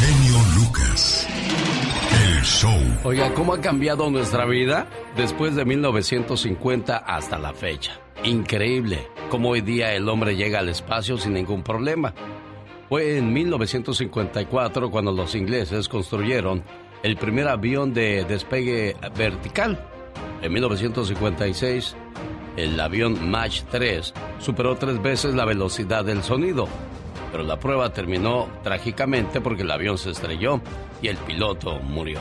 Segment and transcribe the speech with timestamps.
[0.00, 1.28] genio Lucas.
[2.24, 2.78] El show.
[3.04, 8.00] Oiga, ¿cómo ha cambiado nuestra vida después de 1950 hasta la fecha?
[8.24, 12.14] Increíble cómo hoy día el hombre llega al espacio sin ningún problema.
[12.88, 16.64] Fue en 1954 cuando los ingleses construyeron
[17.02, 19.78] el primer avión de despegue vertical.
[20.40, 21.94] En 1956,
[22.56, 26.68] el avión Mach 3 superó tres veces la velocidad del sonido,
[27.30, 30.60] pero la prueba terminó trágicamente porque el avión se estrelló
[31.02, 32.20] y el piloto murió.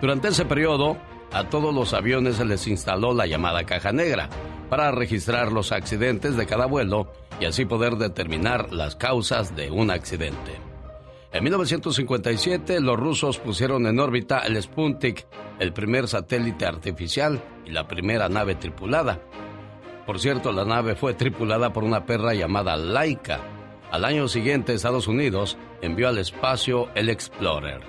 [0.00, 0.96] Durante ese periodo,
[1.32, 4.28] a todos los aviones se les instaló la llamada caja negra
[4.68, 9.90] para registrar los accidentes de cada vuelo y así poder determinar las causas de un
[9.90, 10.66] accidente.
[11.32, 15.26] En 1957 los rusos pusieron en órbita el Sputnik,
[15.58, 19.20] el primer satélite artificial y la primera nave tripulada.
[20.06, 23.40] Por cierto, la nave fue tripulada por una perra llamada Laika.
[23.90, 27.80] Al año siguiente Estados Unidos envió al espacio el Explorer.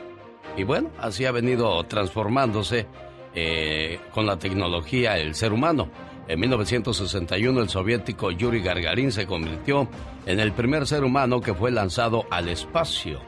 [0.55, 2.87] Y bueno, así ha venido transformándose
[3.33, 5.89] eh, con la tecnología el ser humano.
[6.27, 9.87] En 1961 el soviético Yuri Gagarin se convirtió
[10.25, 13.19] en el primer ser humano que fue lanzado al espacio.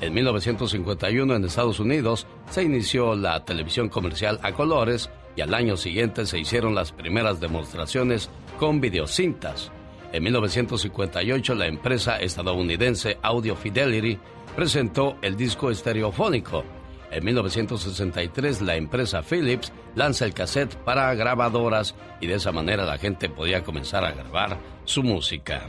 [0.00, 5.76] En 1951 en Estados Unidos se inició la televisión comercial a colores y al año
[5.76, 8.28] siguiente se hicieron las primeras demostraciones
[8.58, 9.70] con videocintas.
[10.12, 14.18] En 1958 la empresa estadounidense Audio Fidelity
[14.54, 16.64] presentó el disco estereofónico
[17.12, 22.96] en 1963 la empresa Philips lanza el cassette para grabadoras y de esa manera la
[22.96, 25.68] gente podía comenzar a grabar su música.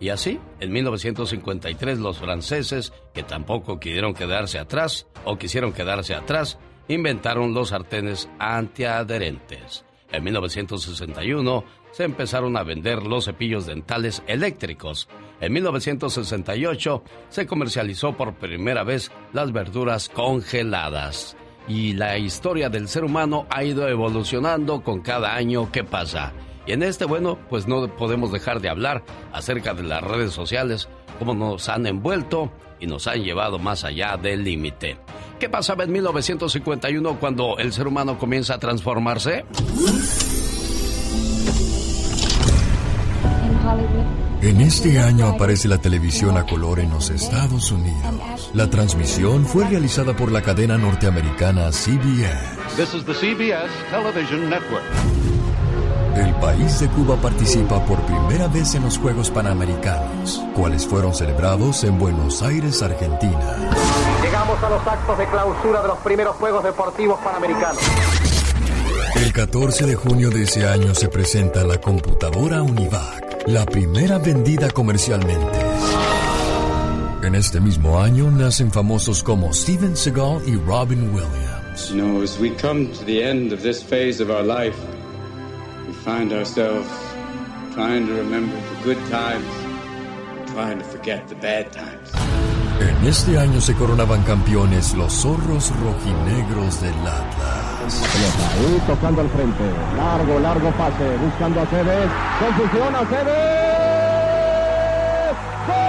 [0.00, 6.58] Y así, en 1953 los franceses, que tampoco quisieron quedarse atrás o quisieron quedarse atrás,
[6.88, 9.84] inventaron los sartenes antiadherentes.
[10.12, 15.08] En 1961 se empezaron a vender los cepillos dentales eléctricos.
[15.40, 21.36] En 1968 se comercializó por primera vez las verduras congeladas.
[21.68, 26.32] Y la historia del ser humano ha ido evolucionando con cada año que pasa.
[26.66, 30.88] Y en este, bueno, pues no podemos dejar de hablar acerca de las redes sociales,
[31.18, 34.96] cómo nos han envuelto y nos han llevado más allá del límite.
[35.38, 39.44] ¿Qué pasaba en 1951 cuando el ser humano comienza a transformarse?
[44.42, 48.50] En este año aparece la televisión a color en los Estados Unidos.
[48.54, 52.56] La transmisión fue realizada por la cadena norteamericana CBS.
[56.16, 61.84] El país de Cuba participa por primera vez en los Juegos Panamericanos, cuales fueron celebrados
[61.84, 63.56] en Buenos Aires, Argentina.
[64.22, 67.78] Llegamos a los actos de clausura de los primeros Juegos Deportivos Panamericanos.
[69.16, 74.70] El 14 de junio de ese año se presenta la computadora Univac, la primera vendida
[74.70, 75.58] comercialmente.
[77.22, 81.90] En este mismo año nacen famosos como Steven Seagal y Robin Williams.
[81.90, 84.76] You know, as we come to the end of this phase of our life,
[86.10, 86.88] find ourselves
[87.72, 89.46] trying to remember the good times,
[90.52, 92.10] trying to forget the bad times.
[92.80, 98.02] En este año se coronaban campeones los zorros rojinegros del Atlas.
[98.56, 99.64] Ahí tocando al frente.
[99.96, 101.16] Largo, largo pase.
[101.18, 102.10] Buscando a Cebes.
[102.40, 103.70] Confusión a Cebes.
[105.68, 105.86] ¡Gol!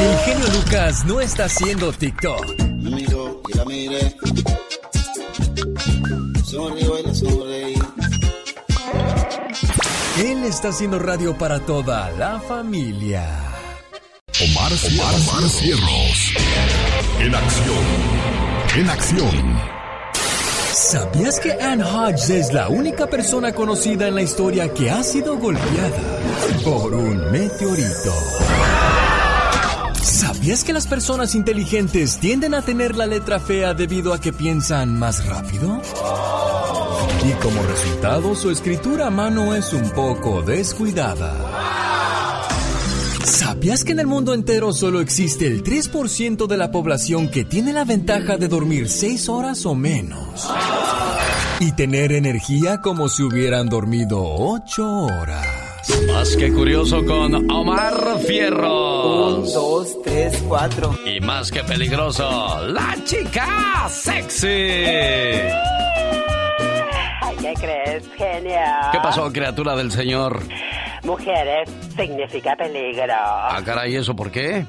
[0.00, 2.44] El genio Lucas no está haciendo TikTok.
[2.82, 4.16] Me miró y la miré.
[6.54, 7.74] Sonreí.
[10.18, 13.26] Él está haciendo radio para toda la familia.
[14.40, 16.34] Omar, Omar, Omar Cierros.
[17.18, 17.84] En acción.
[18.76, 19.74] En acción.
[20.72, 25.36] ¿Sabías que Anne Hodges es la única persona conocida en la historia que ha sido
[25.36, 26.20] golpeada
[26.64, 28.12] por un meteorito?
[30.04, 34.98] ¿Sabías que las personas inteligentes tienden a tener la letra fea debido a que piensan
[34.98, 35.80] más rápido?
[37.26, 41.32] Y como resultado, su escritura a mano es un poco descuidada.
[43.24, 47.72] ¿Sabías que en el mundo entero solo existe el 3% de la población que tiene
[47.72, 50.50] la ventaja de dormir 6 horas o menos?
[51.60, 55.63] Y tener energía como si hubieran dormido 8 horas.
[56.14, 59.34] Más que curioso con Omar Fierro.
[59.34, 60.94] Un, dos, tres, cuatro.
[61.04, 64.46] Y más que peligroso, la chica sexy.
[67.40, 68.60] ¿Qué crees, genio?
[68.92, 70.40] ¿Qué pasó, criatura del Señor?
[71.02, 73.12] Mujeres significa peligro.
[73.18, 74.64] Ah, caray, ¿eso por qué?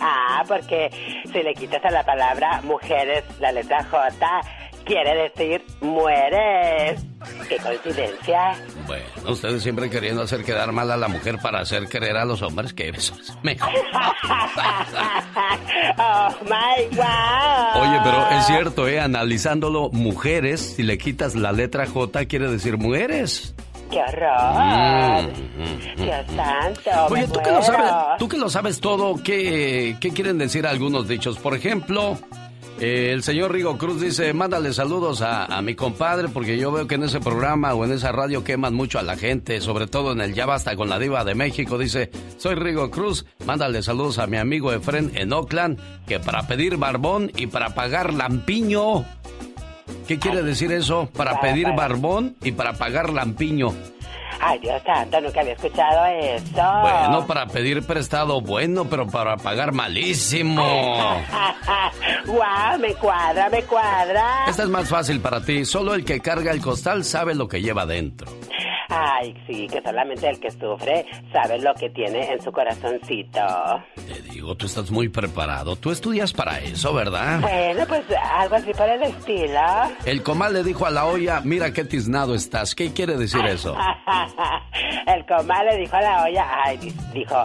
[0.00, 0.90] Ah, porque
[1.30, 4.40] si le quitas a la palabra mujeres la letra J,
[4.86, 7.04] quiere decir mueres.
[7.48, 8.56] ¡Qué coincidencia!
[8.86, 12.40] Bueno, ustedes siempre queriendo hacer quedar mal a la mujer para hacer creer a los
[12.42, 13.68] hombres que eso es mejor.
[15.98, 17.82] ¡Oh, my God!
[17.82, 19.00] Oye, pero es cierto, ¿eh?
[19.00, 23.54] Analizándolo, mujeres, si le quitas la letra J, quiere decir mujeres.
[23.90, 25.32] ¡Qué horror!
[25.32, 26.90] Mm, Dios santo.
[27.10, 31.06] Oye, ¿tú que, lo sabes, tú que lo sabes todo, ¿qué, ¿qué quieren decir algunos
[31.06, 31.38] dichos?
[31.38, 32.18] Por ejemplo,
[32.78, 36.96] eh, el señor Rigo Cruz dice, mándale saludos a, mi compadre porque yo veo que
[36.96, 40.20] en ese programa o en esa radio queman mucho a la gente, sobre todo en
[40.20, 41.78] el Ya Basta con la Diva de México.
[41.78, 46.76] Dice, soy Rigo Cruz, mándale saludos a mi amigo Efren en Oakland, que para pedir
[46.76, 49.04] barbón y para pagar lampiño.
[50.06, 51.08] ¿Qué quiere decir eso?
[51.16, 53.72] Para pedir barbón y para pagar lampiño.
[54.40, 56.62] Ay, Dios santo, nunca había escuchado eso.
[56.82, 60.62] Bueno, para pedir prestado bueno, pero para pagar malísimo.
[62.26, 62.78] ¡Guau!
[62.78, 64.44] me cuadra, me cuadra.
[64.48, 65.64] Esta es más fácil para ti.
[65.64, 68.30] Solo el que carga el costal sabe lo que lleva dentro.
[68.88, 73.40] Ay, sí, que solamente el que sufre sabe lo que tiene en su corazoncito.
[73.94, 75.76] Te digo, tú estás muy preparado.
[75.76, 77.40] Tú estudias para eso, ¿verdad?
[77.40, 78.02] Bueno, pues
[78.32, 79.60] algo así para el estilo.
[80.04, 82.74] El comal le dijo a la olla, mira qué tiznado estás.
[82.74, 83.76] ¿Qué quiere decir eso?
[85.06, 86.78] el comal le dijo a la olla, ay,
[87.12, 87.42] dijo,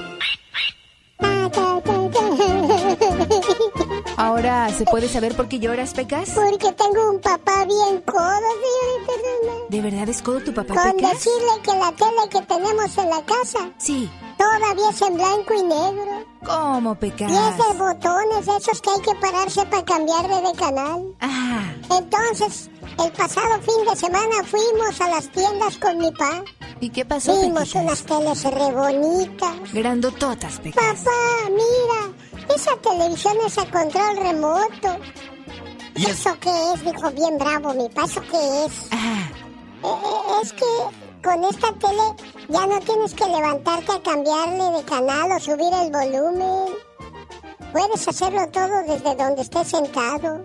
[4.31, 6.29] Ahora, ¿se puede saber por qué lloras, Pecas?
[6.29, 11.51] Porque tengo un papá bien codo, señorita ¿De verdad es codo tu papá, Con decirle
[11.61, 13.69] que la tele que tenemos en la casa...
[13.77, 14.09] Sí.
[14.37, 16.25] Todavía es en blanco y negro.
[16.45, 17.29] ¿Cómo, Pecas?
[17.29, 21.15] Y es de botones, esos que hay que pararse para cambiarle de canal.
[21.19, 21.73] Ah.
[21.89, 22.69] Entonces,
[23.03, 26.41] el pasado fin de semana fuimos a las tiendas con mi papá.
[26.79, 29.73] ¿Y qué pasó, Vimos unas teles re bonitas.
[29.73, 30.83] Grandototas, Pecas.
[30.83, 32.15] Papá, mira,
[32.55, 34.97] esa televisión es a control remoto.
[35.95, 36.83] ¿Y ¿Eso qué es?
[36.83, 38.87] Dijo bien bravo mi paso qué es?
[38.91, 39.29] Ah.
[39.83, 40.65] Eh, es que
[41.23, 42.15] con esta tele
[42.49, 46.75] ya no tienes que levantarte a cambiarle de canal o subir el volumen.
[47.71, 50.43] Puedes hacerlo todo desde donde estés sentado.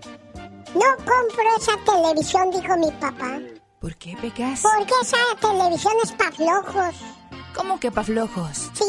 [0.74, 3.38] No compro esa televisión, dijo mi papá.
[3.80, 4.60] ¿Por qué, Pecas?
[4.62, 6.94] Porque esa televisión es para flojos.
[7.56, 8.70] ¿Cómo que para flojos?
[8.74, 8.84] Sí,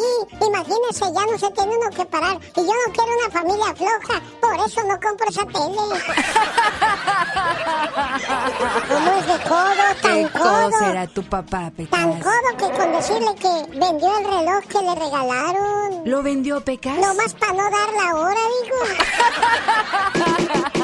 [0.46, 2.38] imagínese, ya no se tiene uno que parar.
[2.56, 6.04] Y yo no quiero una familia floja, por eso no compro esa tele.
[8.90, 10.72] ¿Cómo es de codo, tan ¿Qué codo?
[10.80, 11.92] será tu papá, Pecas?
[11.92, 16.02] Tan codo que con decirle que vendió el reloj que le regalaron.
[16.06, 16.98] ¿Lo vendió, Pecas?
[16.98, 18.78] No más para no dar la hora, digo.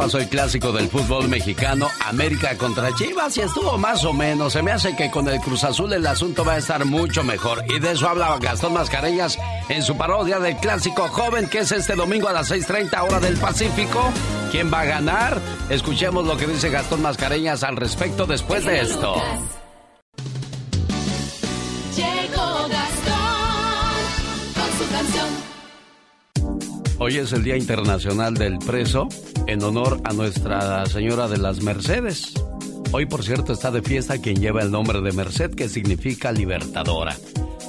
[0.00, 4.54] pasó el clásico del fútbol mexicano, América contra Chivas, y estuvo más o menos.
[4.54, 7.62] Se me hace que con el Cruz Azul el asunto va a estar mucho mejor.
[7.68, 9.38] Y de eso hablaba Gastón Mascareñas
[9.68, 13.36] en su parodia del clásico joven, que es este domingo a las 6:30 hora del
[13.36, 14.10] Pacífico.
[14.50, 15.38] ¿Quién va a ganar?
[15.68, 19.16] Escuchemos lo que dice Gastón Mascareñas al respecto después de esto.
[27.10, 29.08] Hoy es el Día Internacional del Preso
[29.48, 32.34] en honor a Nuestra Señora de las Mercedes.
[32.92, 37.16] Hoy, por cierto, está de fiesta quien lleva el nombre de Merced, que significa libertadora.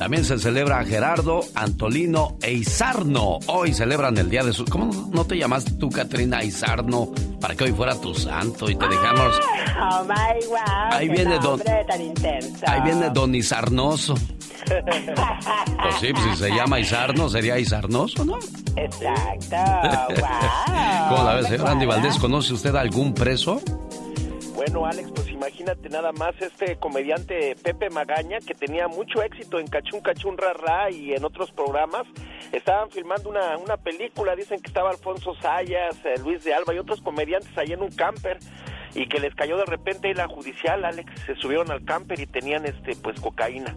[0.02, 3.38] También se celebra Gerardo, Antolino e Izarno.
[3.46, 4.66] Hoy celebran el día de su...
[4.66, 8.88] ¿Cómo no te llamaste tú, Katrina Izarno, para que hoy fuera tu santo y te
[8.88, 9.40] dejamos...
[9.80, 10.58] Oh my wow.
[10.90, 12.66] Ahí viene don- nombre tan intenso.
[12.66, 14.16] Ahí viene Don Izarnoso.
[15.84, 18.38] Pues sí, pues si se llama Izarno, sería Izarnoso, ¿no?
[18.76, 19.56] Exacto.
[20.20, 21.10] wow.
[21.10, 22.02] ¿Cómo la ves, Me señor Andy cuadra.
[22.04, 22.20] Valdés?
[22.20, 23.62] ¿Conoce usted algún preso?
[24.64, 29.66] Bueno, Alex, pues imagínate nada más este comediante Pepe Magaña, que tenía mucho éxito en
[29.66, 32.04] Cachún Cachún Rara y en otros programas.
[32.52, 36.78] Estaban filmando una, una película, dicen que estaba Alfonso Sayas, eh, Luis de Alba y
[36.78, 38.38] otros comediantes ahí en un camper
[38.94, 42.64] y que les cayó de repente la judicial, Alex, se subieron al camper y tenían
[42.68, 43.76] este pues cocaína.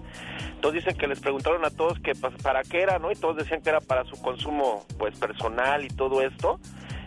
[0.54, 3.10] Entonces dicen que les preguntaron a todos que pa- para qué era, ¿no?
[3.10, 6.60] Y todos decían que era para su consumo pues personal y todo esto.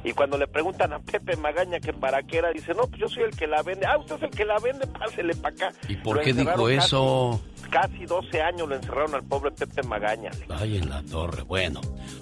[0.07, 3.09] Y cuando le preguntan a Pepe Magaña que para qué era, dice, no, pues yo
[3.09, 3.85] soy el que la vende.
[3.85, 5.73] Ah, usted es el que la vende, pásele para acá.
[5.89, 7.41] ¿Y por Lo qué dijo eso?
[7.41, 10.31] Casi, casi 12 años lo encerraron al pobre Pepe Magaña.
[10.49, 11.43] Ay, en la torre.
[11.43, 11.81] Bueno,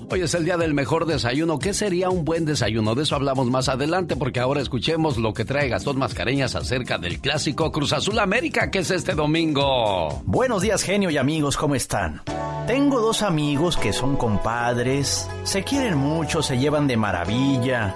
[0.10, 1.60] hoy es el día del mejor desayuno.
[1.60, 2.96] ¿Qué sería un buen desayuno?
[2.96, 7.20] De eso hablamos más adelante, porque ahora escuchemos lo que trae Gastón Mascareñas acerca del
[7.20, 10.22] clásico Cruz Azul América, que es este domingo.
[10.26, 12.22] Buenos días, genio y amigos, ¿cómo están?
[12.68, 17.96] Tengo dos amigos que son compadres, se quieren mucho, se llevan de maravilla.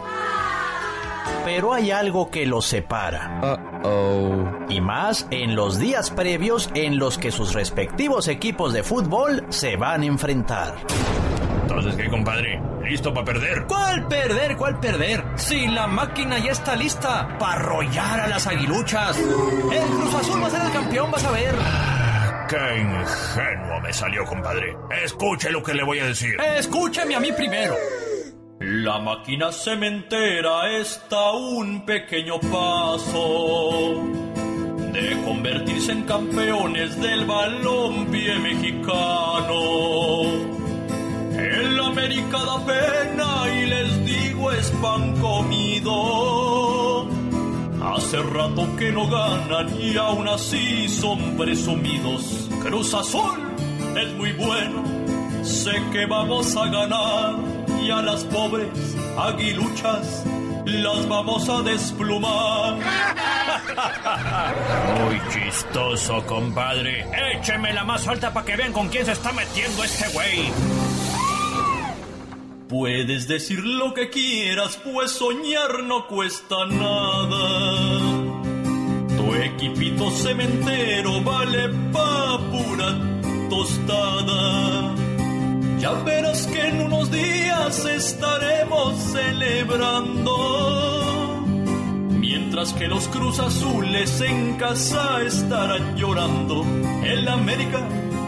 [1.45, 3.41] Pero hay algo que los separa.
[4.69, 9.75] Y más en los días previos en los que sus respectivos equipos de fútbol se
[9.75, 10.75] van a enfrentar.
[11.61, 12.61] Entonces, ¿qué, compadre?
[12.83, 13.65] ¿Listo para perder?
[13.67, 14.57] ¿Cuál perder?
[14.57, 15.23] ¿Cuál perder?
[15.35, 19.17] Si la máquina ya está lista para arrollar a las aguiluchas.
[19.17, 21.53] El Cruz Azul va a ser el campeón, vas a ver.
[22.49, 24.75] Qué ingenuo me salió, compadre.
[25.03, 26.35] Escuche lo que le voy a decir.
[26.57, 27.75] Escúchame a mí primero.
[28.59, 34.03] La máquina cementera está a un pequeño paso
[34.91, 39.61] de convertirse en campeones del balompié mexicano.
[41.37, 47.07] El América da pena y les digo es pan comido.
[47.81, 52.49] Hace rato que no ganan y aún así son presumidos.
[52.61, 53.39] Cruz Azul
[53.95, 54.83] es muy bueno,
[55.43, 58.69] sé que vamos a ganar a las pobres
[59.17, 60.23] aguiluchas
[60.65, 62.75] las vamos a desplumar.
[64.99, 67.05] Muy chistoso, compadre.
[67.33, 70.51] Écheme la más alta para que vean con quién se está metiendo este güey.
[72.67, 77.99] Puedes decir lo que quieras, pues soñar no cuesta nada.
[79.17, 82.95] Tu equipito cementero vale pa' pura
[83.49, 84.95] tostada.
[85.79, 90.35] Ya verás que en unos días estaremos celebrando.
[92.09, 96.63] Mientras que los Cruz Azules en casa estarán llorando.
[97.03, 97.79] En la América,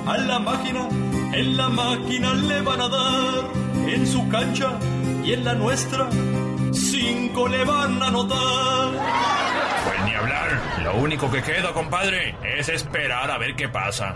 [0.07, 0.87] a la máquina,
[1.33, 3.43] en la máquina le van a dar.
[3.85, 4.79] En su cancha
[5.25, 6.07] y en la nuestra,
[6.71, 8.91] cinco le van a anotar.
[9.85, 10.61] Pues ni hablar.
[10.83, 14.15] Lo único que queda, compadre, es esperar a ver qué pasa.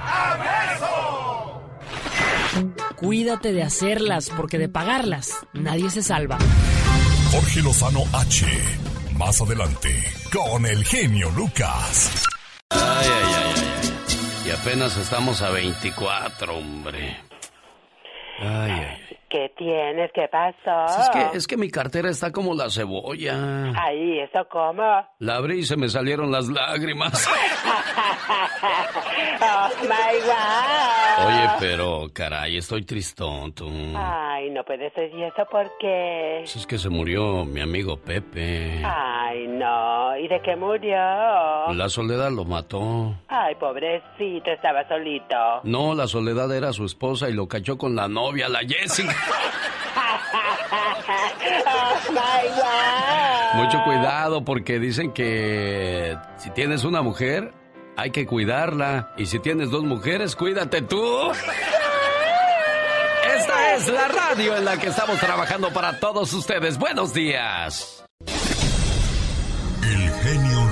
[2.95, 6.37] Cuídate de hacerlas, porque de pagarlas nadie se salva.
[7.31, 8.45] Jorge Lozano H.
[9.17, 9.89] Más adelante,
[10.31, 12.23] con el genio Lucas.
[12.69, 14.47] Ay, ay, ay, ay, ay.
[14.47, 17.17] Y apenas estamos a 24, hombre.
[18.39, 19.04] Ay, ay.
[19.29, 20.11] ¿Qué tienes?
[20.13, 21.01] ¿Qué pasó?
[21.01, 23.73] Es que, es que mi cartera está como la cebolla.
[23.75, 24.83] Ay, ¿eso cómo?
[25.19, 27.27] La abrí y se me salieron las lágrimas.
[29.41, 31.27] oh, my God.
[31.27, 33.67] Oye, pero caray, estoy tristón, tú.
[33.95, 35.09] Ay, no puede ser.
[35.13, 36.37] ¿Y eso por qué?
[36.41, 38.81] Pues es que se murió mi amigo Pepe.
[38.85, 40.17] Ay, no.
[40.17, 40.95] ¿Y de qué murió?
[41.73, 43.15] La soledad lo mató.
[43.27, 45.35] Ay, pobrecito, estaba solito.
[45.63, 49.14] No, la soledad era su esposa y lo cachó con la novia, la Jessica.
[51.67, 53.55] oh.
[53.55, 57.53] Mucho cuidado porque dicen que si tienes una mujer,
[57.95, 59.13] hay que cuidarla.
[59.17, 61.31] Y si tienes dos mujeres, cuídate tú.
[63.37, 66.77] Esta es la radio en la que estamos trabajando para todos ustedes.
[66.77, 68.03] Buenos días.
[69.83, 70.64] El genio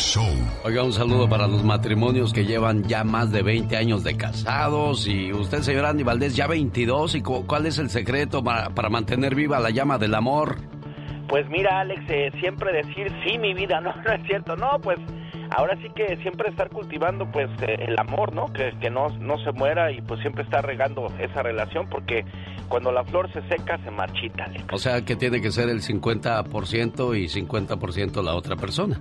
[0.00, 0.24] show.
[0.64, 5.06] Oiga, un saludo para los matrimonios que llevan ya más de 20 años de casados.
[5.06, 7.14] Y usted, señor Andy Valdés, ya 22.
[7.16, 10.56] ¿Y cu- cuál es el secreto para, para mantener viva la llama del amor?
[11.28, 14.98] Pues mira, Alex, eh, siempre decir sí, mi vida, no, no es cierto, no, pues
[15.56, 18.52] ahora sí que siempre estar cultivando pues eh, el amor, ¿no?
[18.52, 22.24] Que, que no, no se muera y pues siempre estar regando esa relación porque
[22.68, 24.64] cuando la flor se seca se marchita, Alex.
[24.72, 29.00] O sea que tiene que ser el 50% y 50% la otra persona.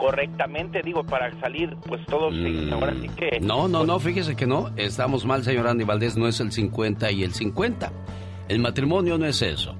[0.00, 2.72] Correctamente, digo, para salir, pues todos, Mm.
[2.72, 3.38] ahora sí que...
[3.40, 4.70] No, no, no, fíjese que no.
[4.76, 6.16] Estamos mal, señor Andy Valdés.
[6.16, 7.92] No es el 50 y el 50.
[8.48, 9.74] El matrimonio no es eso.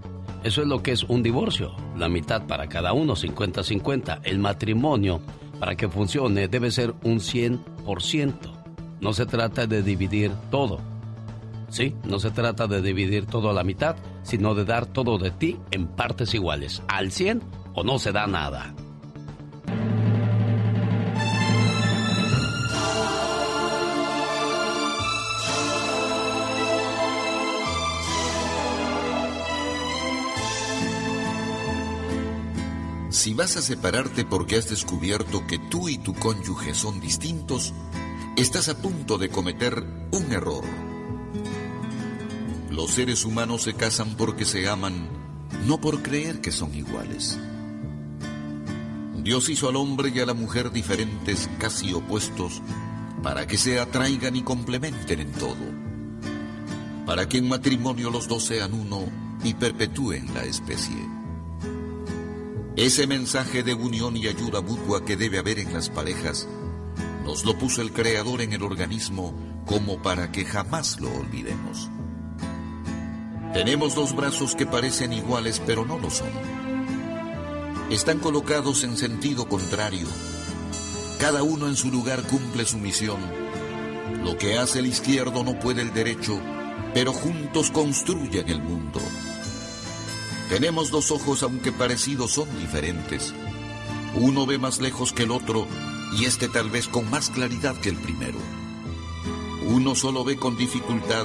[0.44, 1.74] Eso es lo que es un divorcio.
[1.96, 4.20] La mitad para cada uno, 50-50.
[4.24, 5.20] El matrimonio,
[5.58, 8.52] para que funcione, debe ser un 100%.
[9.00, 10.78] No se trata de dividir todo.
[11.68, 15.30] Sí, no se trata de dividir todo a la mitad, sino de dar todo de
[15.30, 16.82] ti en partes iguales.
[16.88, 17.40] Al 100
[17.74, 18.74] o no se da nada.
[33.10, 37.74] Si vas a separarte porque has descubierto que tú y tu cónyuge son distintos,
[38.36, 40.62] estás a punto de cometer un error.
[42.70, 45.08] Los seres humanos se casan porque se aman,
[45.66, 47.36] no por creer que son iguales.
[49.16, 52.62] Dios hizo al hombre y a la mujer diferentes, casi opuestos,
[53.24, 55.56] para que se atraigan y complementen en todo.
[57.06, 59.02] Para que en matrimonio los dos sean uno
[59.42, 61.19] y perpetúen la especie.
[62.76, 66.48] Ese mensaje de unión y ayuda mutua que debe haber en las parejas
[67.24, 69.32] nos lo puso el Creador en el organismo
[69.66, 71.88] como para que jamás lo olvidemos.
[73.52, 76.30] Tenemos dos brazos que parecen iguales pero no lo son.
[77.90, 80.08] Están colocados en sentido contrario.
[81.18, 83.20] Cada uno en su lugar cumple su misión.
[84.24, 86.38] Lo que hace el izquierdo no puede el derecho,
[86.94, 89.00] pero juntos construyen el mundo.
[90.50, 93.32] Tenemos dos ojos aunque parecidos son diferentes.
[94.16, 95.64] Uno ve más lejos que el otro
[96.18, 98.36] y este tal vez con más claridad que el primero.
[99.68, 101.24] Uno solo ve con dificultad,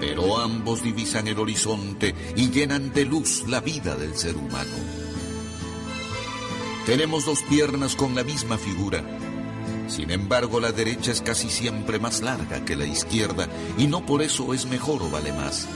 [0.00, 4.74] pero ambos divisan el horizonte y llenan de luz la vida del ser humano.
[6.86, 9.04] Tenemos dos piernas con la misma figura.
[9.86, 13.48] Sin embargo, la derecha es casi siempre más larga que la izquierda
[13.78, 15.68] y no por eso es mejor o vale más.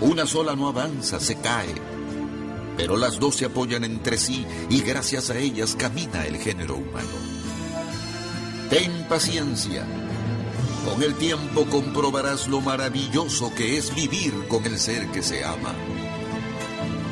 [0.00, 1.74] Una sola no avanza, se cae.
[2.76, 7.08] Pero las dos se apoyan entre sí y gracias a ellas camina el género humano.
[8.70, 9.84] Ten paciencia.
[10.84, 15.74] Con el tiempo comprobarás lo maravilloso que es vivir con el ser que se ama.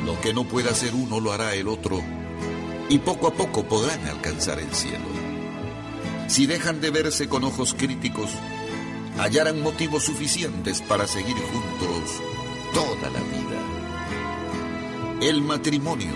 [0.05, 2.01] Lo que no pueda hacer uno lo hará el otro
[2.89, 5.03] y poco a poco podrán alcanzar el cielo.
[6.29, 8.29] Si dejan de verse con ojos críticos,
[9.19, 12.36] hallarán motivos suficientes para seguir juntos
[12.73, 13.59] toda la vida.
[15.21, 16.11] El matrimonio,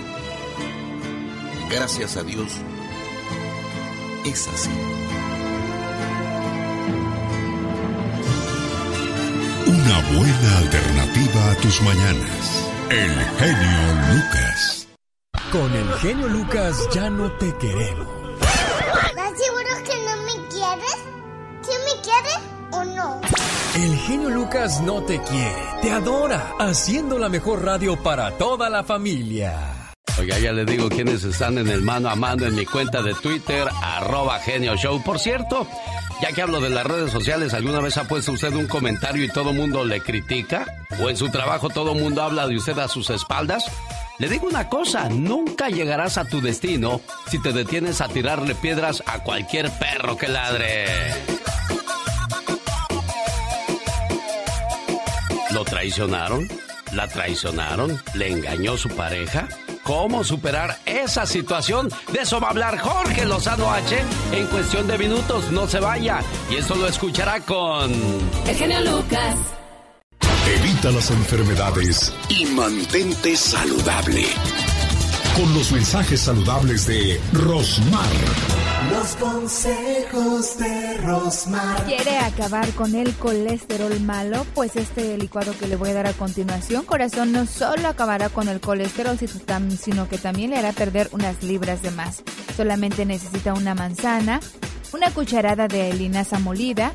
[1.69, 2.51] gracias a Dios,
[4.25, 4.69] es así.
[9.67, 12.67] Una buena alternativa a tus mañanas.
[12.89, 14.87] El genio Lucas.
[15.51, 18.20] Con el genio Lucas ya no te queremos.
[23.75, 28.83] El genio Lucas no te quiere, te adora, haciendo la mejor radio para toda la
[28.83, 29.93] familia.
[30.19, 33.13] Oiga, ya le digo quiénes están en el mano a mano en mi cuenta de
[33.13, 35.01] Twitter, arroba genio show.
[35.01, 35.65] Por cierto,
[36.21, 39.29] ya que hablo de las redes sociales, ¿alguna vez ha puesto usted un comentario y
[39.29, 40.65] todo mundo le critica?
[41.01, 43.63] ¿O en su trabajo todo mundo habla de usted a sus espaldas?
[44.19, 49.01] Le digo una cosa, nunca llegarás a tu destino si te detienes a tirarle piedras
[49.05, 51.40] a cualquier perro que ladre.
[55.61, 56.49] ¿Lo traicionaron?
[56.91, 58.01] ¿La traicionaron?
[58.15, 59.47] ¿Le engañó su pareja?
[59.83, 61.87] ¿Cómo superar esa situación?
[62.11, 63.95] De eso va a hablar Jorge Lozano H
[64.31, 65.51] en cuestión de minutos.
[65.51, 66.21] No se vaya.
[66.49, 67.91] Y esto lo escuchará con...
[68.47, 69.35] El genio Lucas.
[70.47, 74.25] Evita las enfermedades y mantente saludable.
[75.35, 78.09] Con los mensajes saludables de Rosmar.
[78.89, 81.85] Los consejos de Rosmar.
[81.85, 84.45] ¿Quiere acabar con el colesterol malo?
[84.55, 88.47] Pues este licuado que le voy a dar a continuación, corazón, no solo acabará con
[88.49, 92.23] el colesterol, sino que también le hará perder unas libras de más.
[92.57, 94.39] Solamente necesita una manzana,
[94.93, 96.93] una cucharada de linaza molida,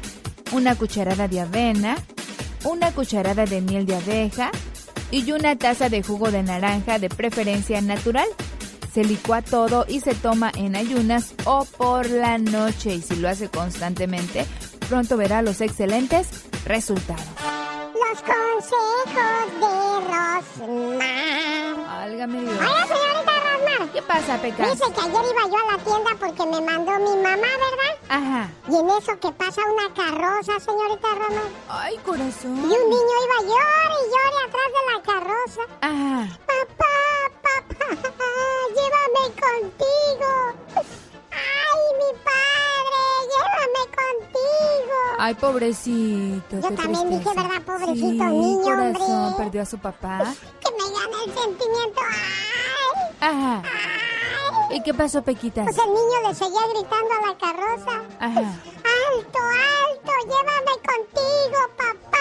[0.53, 1.97] una cucharada de avena,
[2.65, 4.51] una cucharada de miel de abeja
[5.11, 8.27] y una taza de jugo de naranja de preferencia natural.
[8.97, 13.29] Se licúa todo y se toma en ayunas o por la noche y si lo
[13.29, 14.47] hace constantemente,
[14.89, 16.29] pronto verá los excelentes
[16.65, 17.66] resultados.
[17.97, 19.75] Los consejos de
[20.07, 21.77] Rosmar.
[21.87, 22.59] Válgame Dios.
[22.59, 23.93] Hola, señorita Rosmar.
[23.93, 24.71] ¿Qué pasa, Pecas?
[24.73, 27.95] Dice que ayer iba yo a la tienda porque me mandó mi mamá, ¿verdad?
[28.09, 28.51] Ajá.
[28.69, 31.51] Y en eso que pasa una carroza, señorita Rosmar.
[31.69, 32.57] Ay, corazón.
[32.57, 35.63] Y un niño iba llore y llore atrás de la carroza.
[35.81, 36.39] Ajá.
[36.47, 36.97] Papá,
[37.43, 38.31] papá,
[38.77, 40.31] llévame contigo.
[41.31, 41.81] Ay,
[45.41, 46.57] pobrecito.
[46.61, 47.29] Yo qué también dije.
[47.35, 47.63] ¿verdad?
[47.65, 49.45] Pobrecito Sí, niño, corazón, hombre.
[49.45, 50.19] perdió a su papá.
[50.61, 52.01] Que me gana el sentimiento.
[53.21, 53.29] ¡Ay!
[53.31, 53.63] Ajá.
[54.71, 55.65] ¿Y qué pasó, Pequitas?
[55.65, 58.03] Pues el niño le seguía gritando a la carroza.
[58.19, 58.41] Ajá.
[58.41, 60.13] ¡Alto, alto!
[60.27, 62.19] ¡Llévame contigo, papá!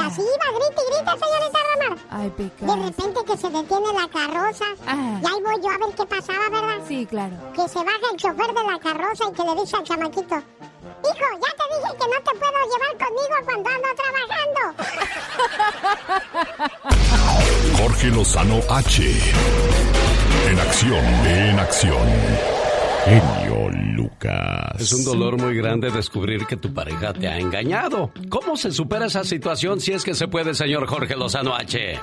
[0.00, 1.98] Y así iba, grita y grita, señorita Ramar.
[2.10, 2.78] Ay, De Pecas.
[2.84, 4.64] repente que se detiene la carroza.
[4.86, 5.20] Ajá.
[5.22, 6.78] Y ahí voy yo a ver qué pasaba, ¿verdad?
[6.88, 7.34] Sí, claro.
[7.54, 10.36] Que se baja el chofer de la carroza y que le dice al chamaquito,
[11.02, 14.62] Hijo, ya te dije que no te puedo llevar conmigo cuando ando trabajando.
[17.78, 19.02] Jorge Lozano H.
[20.50, 22.08] En acción, en acción.
[23.04, 23.69] Genio
[24.10, 24.80] Lucas.
[24.80, 28.12] Es un dolor muy grande descubrir que tu pareja te ha engañado.
[28.28, 31.98] ¿Cómo se supera esa situación si es que se puede, señor Jorge Lozano H?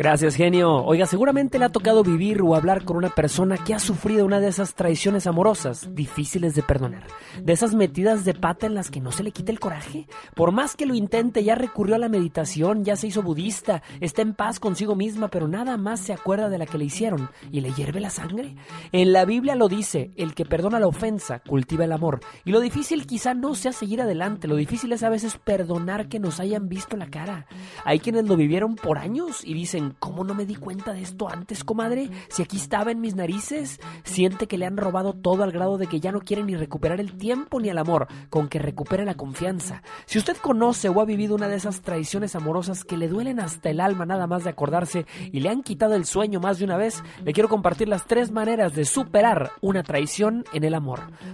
[0.00, 0.84] Gracias, genio.
[0.84, 4.38] Oiga, seguramente le ha tocado vivir o hablar con una persona que ha sufrido una
[4.38, 7.08] de esas traiciones amorosas difíciles de perdonar.
[7.42, 10.06] De esas metidas de pata en las que no se le quita el coraje.
[10.36, 14.22] Por más que lo intente, ya recurrió a la meditación, ya se hizo budista, está
[14.22, 17.60] en paz consigo misma, pero nada más se acuerda de la que le hicieron y
[17.60, 18.54] le hierve la sangre.
[18.92, 21.07] En la Biblia lo dice, el que perdona la ofensa
[21.46, 22.20] cultiva el amor.
[22.44, 26.18] Y lo difícil quizá no sea seguir adelante, lo difícil es a veces perdonar que
[26.18, 27.46] nos hayan visto la cara.
[27.84, 31.28] Hay quienes lo vivieron por años y dicen, ¿cómo no me di cuenta de esto
[31.28, 32.10] antes, comadre?
[32.28, 35.86] Si aquí estaba en mis narices, siente que le han robado todo al grado de
[35.86, 39.14] que ya no quiere ni recuperar el tiempo ni el amor, con que recupere la
[39.14, 39.82] confianza.
[40.06, 43.70] Si usted conoce o ha vivido una de esas traiciones amorosas que le duelen hasta
[43.70, 46.76] el alma nada más de acordarse y le han quitado el sueño más de una
[46.76, 50.87] vez, le quiero compartir las tres maneras de superar una traición en el amor.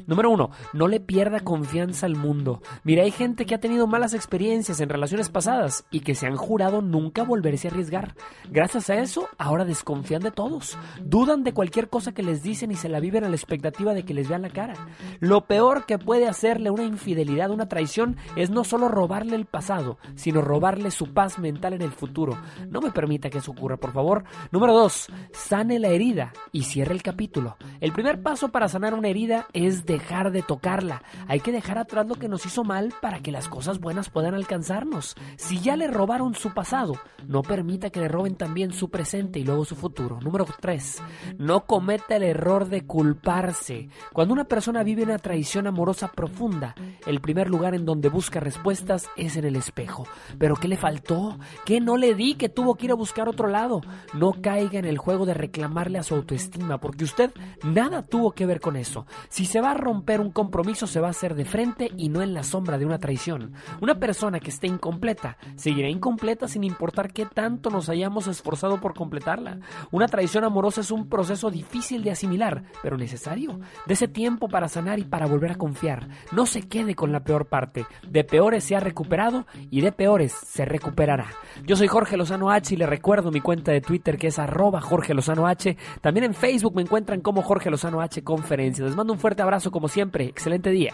[0.07, 2.63] Número uno, no le pierda confianza al mundo.
[2.83, 6.37] Mira, hay gente que ha tenido malas experiencias en relaciones pasadas y que se han
[6.37, 8.15] jurado nunca volverse a arriesgar.
[8.51, 10.77] Gracias a eso, ahora desconfían de todos.
[11.03, 14.05] Dudan de cualquier cosa que les dicen y se la viven a la expectativa de
[14.05, 14.75] que les vean la cara.
[15.21, 19.99] Lo peor que puede hacerle una infidelidad, una traición, es no solo robarle el pasado,
[20.15, 22.37] sino robarle su paz mental en el futuro.
[22.69, 24.25] No me permita que eso ocurra, por favor.
[24.51, 27.57] Número dos, sane la herida y cierre el capítulo.
[27.81, 31.03] El primer paso para sanar una herida es dejar de tocarla.
[31.29, 34.35] Hay que dejar atrás lo que nos hizo mal para que las cosas buenas puedan
[34.35, 35.17] alcanzarnos.
[35.37, 36.95] Si ya le robaron su pasado,
[37.27, 40.21] no permita que le roben también su presente y luego su futuro.
[40.21, 41.03] Número 3.
[41.39, 43.89] No cometa el error de culparse.
[44.13, 46.75] Cuando una persona vive una traición amorosa profunda,
[47.07, 50.07] el primer lugar en donde busca respuestas es en el espejo.
[50.39, 51.39] ¿Pero qué le faltó?
[51.65, 53.81] ¿Qué no le di que tuvo que ir a buscar otro lado?
[54.13, 57.31] No caiga en el juego de reclamarle a su autoestima, porque usted
[57.63, 59.07] nada tuvo que ver con eso.
[59.35, 62.23] Si se va a romper un compromiso, se va a hacer de frente y no
[62.23, 63.53] en la sombra de una traición.
[63.81, 68.95] Una persona que esté incompleta seguirá incompleta sin importar qué tanto nos hayamos esforzado por
[68.95, 69.59] completarla.
[69.91, 73.59] Una traición amorosa es un proceso difícil de asimilar, pero necesario.
[73.87, 76.07] Dese tiempo para sanar y para volver a confiar.
[76.31, 77.87] No se quede con la peor parte.
[78.09, 81.27] De peores se ha recuperado y de peores se recuperará.
[81.67, 84.81] Yo soy Jorge Lozano H y le recuerdo mi cuenta de Twitter que es arroba
[84.81, 85.77] Jorge Lozano H.
[86.03, 88.87] También en Facebook me encuentran como Jorge Lozano H Conferencias.
[88.87, 90.27] Les mando un fuerte abrazo como siempre.
[90.27, 90.93] Excelente día.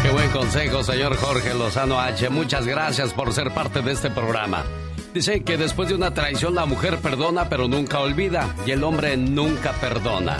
[0.00, 2.28] Qué buen consejo, señor Jorge Lozano H.
[2.28, 4.62] Muchas gracias por ser parte de este programa.
[5.12, 9.16] Dice que después de una traición la mujer perdona pero nunca olvida y el hombre
[9.16, 10.36] nunca perdona.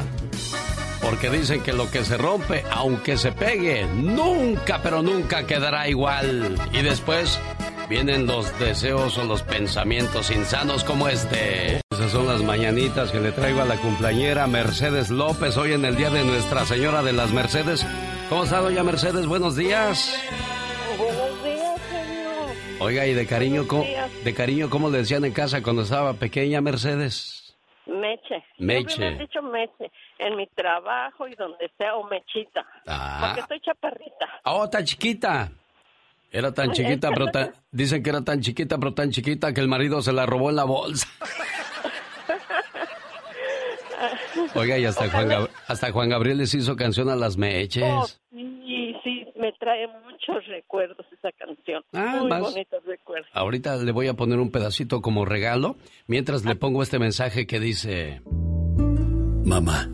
[1.02, 6.56] Porque dicen que lo que se rompe, aunque se pegue, nunca pero nunca quedará igual.
[6.72, 7.40] Y después
[7.88, 11.80] vienen los deseos o los pensamientos insanos como este.
[11.90, 15.96] Esas son las mañanitas que le traigo a la cumpleañera Mercedes López hoy en el
[15.96, 17.84] día de Nuestra Señora de las Mercedes.
[18.28, 19.26] ¿Cómo está, doña Mercedes?
[19.26, 20.22] Buenos días.
[20.98, 22.80] Buenos días, señor.
[22.80, 23.84] Oiga, y de cariño, ¿cómo,
[24.24, 27.56] de cariño, ¿cómo le decían en casa cuando estaba pequeña Mercedes?
[27.86, 28.44] Meche.
[28.58, 28.98] Meche.
[29.00, 29.90] Me han dicho Meche.
[30.18, 32.66] En mi trabajo y donde sea, o Mechita.
[32.86, 33.18] Ah.
[33.20, 34.26] Porque estoy chaparrita.
[34.44, 35.50] Oh, tan chiquita.
[36.30, 39.68] Era tan chiquita, pero tan- dicen que era tan chiquita, pero tan chiquita que el
[39.68, 41.06] marido se la robó en la bolsa.
[44.54, 47.84] Oiga, y hasta Juan, Gab- hasta Juan Gabriel les hizo canción a las meches.
[47.84, 51.82] Oh, sí, sí, me trae muchos recuerdos esa canción.
[51.92, 52.40] Ah, Muy más.
[52.42, 53.28] bonitos recuerdos.
[53.32, 57.60] Ahorita le voy a poner un pedacito como regalo, mientras le pongo este mensaje que
[57.60, 58.20] dice...
[59.44, 59.88] Mamá,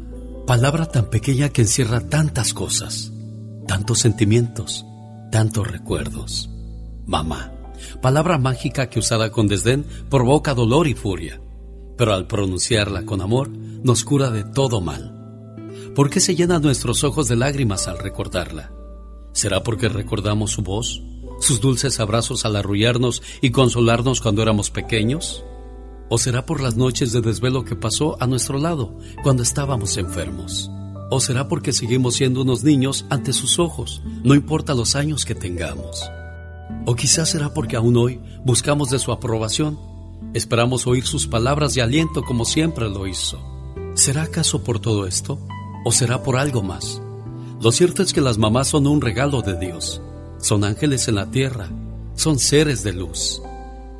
[0.46, 3.12] palabra tan pequeña que encierra tantas cosas,
[3.68, 4.84] tantos sentimientos,
[5.34, 6.48] tantos recuerdos.
[7.06, 7.52] Mamá,
[8.00, 11.40] palabra mágica que usada con desdén provoca dolor y furia,
[11.98, 15.12] pero al pronunciarla con amor nos cura de todo mal.
[15.96, 18.70] ¿Por qué se llenan nuestros ojos de lágrimas al recordarla?
[19.32, 21.02] ¿Será porque recordamos su voz,
[21.40, 25.44] sus dulces abrazos al arrullarnos y consolarnos cuando éramos pequeños?
[26.10, 30.70] ¿O será por las noches de desvelo que pasó a nuestro lado cuando estábamos enfermos?
[31.10, 35.34] ¿O será porque seguimos siendo unos niños ante sus ojos, no importa los años que
[35.34, 36.10] tengamos?
[36.86, 39.78] ¿O quizás será porque aún hoy buscamos de su aprobación?
[40.32, 43.38] Esperamos oír sus palabras de aliento como siempre lo hizo.
[43.94, 45.38] ¿Será acaso por todo esto?
[45.84, 47.00] ¿O será por algo más?
[47.60, 50.02] Lo cierto es que las mamás son un regalo de Dios.
[50.38, 51.68] Son ángeles en la tierra.
[52.14, 53.40] Son seres de luz.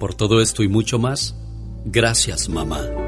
[0.01, 1.35] Por todo esto y mucho más,
[1.85, 3.04] gracias mamá.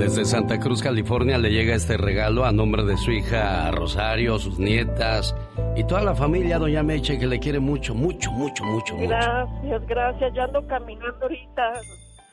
[0.00, 4.58] Desde Santa Cruz, California, le llega este regalo a nombre de su hija Rosario, sus
[4.58, 5.36] nietas
[5.76, 9.08] y toda la familia, doña Meche, que le quiere mucho, mucho, mucho, mucho, mucho.
[9.10, 10.32] Gracias, gracias.
[10.34, 11.72] Yo ando caminando ahorita.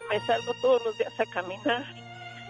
[0.09, 1.83] Me salgo todos los días a caminar.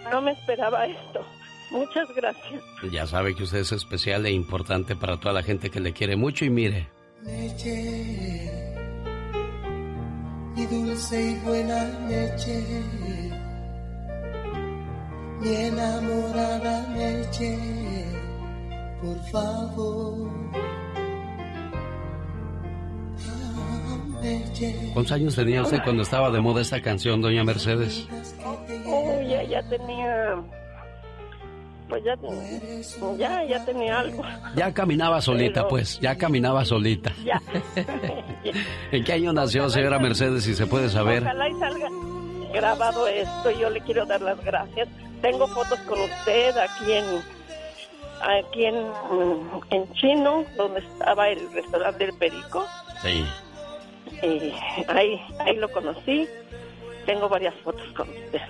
[0.08, 1.26] No me esperaba esto.
[1.72, 2.62] Muchas gracias.
[2.92, 6.14] Ya sabe que usted es especial e importante para toda la gente que le quiere
[6.14, 6.86] mucho y mire.
[7.24, 8.52] Leche,
[10.54, 12.62] mi dulce y buena leche,
[15.40, 17.58] mi enamorada leche,
[19.00, 20.30] por favor.
[23.28, 23.98] Ah.
[24.92, 28.06] ¿Cuántos años tenía usted cuando estaba de moda esta canción, doña Mercedes?
[28.86, 30.36] Oh, ya, ya tenía.
[31.88, 32.16] Pues ya,
[33.16, 34.22] ya, ya tenía algo.
[34.54, 37.12] Ya caminaba solita, Pero- pues, ya caminaba solita.
[37.24, 37.40] Ya.
[38.92, 41.22] ¿En qué año nació, señora Mercedes, si se puede saber?
[41.22, 41.88] Ojalá y salga
[42.52, 43.50] grabado esto.
[43.58, 44.88] Yo le quiero dar las gracias.
[45.20, 47.04] Tengo fotos con usted aquí en
[48.20, 48.76] aquí en,
[49.70, 52.66] en Chino, donde estaba el restaurante del Perico.
[53.02, 53.24] Sí.
[54.22, 54.52] Y
[54.88, 56.26] ahí, ahí lo conocí.
[57.06, 58.40] Tengo varias fotos con usted.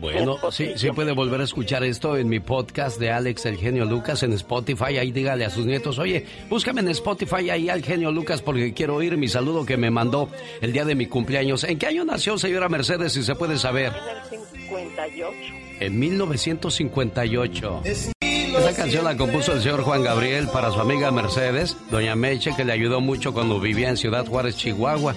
[0.00, 3.84] Bueno, sí, sí puede volver a escuchar esto en mi podcast de Alex El Genio
[3.84, 4.96] Lucas en Spotify.
[4.96, 8.94] Ahí dígale a sus nietos, oye, búscame en Spotify ahí al Genio Lucas porque quiero
[8.94, 10.28] oír mi saludo que me mandó
[10.60, 11.64] el día de mi cumpleaños.
[11.64, 13.92] ¿En qué año nació, señora Mercedes, si se puede saber?
[14.30, 15.67] En el 58.
[15.80, 17.82] En 1958.
[17.84, 22.64] Esa canción la compuso el señor Juan Gabriel para su amiga Mercedes, doña Meche, que
[22.64, 25.14] le ayudó mucho cuando vivía en Ciudad Juárez, Chihuahua.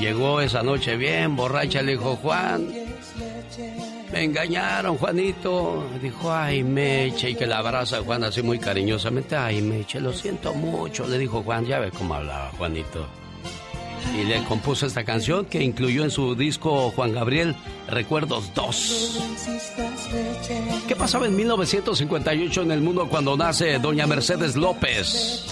[0.00, 2.66] Llegó esa noche bien borracha, le dijo, Juan,
[4.12, 5.88] me engañaron, Juanito.
[6.02, 9.36] Dijo, ay, Meche, y que la abraza Juan así muy cariñosamente.
[9.36, 11.64] Ay, Meche, lo siento mucho, le dijo Juan.
[11.66, 13.06] Ya ve cómo hablaba Juanito.
[14.14, 17.54] Y le compuso esta canción que incluyó en su disco Juan Gabriel
[17.88, 19.20] Recuerdos 2.
[20.86, 25.44] ¿Qué pasaba en 1958 en el mundo cuando nace doña Mercedes López?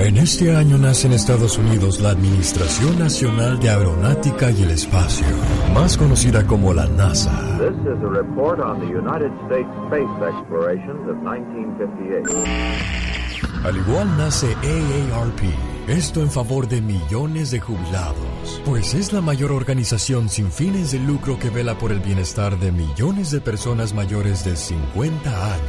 [0.00, 5.26] En este año nace en Estados Unidos la Administración Nacional de Aeronáutica y el Espacio,
[5.74, 7.58] más conocida como la NASA.
[7.58, 13.19] This is a report on the United States space explorations of 1958.
[13.62, 15.42] Al igual nace AARP,
[15.86, 20.98] esto en favor de millones de jubilados, pues es la mayor organización sin fines de
[20.98, 25.60] lucro que vela por el bienestar de millones de personas mayores de 50 años.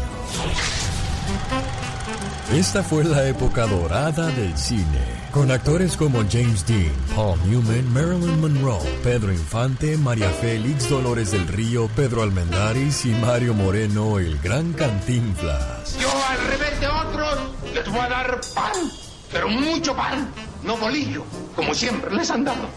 [2.53, 8.39] Esta fue la época dorada del cine, con actores como James Dean, Paul Newman, Marilyn
[8.39, 14.71] Monroe, Pedro Infante, María Félix, Dolores del Río, Pedro Almendaris y Mario Moreno, el gran
[14.73, 15.97] Cantinflas.
[15.99, 18.91] Yo al revés de otros les voy a dar pan,
[19.31, 20.31] pero mucho pan,
[20.63, 21.23] no bolillo,
[21.55, 22.67] como siempre les han dado.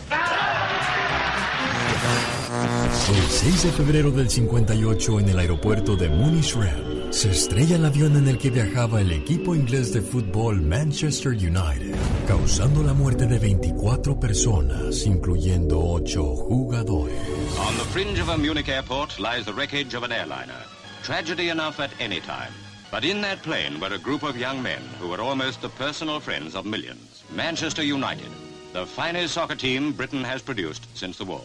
[3.08, 8.16] El 6 de febrero del 58 en el aeropuerto de Munich-Rem se estrella el avión
[8.16, 11.94] en el que viajaba el equipo inglés de fútbol Manchester United,
[12.26, 17.20] causando la muerte de 24 personas, incluyendo 8 jugadores.
[17.58, 20.64] On the fringe of a Munich airport lies the wreckage of an airliner.
[21.02, 22.63] Tragedy enough at any time.
[22.94, 26.20] But in that plane were a group of young men who were almost the personal
[26.20, 27.24] friends of millions.
[27.34, 28.30] Manchester United,
[28.72, 31.42] the finest soccer team Britain has produced since the war.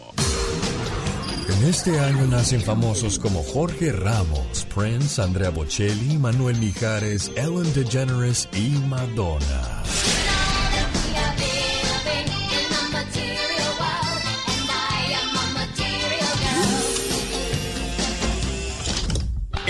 [1.48, 8.48] En este año nacen famosos como Jorge Ramos, Prince, Andrea Bocelli, Manuel Mijares, Ellen DeGeneres
[8.52, 10.29] y Madonna.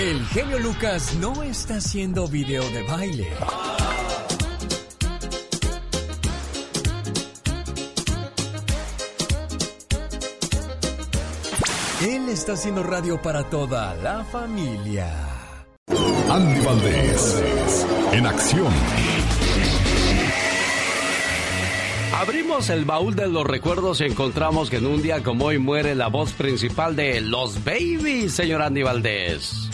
[0.01, 3.27] El genio Lucas no está haciendo video de baile.
[12.01, 15.07] Él está haciendo radio para toda la familia.
[16.31, 18.73] Andy Valdés, en acción.
[22.15, 25.93] Abrimos el baúl de los recuerdos y encontramos que en un día como hoy muere
[25.93, 29.70] la voz principal de Los Babies, señor Andy Valdés.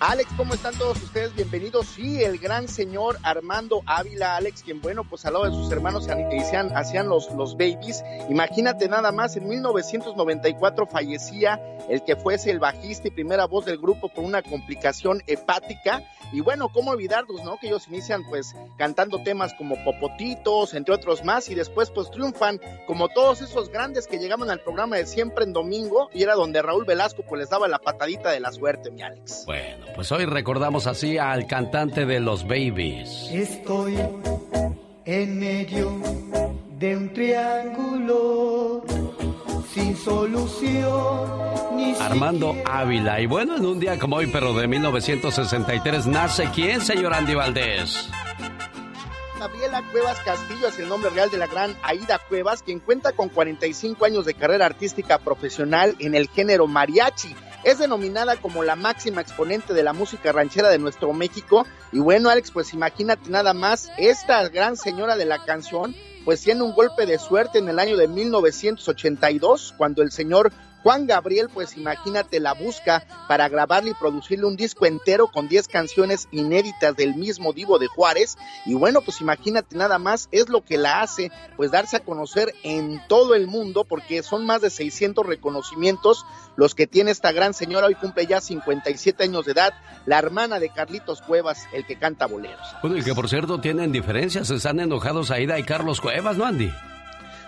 [0.00, 1.34] Alex, ¿cómo están todos ustedes?
[1.34, 1.86] Bienvenidos.
[1.86, 6.06] Sí, el gran señor Armando Ávila, Alex, quien bueno, pues al lado de sus hermanos
[6.08, 8.04] hacían, hacían los, los babies.
[8.30, 13.78] Imagínate nada más, en 1994 fallecía el que fuese el bajista y primera voz del
[13.78, 16.04] grupo por una complicación hepática.
[16.32, 17.58] Y bueno, ¿cómo olvidarlos, no?
[17.58, 22.60] Que ellos inician pues cantando temas como Popotitos, entre otros más, y después pues triunfan
[22.86, 26.62] como todos esos grandes que llegaban al programa de Siempre en Domingo, y era donde
[26.62, 29.44] Raúl Velasco pues les daba la patadita de la suerte, mi Alex.
[29.46, 33.28] Bueno, pues hoy recordamos así al cantante de los Babies.
[33.32, 33.98] Estoy
[35.04, 36.00] en medio
[36.78, 38.84] de un triángulo
[39.72, 41.76] sin solución.
[41.76, 43.20] Ni Armando Ávila.
[43.20, 48.08] Y bueno, en un día como hoy, pero de 1963, nace quién, señor Andy Valdés.
[49.38, 53.28] Gabriela Cuevas Castillo es el nombre real de la gran Aida Cuevas, quien cuenta con
[53.28, 57.34] 45 años de carrera artística profesional en el género mariachi.
[57.64, 61.66] Es denominada como la máxima exponente de la música ranchera de nuestro México.
[61.92, 65.94] Y bueno, Alex, pues imagínate nada más, esta gran señora de la canción,
[66.24, 71.06] pues tiene un golpe de suerte en el año de 1982, cuando el señor Juan
[71.06, 76.28] Gabriel, pues imagínate, la busca para grabarle y producirle un disco entero con 10 canciones
[76.30, 78.36] inéditas del mismo Divo de Juárez.
[78.64, 82.54] Y bueno, pues imagínate nada más, es lo que la hace, pues darse a conocer
[82.62, 86.24] en todo el mundo, porque son más de 600 reconocimientos
[86.56, 87.86] los que tiene esta gran señora.
[87.86, 89.72] Hoy cumple ya 57 años de edad,
[90.06, 92.66] la hermana de Carlitos Cuevas, el que canta boleros.
[92.82, 96.70] Bueno, y que por cierto tienen diferencias, están enojados Aida y Carlos Cuevas, ¿no, Andy?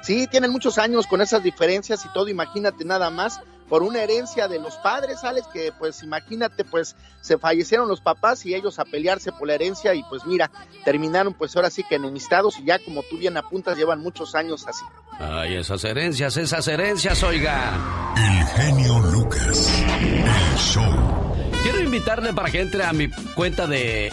[0.03, 4.49] Sí, tienen muchos años con esas diferencias y todo, imagínate nada más, por una herencia
[4.49, 8.85] de los padres, Alex, que pues imagínate, pues se fallecieron los papás y ellos a
[8.85, 10.51] pelearse por la herencia y pues mira,
[10.85, 14.67] terminaron pues ahora sí que enemistados y ya como tú bien apuntas, llevan muchos años
[14.67, 14.85] así.
[15.21, 18.15] Ay, esas herencias, esas herencias, oiga.
[18.17, 21.31] El genio Lucas, el show.
[21.63, 24.11] Quiero invitarle para que entre a mi cuenta de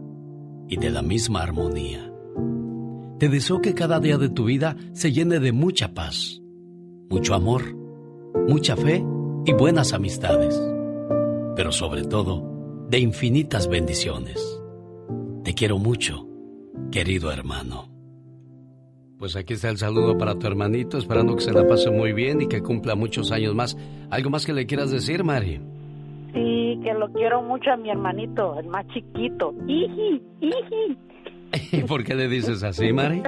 [0.68, 2.10] y de la misma armonía.
[3.18, 6.40] Te deseo que cada día de tu vida se llene de mucha paz,
[7.10, 7.76] mucho amor,
[8.48, 9.04] mucha fe
[9.44, 10.58] y buenas amistades,
[11.54, 14.40] pero sobre todo de infinitas bendiciones.
[15.44, 16.26] Te quiero mucho,
[16.90, 17.90] querido hermano.
[19.18, 22.40] Pues aquí está el saludo para tu hermanito, esperando que se la pase muy bien
[22.40, 23.76] y que cumpla muchos años más.
[24.10, 25.60] ¿Algo más que le quieras decir, Mari?
[26.34, 29.54] Sí, que lo quiero mucho a mi hermanito, el más chiquito.
[29.66, 30.98] Iji, iji.
[31.78, 33.22] ¿Y por qué le dices así, Mari?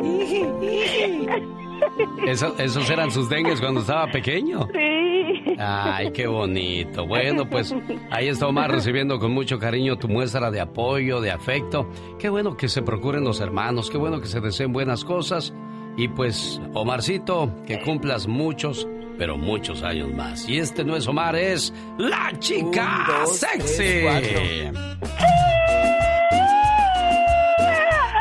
[2.26, 4.66] Eso- esos eran sus dengues cuando estaba pequeño.
[4.72, 5.54] Sí.
[5.58, 7.06] Ay, qué bonito.
[7.06, 7.74] Bueno, pues
[8.10, 11.88] ahí está Omar recibiendo con mucho cariño tu muestra de apoyo, de afecto.
[12.18, 15.54] Qué bueno que se procuren los hermanos, qué bueno que se deseen buenas cosas.
[15.96, 18.88] Y pues, Omarcito, que cumplas muchos,
[19.22, 20.48] pero muchos años más.
[20.48, 23.76] Y este no es Omar, es la chica Un, dos, sexy.
[23.76, 24.72] tres,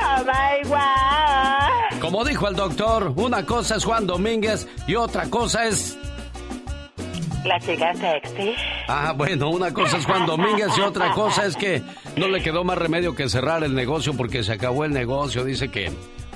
[0.03, 0.23] Oh
[0.69, 1.99] God.
[1.99, 5.97] Como dijo el doctor, una cosa es Juan Domínguez y otra cosa es
[7.45, 8.53] La chica sexy.
[8.87, 11.81] Ah, bueno, una cosa es Juan Domínguez y otra cosa es que
[12.15, 15.43] no le quedó más remedio que cerrar el negocio porque se acabó el negocio.
[15.45, 15.91] Dice que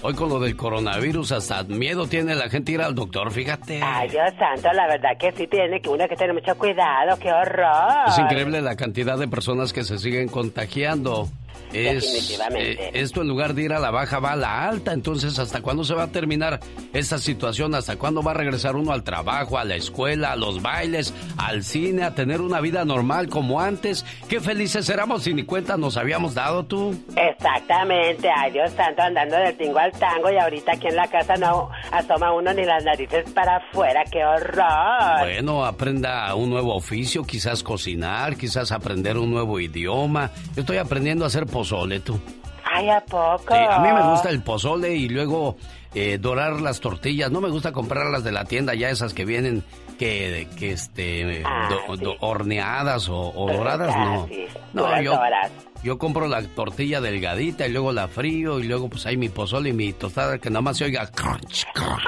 [0.06, 3.82] hoy con lo del coronavirus hasta miedo tiene la gente ir al doctor, fíjate.
[3.84, 7.32] Ay, Dios santo, la verdad que sí tiene que uno que tener mucho cuidado, qué
[7.34, 8.08] horror.
[8.08, 11.28] Es increíble la cantidad de personas que se siguen contagiando.
[11.74, 14.93] Es, eh, esto en lugar de ir a la baja va a la alta.
[14.93, 16.59] Entonces, ¿hasta cuándo se va a terminar
[16.93, 17.76] esta situación?
[17.76, 21.63] ¿Hasta cuándo va a regresar uno al trabajo, a la escuela, a los bailes, al
[21.63, 24.05] cine, a tener una vida normal como antes?
[24.30, 26.95] Qué felices éramos si ni cuenta nos habíamos dado tú.
[27.16, 31.36] Exactamente, ay Dios santo, andando del tingo al tango y ahorita aquí en la casa
[31.36, 35.20] no asoma uno ni las narices para afuera, qué horror.
[35.20, 40.32] Bueno, aprenda un nuevo oficio, quizás cocinar, quizás aprender un nuevo idioma.
[40.55, 42.20] Yo estoy aprendiendo a hacer pozole, tú.
[42.64, 43.53] Ay, ¿a poco?
[43.53, 45.56] A mí me gusta el pozole y luego
[45.93, 47.32] eh, dorar las tortillas.
[47.32, 49.64] No me gusta comprarlas de la tienda, ya esas que vienen
[49.97, 54.28] que, que este Ah, do- do- horneadas o, o doradas, Ah, no.
[54.28, 55.51] sí, No, yo, doras.
[55.86, 59.69] Yo compro la tortilla delgadita y luego la frío y luego pues hay mi pozole
[59.69, 62.01] y mi tostada que nada más se oiga crunch, crunch.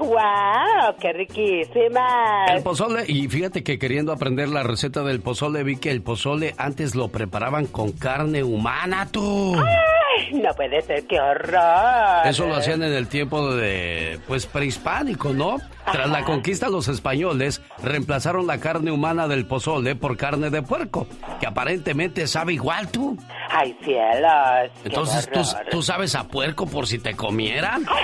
[0.00, 0.94] ¡Wow!
[1.00, 2.44] ¡Qué riquísima!
[2.46, 6.54] El pozole, y fíjate que queriendo aprender la receta del pozole, vi que el pozole
[6.58, 9.54] antes lo preparaban con carne humana, tú.
[9.56, 12.26] Ay, no puede ser, qué horror.
[12.26, 15.56] Eso lo hacían en el tiempo de, pues, prehispánico, ¿no?
[15.90, 21.06] Tras la conquista, los españoles reemplazaron la carne humana del pozole por carne de puerco,
[21.40, 23.18] que aparentemente sabe igual, tú.
[23.50, 24.70] ¡Ay, cielos!
[24.84, 27.84] Entonces, ¿tú, tú sabes a puerco por si te comieran?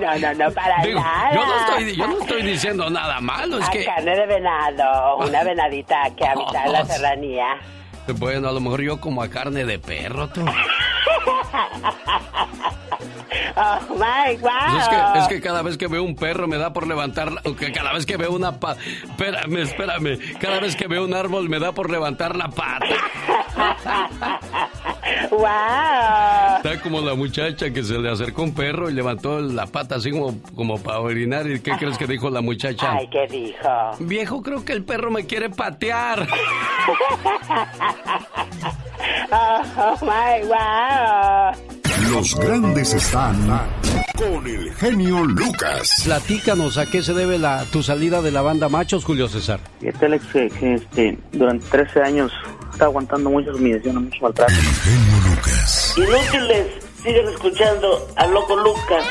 [0.00, 1.34] No, no, no, para Digo, nada.
[1.34, 3.84] yo no, estoy, yo no estoy diciendo nada malo, es que...
[3.84, 7.44] carne de venado, una venadita que habita en la serranía.
[8.16, 10.44] Bueno, a lo mejor yo como a carne de perro, tú.
[13.54, 14.50] Oh my wow.
[14.70, 17.30] Pues es, que, es que cada vez que veo un perro me da por levantar,
[17.74, 21.58] cada vez que veo una pata, espérame, espérame, cada vez que veo un árbol me
[21.58, 22.86] da por levantar la pata.
[25.30, 26.56] wow.
[26.56, 30.10] Está como la muchacha que se le acercó un perro y levantó la pata así
[30.10, 31.50] como, como para orinar.
[31.50, 32.92] ¿Y qué crees que dijo la muchacha?
[32.92, 33.68] Ay, ¿qué dijo?
[34.00, 36.26] Viejo, creo que el perro me quiere patear.
[39.34, 41.52] Oh, my wow.
[42.12, 43.34] Los grandes están
[44.16, 46.02] con el genio Lucas.
[46.04, 49.60] Platícanos, ¿a qué se debe la, tu salida de la banda Machos, Julio César?
[49.80, 52.32] Fíjate, Alex, que, que, este, durante 13 años
[52.72, 54.52] está aguantando muchas humillaciones, mucho maltrato.
[55.96, 56.66] Inútiles,
[57.02, 59.04] siguen escuchando al loco Lucas.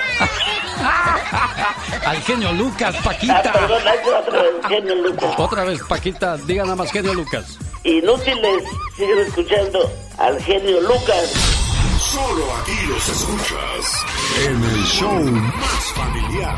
[2.05, 3.51] Al genio Lucas, Ah, Paquita.
[3.53, 5.33] perdón, ahí va otra vez, genio Lucas.
[5.37, 7.57] Otra vez, Paquita, diga nada más genio Lucas.
[7.83, 8.63] Inútiles,
[8.95, 11.33] siguen escuchando al genio Lucas.
[11.99, 14.05] Solo aquí los escuchas
[14.45, 16.55] en el show más familiar.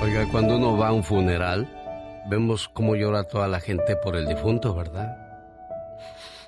[0.00, 1.68] Oiga, cuando uno va a un funeral,
[2.28, 5.16] vemos cómo llora toda la gente por el difunto, ¿verdad?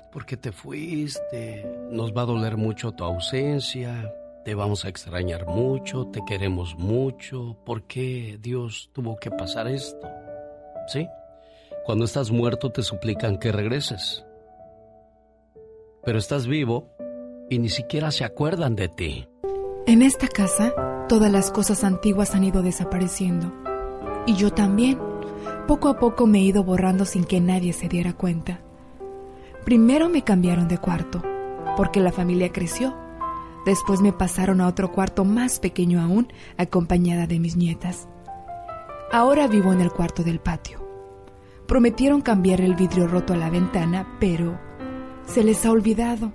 [0.09, 4.13] Porque te fuiste, nos va a doler mucho tu ausencia,
[4.45, 10.07] te vamos a extrañar mucho, te queremos mucho, ¿por qué Dios tuvo que pasar esto?
[10.87, 11.07] ¿Sí?
[11.85, 14.25] Cuando estás muerto te suplican que regreses,
[16.05, 16.89] pero estás vivo
[17.49, 19.27] y ni siquiera se acuerdan de ti.
[19.87, 20.73] En esta casa,
[21.11, 23.51] todas las cosas antiguas han ido desapareciendo.
[24.25, 24.97] Y yo también.
[25.67, 28.61] Poco a poco me he ido borrando sin que nadie se diera cuenta.
[29.65, 31.21] Primero me cambiaron de cuarto,
[31.75, 32.95] porque la familia creció.
[33.65, 38.07] Después me pasaron a otro cuarto más pequeño aún, acompañada de mis nietas.
[39.11, 40.79] Ahora vivo en el cuarto del patio.
[41.67, 44.57] Prometieron cambiar el vidrio roto a la ventana, pero
[45.25, 46.31] se les ha olvidado.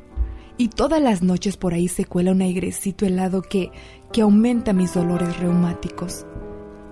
[0.58, 3.70] Y todas las noches por ahí se cuela un airecito helado que,
[4.12, 6.26] que aumenta mis dolores reumáticos.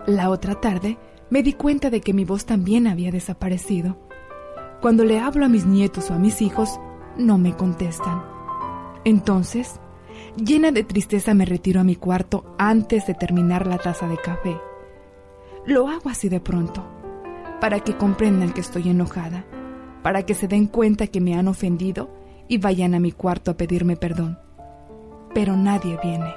[0.07, 0.99] La otra tarde
[1.31, 3.97] me di cuenta de que mi voz también había desaparecido.
[4.83, 6.79] Cuando le hablo a mis nietos o a mis hijos,
[7.17, 8.23] no me contestan.
[9.05, 9.81] Entonces,
[10.37, 14.59] llena de tristeza me retiro a mi cuarto antes de terminar la taza de café.
[15.65, 16.85] Lo hago así de pronto,
[17.63, 19.47] para que comprendan que estoy enojada,
[20.03, 22.11] para que se den cuenta que me han ofendido
[22.49, 24.39] y vayan a mi cuarto a pedirme perdón.
[25.35, 26.35] Pero nadie viene.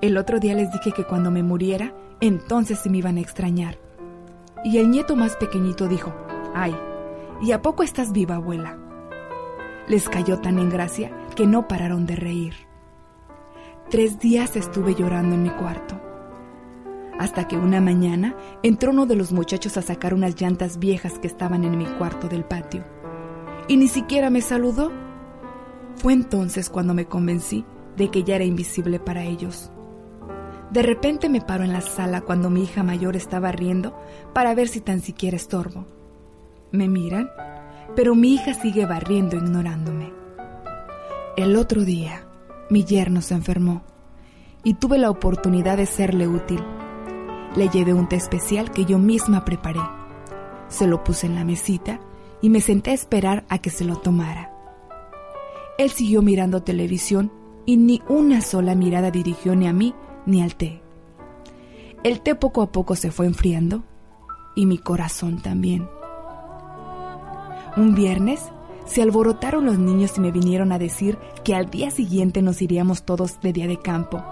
[0.00, 3.78] El otro día les dije que cuando me muriera, entonces sí me iban a extrañar.
[4.64, 6.12] Y el nieto más pequeñito dijo,
[6.54, 6.74] ay,
[7.42, 8.78] ¿y a poco estás viva, abuela?
[9.88, 12.54] Les cayó tan en gracia que no pararon de reír.
[13.90, 16.00] Tres días estuve llorando en mi cuarto.
[17.18, 21.26] Hasta que una mañana entró uno de los muchachos a sacar unas llantas viejas que
[21.26, 22.93] estaban en mi cuarto del patio.
[23.68, 24.92] Y ni siquiera me saludó.
[25.96, 27.64] Fue entonces cuando me convencí
[27.96, 29.70] de que ya era invisible para ellos.
[30.70, 33.96] De repente me paro en la sala cuando mi hija mayor estaba riendo
[34.32, 35.86] para ver si tan siquiera estorbo.
[36.72, 37.30] Me miran,
[37.94, 40.12] pero mi hija sigue barriendo ignorándome.
[41.36, 42.26] El otro día,
[42.70, 43.82] mi yerno se enfermó
[44.64, 46.60] y tuve la oportunidad de serle útil.
[47.54, 49.80] Le llevé un té especial que yo misma preparé.
[50.68, 52.00] Se lo puse en la mesita
[52.44, 54.52] y me senté a esperar a que se lo tomara.
[55.78, 57.32] Él siguió mirando televisión
[57.64, 59.94] y ni una sola mirada dirigió ni a mí
[60.26, 60.82] ni al té.
[62.02, 63.82] El té poco a poco se fue enfriando
[64.54, 65.88] y mi corazón también.
[67.78, 68.42] Un viernes
[68.84, 73.06] se alborotaron los niños y me vinieron a decir que al día siguiente nos iríamos
[73.06, 74.22] todos de día de campo.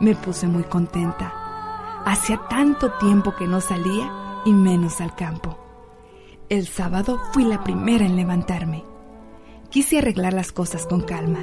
[0.00, 2.02] Me puse muy contenta.
[2.04, 4.12] Hacía tanto tiempo que no salía
[4.44, 5.67] y menos al campo.
[6.48, 8.82] El sábado fui la primera en levantarme.
[9.68, 11.40] Quise arreglar las cosas con calma.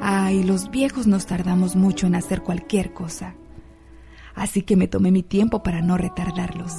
[0.00, 3.34] Ay, los viejos nos tardamos mucho en hacer cualquier cosa.
[4.34, 6.72] Así que me tomé mi tiempo para no retardarlos.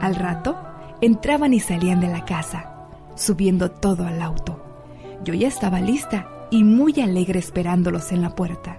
[0.00, 0.56] Al rato,
[1.02, 4.64] entraban y salían de la casa, subiendo todo al auto.
[5.22, 8.78] Yo ya estaba lista y muy alegre esperándolos en la puerta.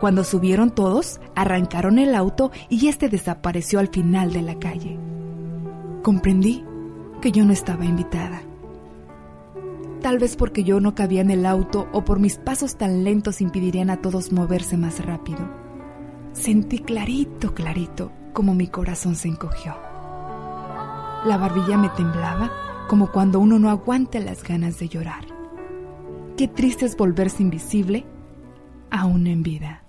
[0.00, 4.98] Cuando subieron todos, arrancaron el auto y este desapareció al final de la calle.
[6.02, 6.64] Comprendí
[7.20, 8.42] que yo no estaba invitada.
[10.00, 13.40] Tal vez porque yo no cabía en el auto o por mis pasos tan lentos
[13.40, 15.40] impedirían a todos moverse más rápido.
[16.32, 19.76] Sentí clarito, clarito, como mi corazón se encogió.
[21.26, 22.50] La barbilla me temblaba
[22.88, 25.24] como cuando uno no aguanta las ganas de llorar.
[26.36, 28.06] Qué triste es volverse invisible
[28.90, 29.84] aún en vida.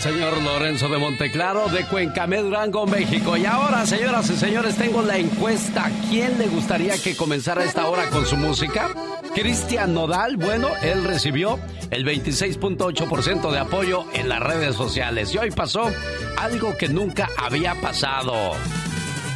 [0.00, 3.36] Señor Lorenzo de Monteclaro de Cuencamé, Durango, México.
[3.36, 5.90] Y ahora, señoras y señores, tengo la encuesta.
[6.08, 8.88] ¿Quién le gustaría que comenzara esta hora con su música?
[9.34, 11.58] Cristian Nodal, bueno, él recibió
[11.90, 15.34] el 26.8% de apoyo en las redes sociales.
[15.34, 15.90] Y hoy pasó
[16.38, 18.52] algo que nunca había pasado.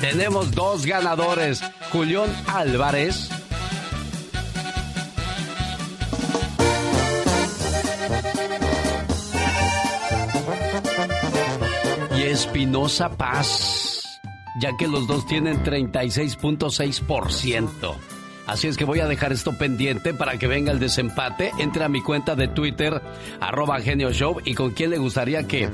[0.01, 1.61] Tenemos dos ganadores,
[1.93, 3.29] Julián Álvarez
[12.35, 14.20] Espinosa Paz,
[14.59, 17.95] ya que los dos tienen 36.6%.
[18.49, 21.53] Así es que voy a dejar esto pendiente para que venga el desempate.
[21.59, 23.01] Entre a mi cuenta de Twitter,
[23.41, 25.70] arroba Genio Show, y con quién le gustaría que,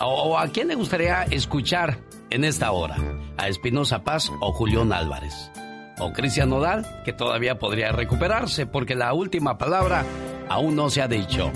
[0.00, 1.98] o, a quién le gustaría escuchar
[2.30, 2.96] en esta hora.
[3.36, 5.50] A Espinosa Paz o Julián Álvarez.
[5.98, 10.06] O Cristian Nodal, que todavía podría recuperarse, porque la última palabra
[10.48, 11.52] aún no se ha dicho.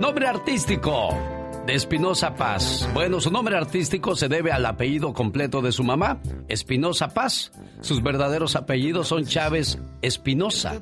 [0.00, 2.88] Nombre artístico de Espinosa Paz.
[2.92, 7.52] Bueno, su nombre artístico se debe al apellido completo de su mamá, Espinosa Paz.
[7.80, 10.80] Sus verdaderos apellidos son Chávez Espinosa.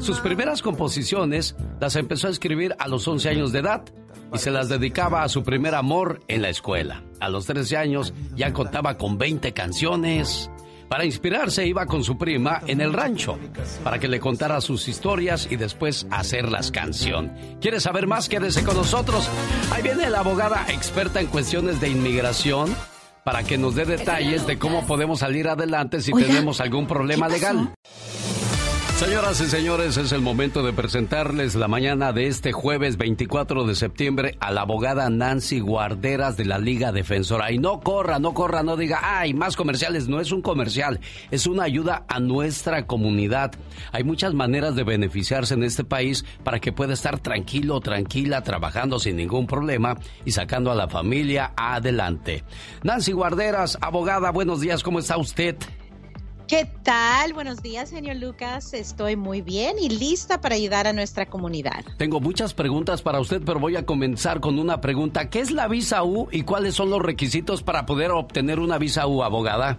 [0.00, 3.84] Sus primeras composiciones las empezó a escribir a los 11 años de edad
[4.32, 7.02] y se las dedicaba a su primer amor en la escuela.
[7.20, 10.50] A los 13 años ya contaba con 20 canciones.
[10.90, 13.38] Para inspirarse iba con su prima en el rancho
[13.84, 17.32] para que le contara sus historias y después hacerlas canción.
[17.60, 18.28] ¿Quieres saber más?
[18.28, 19.30] Quédese con nosotros.
[19.70, 22.74] Ahí viene la abogada experta en cuestiones de inmigración
[23.22, 27.72] para que nos dé detalles de cómo podemos salir adelante si tenemos algún problema legal.
[29.00, 33.74] Señoras y señores, es el momento de presentarles la mañana de este jueves 24 de
[33.74, 37.50] septiembre a la abogada Nancy Guarderas de la Liga Defensora.
[37.50, 40.06] Y no corra, no corra, no diga, ay, más comerciales.
[40.06, 43.52] No es un comercial, es una ayuda a nuestra comunidad.
[43.90, 48.98] Hay muchas maneras de beneficiarse en este país para que pueda estar tranquilo, tranquila, trabajando
[48.98, 49.96] sin ningún problema
[50.26, 52.44] y sacando a la familia adelante.
[52.82, 55.56] Nancy Guarderas, abogada, buenos días, ¿cómo está usted?
[56.50, 57.32] ¿Qué tal?
[57.32, 58.74] Buenos días, señor Lucas.
[58.74, 61.84] Estoy muy bien y lista para ayudar a nuestra comunidad.
[61.96, 65.30] Tengo muchas preguntas para usted, pero voy a comenzar con una pregunta.
[65.30, 69.06] ¿Qué es la visa U y cuáles son los requisitos para poder obtener una visa
[69.06, 69.78] U, abogada?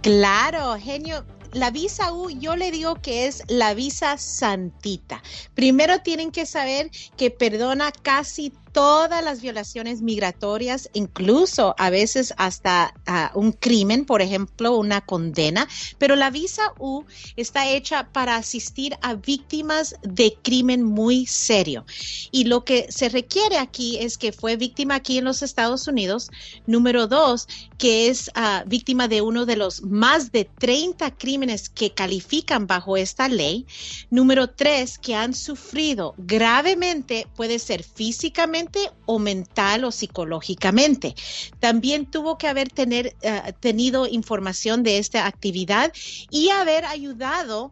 [0.00, 5.22] Claro, genio la visa U yo le digo que es la visa santita.
[5.54, 12.92] Primero tienen que saber que perdona casi todas las violaciones migratorias, incluso a veces hasta
[13.06, 15.66] ah, un crimen, por ejemplo, una condena,
[15.96, 17.02] pero la visa U
[17.36, 21.86] está hecha para asistir a víctimas de crimen muy serio.
[22.30, 26.28] Y lo que se requiere aquí es que fue víctima aquí en los Estados Unidos,
[26.66, 27.48] número dos,
[27.78, 32.98] que es ah, víctima de uno de los más de 30 crímenes que califican bajo
[32.98, 33.64] esta ley,
[34.10, 38.65] número tres, que han sufrido gravemente, puede ser físicamente,
[39.06, 41.14] o mental o psicológicamente.
[41.60, 45.92] También tuvo que haber tener, eh, tenido información de esta actividad
[46.30, 47.70] y haber ayudado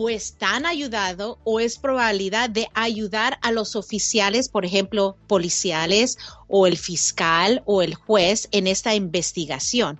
[0.00, 6.68] o están ayudado o es probabilidad de ayudar a los oficiales, por ejemplo, policiales o
[6.68, 9.98] el fiscal o el juez en esta investigación.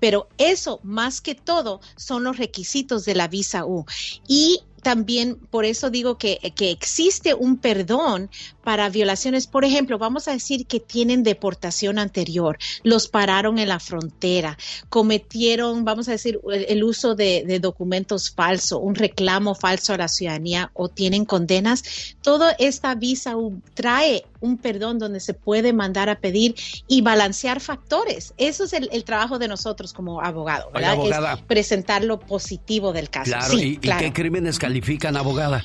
[0.00, 3.86] Pero eso, más que todo, son los requisitos de la visa U.
[4.26, 8.30] Y también por eso digo que, que, existe un perdón
[8.62, 9.46] para violaciones.
[9.46, 14.58] Por ejemplo, vamos a decir que tienen deportación anterior, los pararon en la frontera,
[14.88, 20.70] cometieron, vamos a decir, el, uso de, documentos falsos, un reclamo falso a la ciudadanía
[20.74, 21.82] o tienen condenas.
[22.22, 23.34] Toda esta visa
[23.74, 26.54] trae un perdón donde se puede mandar a pedir
[26.86, 28.34] y balancear factores.
[28.36, 31.34] Eso es el, el trabajo de nosotros como abogado, ¿verdad?
[31.34, 33.30] Es presentar lo positivo del caso.
[33.30, 34.00] Claro, sí, ¿y, claro.
[34.00, 35.64] ¿y qué crímenes califican, abogada?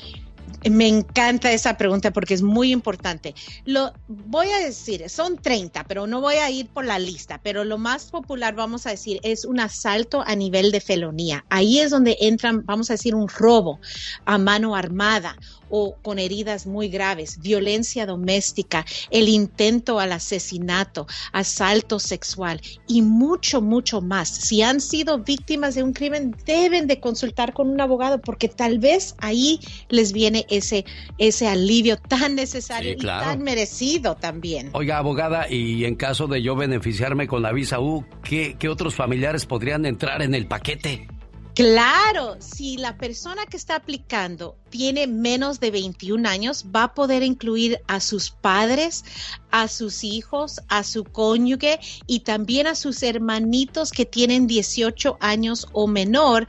[0.70, 3.34] Me encanta esa pregunta porque es muy importante.
[3.64, 7.64] Lo voy a decir, son 30, pero no voy a ir por la lista, pero
[7.64, 11.44] lo más popular vamos a decir es un asalto a nivel de felonía.
[11.50, 13.78] Ahí es donde entran, vamos a decir, un robo
[14.24, 15.36] a mano armada
[15.76, 23.60] o con heridas muy graves, violencia doméstica, el intento al asesinato, asalto sexual y mucho,
[23.60, 24.28] mucho más.
[24.28, 28.78] Si han sido víctimas de un crimen, deben de consultar con un abogado porque tal
[28.78, 29.58] vez ahí
[29.88, 30.84] les viene ese,
[31.18, 33.22] ese alivio tan necesario Sí, claro.
[33.22, 34.70] y tan merecido también.
[34.72, 38.94] Oiga, abogada, y en caso de yo beneficiarme con la visa U, ¿qué, qué otros
[38.94, 41.08] familiares podrían entrar en el paquete?
[41.54, 47.22] Claro, si la persona que está aplicando tiene menos de 21 años, va a poder
[47.22, 49.04] incluir a sus padres,
[49.52, 51.78] a sus hijos, a su cónyuge
[52.08, 56.48] y también a sus hermanitos que tienen 18 años o menor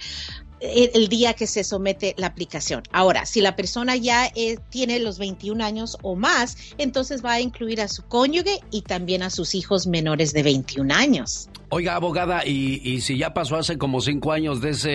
[0.60, 2.84] el, día que se somete la aplicación.
[2.91, 7.41] Ahora, si la persona ya eh, tiene los 21 años o más, entonces va a
[7.41, 11.49] incluir a su cónyuge y también a sus hijos menores de 21 años.
[11.70, 14.89] Oiga, abogada, y, y si ya pasó hace como cinco años de ese,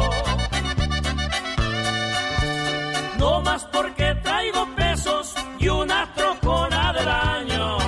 [3.19, 7.79] No más porque traigo pesos y una trocona del año.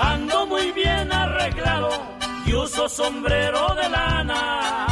[0.00, 1.90] Ando muy bien arreglado
[2.46, 4.86] y uso sombrero de lana.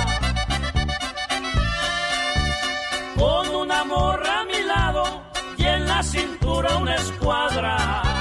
[3.16, 5.22] Con una morra a mi lado
[5.56, 8.11] y en la cintura una escuadra.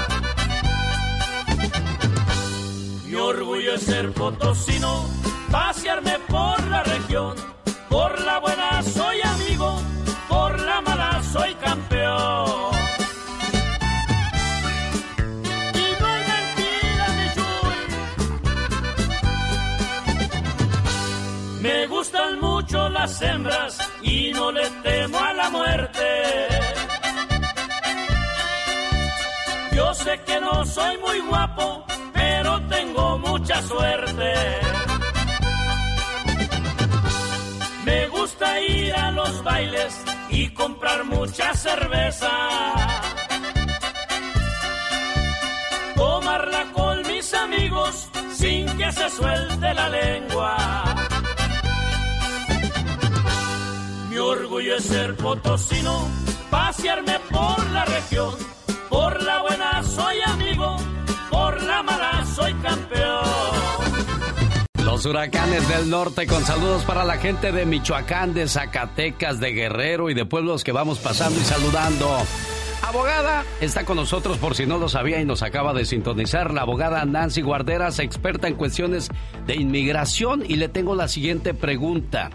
[3.72, 5.04] Orgullo es ser potosino,
[5.50, 7.34] pasearme por la región.
[7.88, 9.80] Por la buena soy amigo,
[10.28, 12.72] por la mala soy campeón.
[21.60, 26.48] Me gustan mucho las hembras y no le temo a la muerte.
[29.72, 31.84] Yo sé que no soy muy guapo,
[33.62, 34.32] suerte.
[37.84, 39.94] Me gusta ir a los bailes
[40.30, 42.30] y comprar mucha cerveza.
[45.96, 50.56] Tomarla con mis amigos sin que se suelte la lengua.
[54.08, 56.08] Mi orgullo es ser potosino,
[56.50, 58.34] pasearme por la región.
[58.88, 60.76] Por la buena soy amigo,
[61.30, 63.31] por la mala soy campeón.
[64.92, 70.10] Los huracanes del norte con saludos para la gente de Michoacán, de Zacatecas, de Guerrero
[70.10, 72.14] y de pueblos que vamos pasando y saludando.
[72.82, 76.52] Abogada está con nosotros por si no lo sabía y nos acaba de sintonizar.
[76.52, 79.08] La abogada Nancy Guarderas, experta en cuestiones
[79.46, 80.44] de inmigración.
[80.46, 82.28] Y le tengo la siguiente pregunta.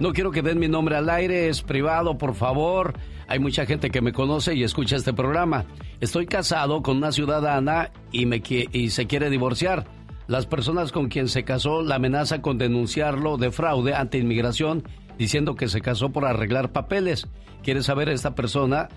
[0.00, 2.94] No quiero que den mi nombre al aire, es privado, por favor.
[3.28, 5.64] Hay mucha gente que me conoce y escucha este programa.
[6.00, 9.99] Estoy casado con una ciudadana y, me, y se quiere divorciar.
[10.30, 14.84] Las personas con quien se casó la amenaza con denunciarlo de fraude ante inmigración
[15.18, 17.26] diciendo que se casó por arreglar papeles.
[17.64, 18.88] ¿Quiere saber esta persona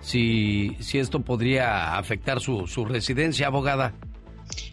[0.00, 3.94] si, si esto podría afectar su, su residencia, abogada.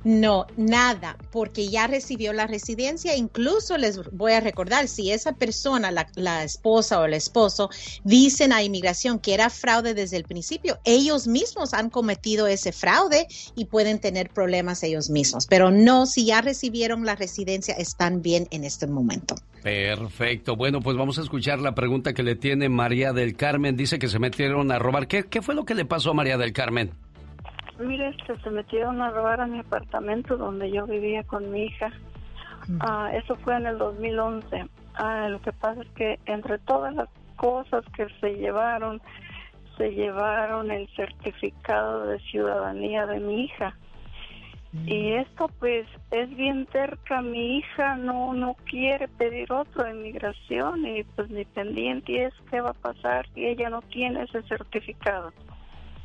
[0.03, 3.15] No, nada, porque ya recibió la residencia.
[3.15, 7.69] Incluso les voy a recordar, si esa persona, la, esposa o el esposo,
[8.03, 13.27] dicen a inmigración que era fraude desde el principio, ellos mismos han cometido ese fraude
[13.55, 15.47] y pueden tener problemas ellos mismos.
[15.47, 19.35] Pero no, si ya recibieron la residencia, están bien en este momento.
[19.63, 20.55] Perfecto.
[20.55, 23.75] Bueno, pues vamos a escuchar la pregunta que le tiene María del Carmen.
[23.75, 25.07] Dice que se metieron a robar.
[25.07, 26.93] ¿Qué, qué fue lo que le pasó a María del Carmen?
[27.79, 31.89] Mire, este, se metieron a robar a mi apartamento donde yo vivía con mi hija.
[32.67, 32.79] Mm.
[32.81, 34.67] Ah, eso fue en el 2011.
[34.95, 38.99] Ah, lo que pasa es que entre todas las cosas que se llevaron,
[39.77, 43.75] se llevaron el certificado de ciudadanía de mi hija.
[44.73, 44.89] Mm.
[44.89, 50.85] Y esto pues es bien cerca, mi hija no no quiere pedir otro de inmigración
[50.85, 55.31] y pues mi pendiente es qué va a pasar si ella no tiene ese certificado.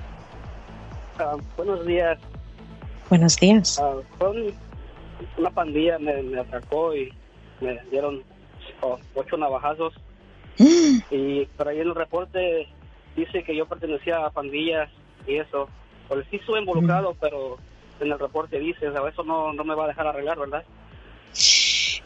[1.18, 2.18] Ah, buenos días.
[3.08, 3.80] Buenos días.
[3.80, 3.94] Ah,
[5.36, 7.12] una pandilla me, atracó y
[7.60, 8.22] me dieron
[8.82, 9.94] oh, ocho navajazos.
[11.10, 12.68] y por ahí en el reporte
[13.16, 14.90] dice que yo pertenecía a pandillas
[15.26, 15.68] y eso.
[16.08, 17.58] Pues sí estuve involucrado, pero
[18.04, 20.64] en el reporte dice, o eso no, no me va a dejar arreglar, ¿verdad?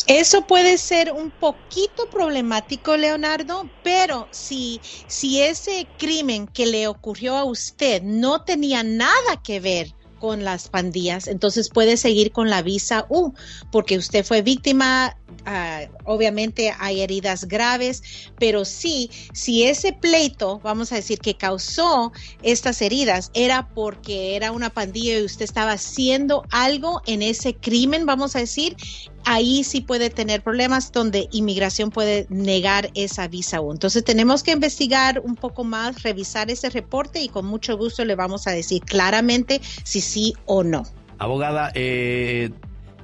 [0.06, 7.36] Eso puede ser un poquito problemático, Leonardo, pero si, si ese crimen que le ocurrió
[7.36, 12.60] a usted no tenía nada que ver con las pandillas, entonces puede seguir con la
[12.60, 13.32] visa U,
[13.72, 15.16] porque usted fue víctima,
[15.46, 18.02] ah, obviamente hay heridas graves,
[18.38, 24.52] pero sí, si ese pleito, vamos a decir, que causó estas heridas, era porque era
[24.52, 28.76] una pandilla y usted estaba haciendo algo en ese crimen, vamos a decir,
[29.24, 33.72] ahí sí puede tener problemas donde inmigración puede negar esa visa U.
[33.72, 38.14] Entonces tenemos que investigar un poco más, revisar ese reporte y con mucho gusto le
[38.14, 40.84] vamos a decir claramente si sí o no.
[41.18, 42.50] Abogada, eh,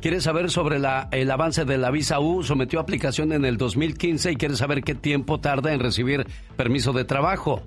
[0.01, 2.43] ¿quiere saber sobre la, el avance de la visa U?
[2.43, 6.27] Sometió aplicación en el 2015 y quiere saber qué tiempo tarda en recibir
[6.57, 7.63] permiso de trabajo.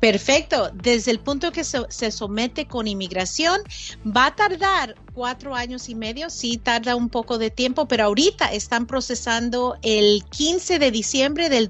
[0.00, 0.70] Perfecto.
[0.74, 3.60] Desde el punto que se, somete con inmigración,
[4.04, 8.52] va a tardar cuatro años y medio, sí tarda un poco de tiempo, pero ahorita
[8.52, 11.68] están procesando el 15 de diciembre del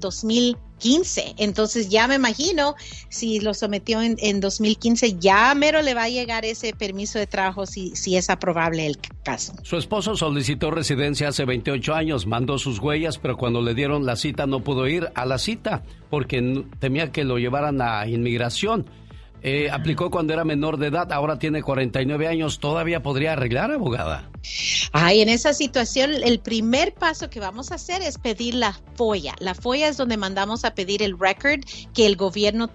[0.79, 1.35] 2015.
[1.37, 2.75] Entonces ya me imagino
[3.09, 7.27] si lo sometió en, en 2015, ya mero le va a llegar ese permiso de
[7.27, 9.53] trabajo si, si es aprobable el caso.
[9.63, 14.15] Su esposo solicitó residencia hace 28 años, mandó sus huellas, pero cuando le dieron la
[14.15, 18.85] cita no pudo ir a la cita porque temía que lo llevaran a inmigración.
[19.41, 24.29] Eh, aplicó cuando era menor de edad, ahora tiene 49 años, ¿todavía podría arreglar, abogada?
[24.91, 29.35] Ay, en esa situación, el primer paso que vamos a hacer es pedir la FOIA.
[29.39, 31.61] La FOIA es donde mandamos a pedir el record
[31.93, 32.69] que el gobierno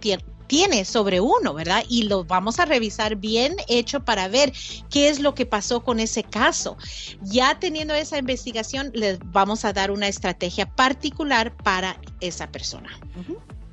[0.47, 1.85] tiene sobre uno, ¿verdad?
[1.89, 4.53] Y lo vamos a revisar bien hecho para ver
[4.91, 6.77] qué es lo que pasó con ese caso.
[7.23, 12.91] Ya teniendo esa investigación, les vamos a dar una estrategia particular para esa persona.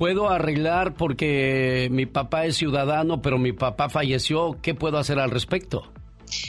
[0.02, 4.58] Puedo arreglar porque mi papá es ciudadano, pero mi papá falleció.
[4.60, 5.93] ¿Qué puedo hacer al respecto?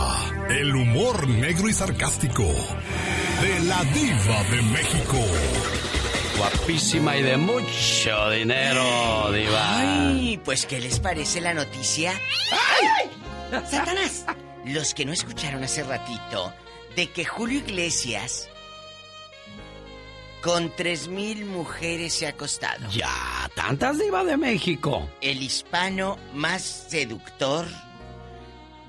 [0.48, 5.18] el humor negro y sarcástico de la diva de México
[6.40, 10.08] guapísima y de mucho dinero, Diva.
[10.08, 12.12] Ay, pues ¿qué les parece la noticia?
[12.12, 13.10] ¡Ay!
[13.50, 14.24] ¡Satanás!
[14.64, 16.52] Los que no escucharon hace ratito
[16.94, 18.48] de que Julio Iglesias
[20.42, 22.88] con tres mil mujeres se ha acostado.
[22.90, 25.08] Ya, tantas diva de México.
[25.20, 27.66] El hispano más seductor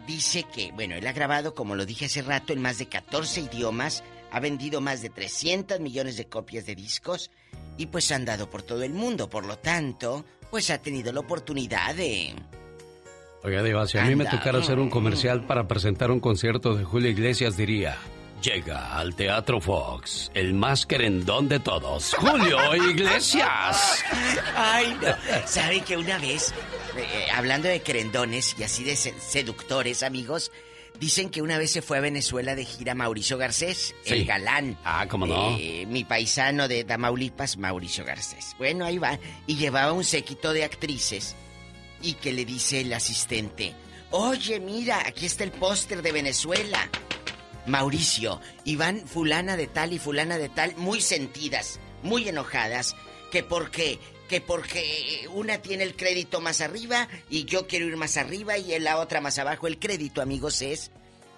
[0.08, 3.42] dice que, bueno, él ha grabado, como lo dije hace rato, en más de 14
[3.42, 7.32] idiomas, ha vendido más de 300 millones de copias de discos
[7.78, 9.30] y pues ha andado por todo el mundo.
[9.30, 12.36] Por lo tanto, pues ha tenido la oportunidad de
[13.44, 16.84] Oiga, Diva, si a mí me tocara hacer un comercial para presentar un concierto de
[16.84, 17.98] Julio Iglesias, diría:
[18.42, 24.04] Llega al Teatro Fox, el más querendón de todos, Julio Iglesias.
[24.56, 25.48] Ay, no.
[25.48, 26.54] ¿Sabe que una vez,
[26.96, 30.52] eh, hablando de querendones y así de seductores, amigos,
[31.00, 34.78] Dicen que una vez se fue a Venezuela de gira Mauricio Garcés, el galán.
[34.84, 35.58] Ah, cómo no.
[35.58, 38.56] Eh, mi paisano de Tamaulipas, Mauricio Garcés.
[38.60, 39.18] Bueno, ahí va.
[39.48, 41.36] Y llevaba un séquito de actrices
[42.02, 43.74] y que le dice el asistente,
[44.12, 46.90] oye, mira, aquí está el póster de Venezuela.
[47.66, 52.96] Mauricio, y van fulana de tal y fulana de tal, muy sentidas, muy enojadas,
[53.32, 58.18] que porque, que porque una tiene el crédito más arriba y yo quiero ir más
[58.18, 59.68] arriba y la otra más abajo.
[59.68, 60.92] El crédito, amigos, es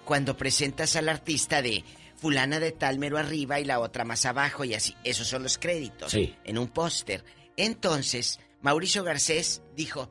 [0.04, 1.84] cuando presentas al artista de
[2.16, 4.96] fulana de tal mero arriba y la otra más abajo y así.
[5.04, 7.24] Esos son los créditos en un póster.
[7.56, 10.08] Entonces, Mauricio Garcés dijo,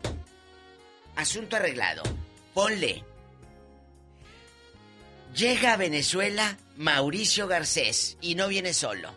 [1.16, 2.04] asunto arreglado.
[2.54, 3.04] Ponle.
[5.36, 9.10] Llega a Venezuela Mauricio Garcés y no viene solo.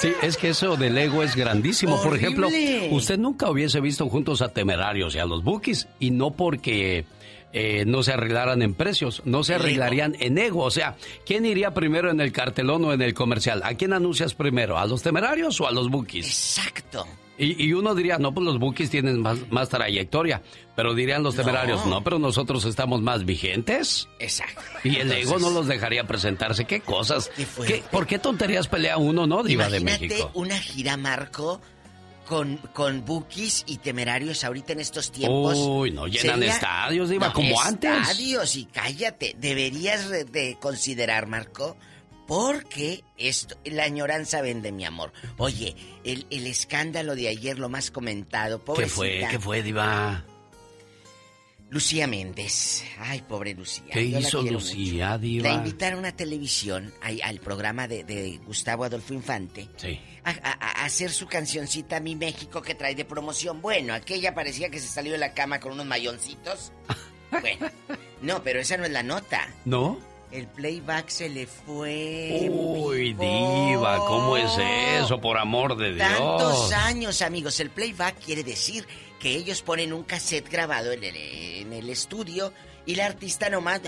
[0.00, 2.02] Sí, es que eso del ego es grandísimo.
[2.02, 2.48] Por ejemplo,
[2.90, 7.04] usted nunca hubiese visto juntos a Temerarios y a los Bookies y no porque
[7.52, 10.62] eh, no se arreglaran en precios, no se arreglarían en ego.
[10.64, 10.96] O sea,
[11.26, 13.60] ¿quién iría primero en el cartelón o en el comercial?
[13.62, 14.78] ¿A quién anuncias primero?
[14.78, 16.26] ¿A los Temerarios o a los Bookies?
[16.26, 17.06] Exacto.
[17.42, 20.42] Y, uno diría, no, pues los Bookies tienen más, más trayectoria.
[20.76, 22.04] Pero dirían los temerarios, no.
[22.04, 24.08] pero nosotros estamos más vigentes.
[24.18, 24.60] Exacto.
[24.84, 26.66] Y el ego no los dejaría presentarse.
[26.66, 27.30] ¿Qué cosas?
[27.66, 30.30] ¿Qué, ¿Por qué tonterías pelea uno, no, Diva de México?
[30.34, 31.62] una gira, Marco,
[32.26, 35.56] con, con bookies y temerarios ahorita en estos tiempos.
[35.56, 37.90] Uy, no llenan estadios, Diva, como antes.
[37.90, 39.34] Estadios y cállate.
[39.38, 41.78] Deberías de considerar, Marco,
[42.30, 45.12] porque esto, la añoranza vende mi amor.
[45.36, 45.74] Oye,
[46.04, 48.94] el, el escándalo de ayer, lo más comentado, pobrecita.
[48.94, 49.28] ¿Qué fue?
[49.32, 50.24] ¿Qué fue, Diva?
[51.70, 52.84] Lucía Méndez.
[53.00, 53.92] Ay, pobre Lucía.
[53.92, 55.48] ¿Qué hizo Lucía, Diva?
[55.48, 59.68] La invitaron a televisión, al programa de, Gustavo Adolfo Infante.
[59.76, 59.98] Sí.
[60.22, 63.60] A, a, hacer su cancioncita Mi México que trae de promoción.
[63.60, 66.70] Bueno, aquella parecía que se salió de la cama con unos mayoncitos.
[67.32, 67.72] bueno,
[68.22, 69.52] no, pero esa no es la nota.
[69.64, 70.09] ¿No?
[70.30, 72.48] El playback se le fue.
[72.48, 74.52] Uy, diva, ¿cómo es
[75.02, 75.20] eso?
[75.20, 76.08] Por amor de Dios.
[76.08, 77.58] Tantos años, amigos.
[77.58, 78.86] El playback quiere decir
[79.18, 82.52] que ellos ponen un cassette grabado en el, estudio
[82.86, 83.80] y la artista nomás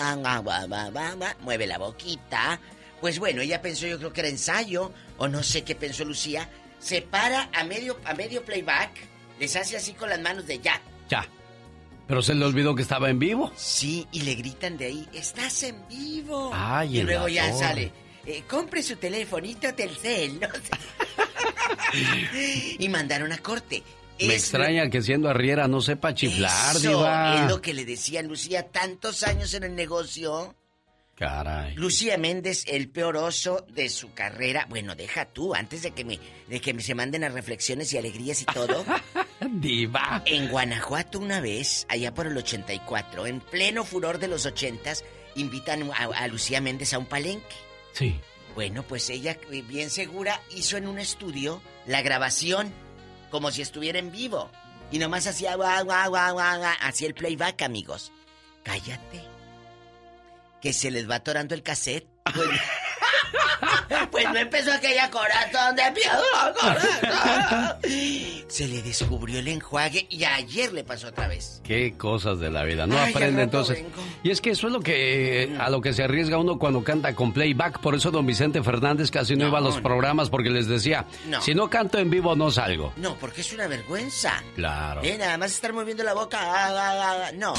[1.41, 2.61] mueve la boquita.
[3.01, 6.49] Pues bueno, ella pensó, yo creo que era ensayo, o no sé qué pensó Lucía.
[6.81, 8.91] Se para a medio, a medio playback
[9.39, 10.81] Les hace así con las manos de ya.
[11.09, 11.25] Ya.
[12.13, 13.51] Pero se le olvidó que estaba en vivo.
[13.57, 16.51] Sí, y le gritan de ahí, estás en vivo.
[16.53, 17.91] Ay, y luego ya sale,
[18.27, 20.49] "Eh, compre su telefonito Telcel, no
[22.79, 23.83] y mandaron a corte.
[24.21, 27.45] Me extraña que siendo arriera no sepa chiflar, Eso diva.
[27.45, 30.55] es lo que le decía Lucía, tantos años en el negocio.
[31.17, 31.75] Caray.
[31.77, 34.67] Lucía Méndez, el peor oso de su carrera.
[34.69, 37.97] Bueno, deja tú, antes de que me, de que me se manden a reflexiones y
[37.97, 38.85] alegrías y todo.
[39.51, 40.23] Diva.
[40.27, 45.03] En Guanajuato una vez, allá por el 84, en pleno furor de los 80s,
[45.35, 47.57] invitan a, a Lucía Méndez a un palenque.
[47.93, 48.21] Sí.
[48.55, 52.73] Bueno, pues ella, eh, bien segura, hizo en un estudio la grabación,
[53.31, 54.51] como si estuviera en vivo.
[54.91, 58.13] Y nomás hacía guau, guau, guau, guau, hacía el playback, amigos.
[58.63, 59.25] Cállate.
[60.61, 62.07] Que se les va atorando el cassette.
[62.35, 62.49] Pues,
[64.11, 67.77] pues no empezó aquella corazón de piedra, corazón.
[68.49, 71.61] Se le descubrió el enjuague y ayer le pasó otra vez.
[71.65, 72.87] Qué cosas de la vida.
[72.87, 73.77] No Ay, aprende entonces.
[73.77, 73.91] vengo.
[74.23, 77.15] Y es que eso es lo que a lo que se arriesga uno cuando canta
[77.15, 77.81] con playback.
[77.81, 79.83] Por eso don Vicente Fernández casi no, No, iba a los no.
[79.83, 81.41] programas porque les decía, No.
[81.41, 82.93] si no canto en vivo no salgo.
[82.97, 84.43] No, porque es una vergüenza.
[84.55, 85.03] Claro.
[85.03, 86.39] Eh, nada más estar moviendo la boca.
[86.41, 87.55] ah, ah, ah, No.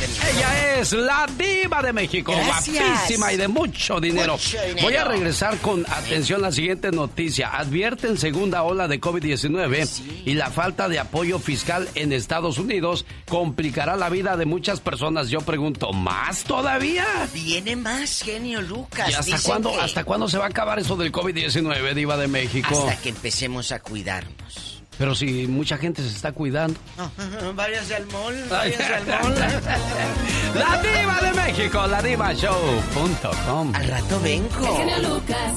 [0.00, 2.84] Ella es la diva de México, Gracias.
[2.86, 4.34] guapísima y de mucho dinero.
[4.34, 4.82] Mucho dinero.
[4.82, 7.58] Voy a regresar con atención la siguiente noticia.
[7.58, 13.96] Advierten segunda ola de COVID-19 y la falta de apoyo fiscal en Estados Unidos complicará
[13.96, 15.28] la vida de muchas personas.
[15.28, 17.06] Yo pregunto, ¿más todavía?
[17.32, 19.10] Viene más, genio Lucas.
[19.10, 22.16] ¿Y hasta Dicen cuándo, que hasta cuándo se va a acabar eso del COVID-19, diva
[22.16, 22.68] de México?
[22.70, 24.77] Hasta que empecemos a cuidarnos.
[24.98, 26.78] Pero si mucha gente se está cuidando.
[27.54, 29.34] váyase al mall, váyase al mall.
[30.54, 33.74] La diva de México, la divashow.com.
[33.74, 34.84] Al rato vengo.
[35.02, 35.52] Lucas.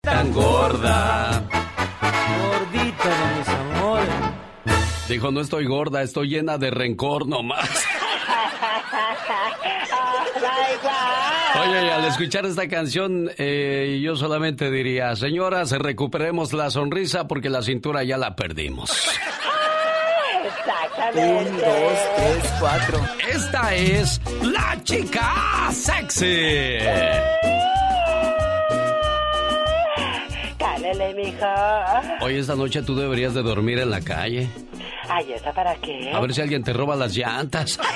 [0.00, 1.42] Tan gorda.
[2.00, 4.08] Gordita de mis amores.
[5.08, 7.68] Dijo, no estoy gorda, estoy llena de rencor nomás.
[11.56, 17.62] Oye, al escuchar esta canción, eh, yo solamente diría, señoras, recuperemos la sonrisa porque la
[17.62, 18.90] cintura ya la perdimos.
[21.14, 23.00] Un, dos, tres, cuatro.
[23.32, 26.76] Esta es la chica sexy.
[30.58, 31.46] Cálele, mijo.
[32.20, 34.50] Hoy esta noche tú deberías de dormir en la calle.
[35.10, 36.10] Ay, ¿esa para qué?
[36.12, 37.78] A ver si alguien te roba las llantas.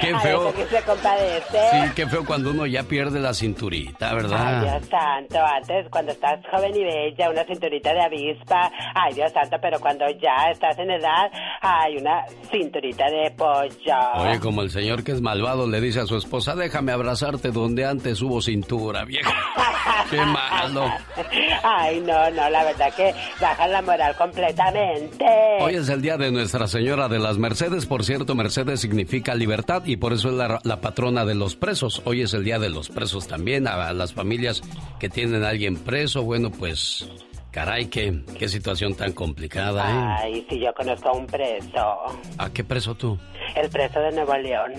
[0.00, 0.52] Qué A feo.
[0.54, 1.58] que se compadece.
[1.70, 4.62] Sí, qué feo cuando uno ya pierde la cinturita, Ay, ¿verdad?
[4.62, 9.56] Dios santo, antes cuando estás joven y bella, una cinturita de avispa, ay, Dios santo,
[9.60, 13.98] pero cuando ya estás en edad, hay una cinturita de pollo.
[14.16, 17.84] Oye, como el señor que es malvado le dice a su esposa, déjame abrazarte donde
[17.84, 19.30] antes hubo cintura, vieja.
[20.10, 20.90] Qué malo.
[21.62, 25.09] Ay, no, no, la verdad que bajan la moral completamente.
[25.60, 27.86] Hoy es el día de Nuestra Señora de las Mercedes.
[27.86, 32.02] Por cierto, Mercedes significa libertad y por eso es la, la patrona de los presos.
[32.04, 33.66] Hoy es el día de los presos también.
[33.66, 34.62] A, las familias
[34.98, 37.08] que tienen a alguien preso, bueno, pues,
[37.50, 40.16] caray, qué, qué situación tan complicada, ¿eh?
[40.22, 41.96] Ay, si yo conozco a un preso,
[42.38, 43.18] ¿A qué preso tú?
[43.56, 44.72] el preso de Nuevo León.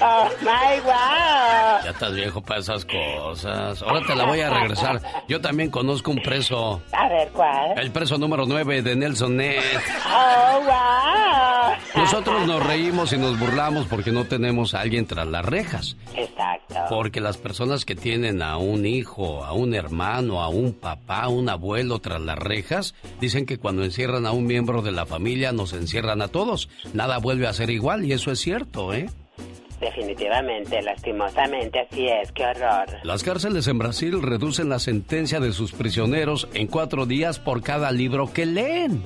[0.00, 1.84] Oh my wow.
[1.84, 3.82] Ya estás viejo para esas cosas.
[3.82, 5.00] Ahora te la voy a regresar.
[5.28, 6.82] Yo también conozco un preso.
[6.92, 7.78] A ver, ¿cuál?
[7.78, 9.62] El preso número 9 de Nelson Net.
[10.06, 12.02] Oh, wow.
[12.02, 15.96] Nosotros nos reímos y nos burlamos porque no tenemos a alguien tras las rejas.
[16.14, 16.55] Exacto.
[16.88, 21.28] Porque las personas que tienen a un hijo, a un hermano, a un papá, a
[21.28, 25.52] un abuelo tras las rejas, dicen que cuando encierran a un miembro de la familia
[25.52, 26.68] nos encierran a todos.
[26.92, 29.08] Nada vuelve a ser igual y eso es cierto, ¿eh?
[29.80, 32.86] Definitivamente, lastimosamente, así es, qué horror.
[33.02, 37.92] Las cárceles en Brasil reducen la sentencia de sus prisioneros en cuatro días por cada
[37.92, 39.02] libro que leen.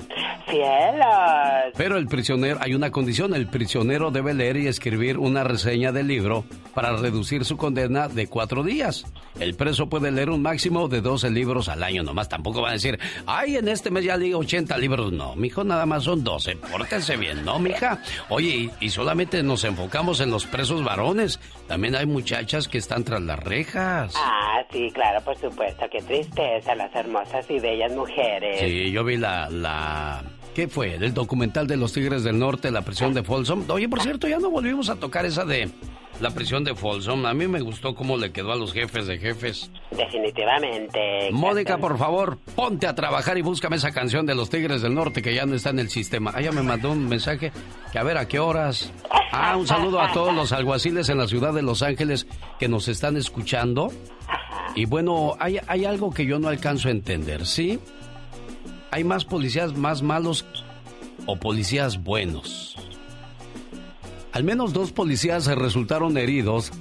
[0.49, 1.73] ¡Cielos!
[1.75, 6.07] Pero el prisionero, hay una condición, el prisionero debe leer y escribir una reseña del
[6.07, 9.05] libro para reducir su condena de cuatro días.
[9.39, 12.73] El preso puede leer un máximo de 12 libros al año, nomás tampoco va a
[12.73, 15.11] decir, ay, en este mes ya leí 80 libros.
[15.11, 18.01] No, mijo, nada más son 12, pórtense bien, ¿no, mija?
[18.29, 23.03] Oye, y, y solamente nos enfocamos en los presos varones, también hay muchachas que están
[23.03, 24.13] tras las rejas.
[24.17, 28.59] Ah, sí, claro, por supuesto, qué tristeza, las hermosas y bellas mujeres.
[28.59, 30.23] Sí, yo vi la, la...
[30.55, 30.97] ¿Qué fue?
[30.97, 33.63] Del documental de los Tigres del Norte, la prisión de Folsom.
[33.69, 35.69] Oye, por cierto, ya no volvimos a tocar esa de
[36.19, 37.25] la prisión de Folsom.
[37.25, 39.71] A mí me gustó cómo le quedó a los jefes de jefes.
[39.91, 41.29] Definitivamente.
[41.31, 45.21] Mónica, por favor, ponte a trabajar y búscame esa canción de los Tigres del Norte
[45.21, 46.33] que ya no está en el sistema.
[46.35, 47.53] Ah, ya me mandó un mensaje
[47.93, 48.91] que a ver a qué horas.
[49.31, 52.27] Ah, un saludo a todos los alguaciles en la ciudad de Los Ángeles
[52.59, 53.89] que nos están escuchando.
[54.75, 57.79] Y bueno, hay, hay algo que yo no alcanzo a entender, ¿sí?
[58.91, 60.45] Hay más policías más malos
[61.25, 62.75] o policías buenos.
[64.33, 66.71] Al menos dos policías resultaron heridos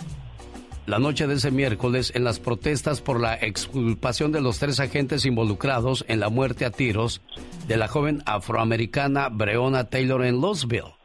[0.86, 5.24] la noche de ese miércoles en las protestas por la exculpación de los tres agentes
[5.24, 7.20] involucrados en la muerte a tiros
[7.68, 10.96] de la joven afroamericana Breonna Taylor en Louisville.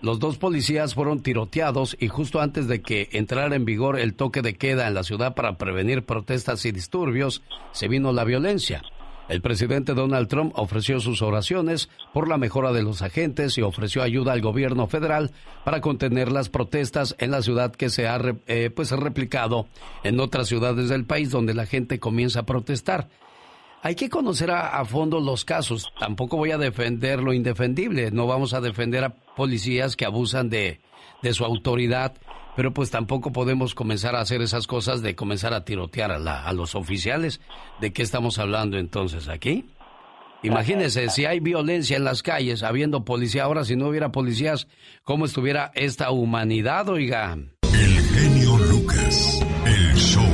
[0.00, 4.42] Los dos policías fueron tiroteados y justo antes de que entrara en vigor el toque
[4.42, 7.42] de queda en la ciudad para prevenir protestas y disturbios,
[7.72, 8.82] se vino la violencia.
[9.28, 14.02] El presidente Donald Trump ofreció sus oraciones por la mejora de los agentes y ofreció
[14.02, 15.32] ayuda al gobierno federal
[15.64, 19.66] para contener las protestas en la ciudad que se ha eh, pues replicado
[20.02, 23.08] en otras ciudades del país donde la gente comienza a protestar.
[23.82, 25.92] Hay que conocer a, a fondo los casos.
[26.00, 28.10] Tampoco voy a defender lo indefendible.
[28.10, 30.80] No vamos a defender a policías que abusan de,
[31.22, 32.14] de su autoridad
[32.58, 36.52] pero pues tampoco podemos comenzar a hacer esas cosas de comenzar a tirotear a, a
[36.52, 37.40] los oficiales.
[37.80, 39.66] ¿De qué estamos hablando entonces aquí?
[40.42, 44.66] Imagínense, si hay violencia en las calles, habiendo policía, ahora si no hubiera policías,
[45.04, 47.38] ¿cómo estuviera esta humanidad, oiga?
[47.62, 50.26] El genio Lucas, el show.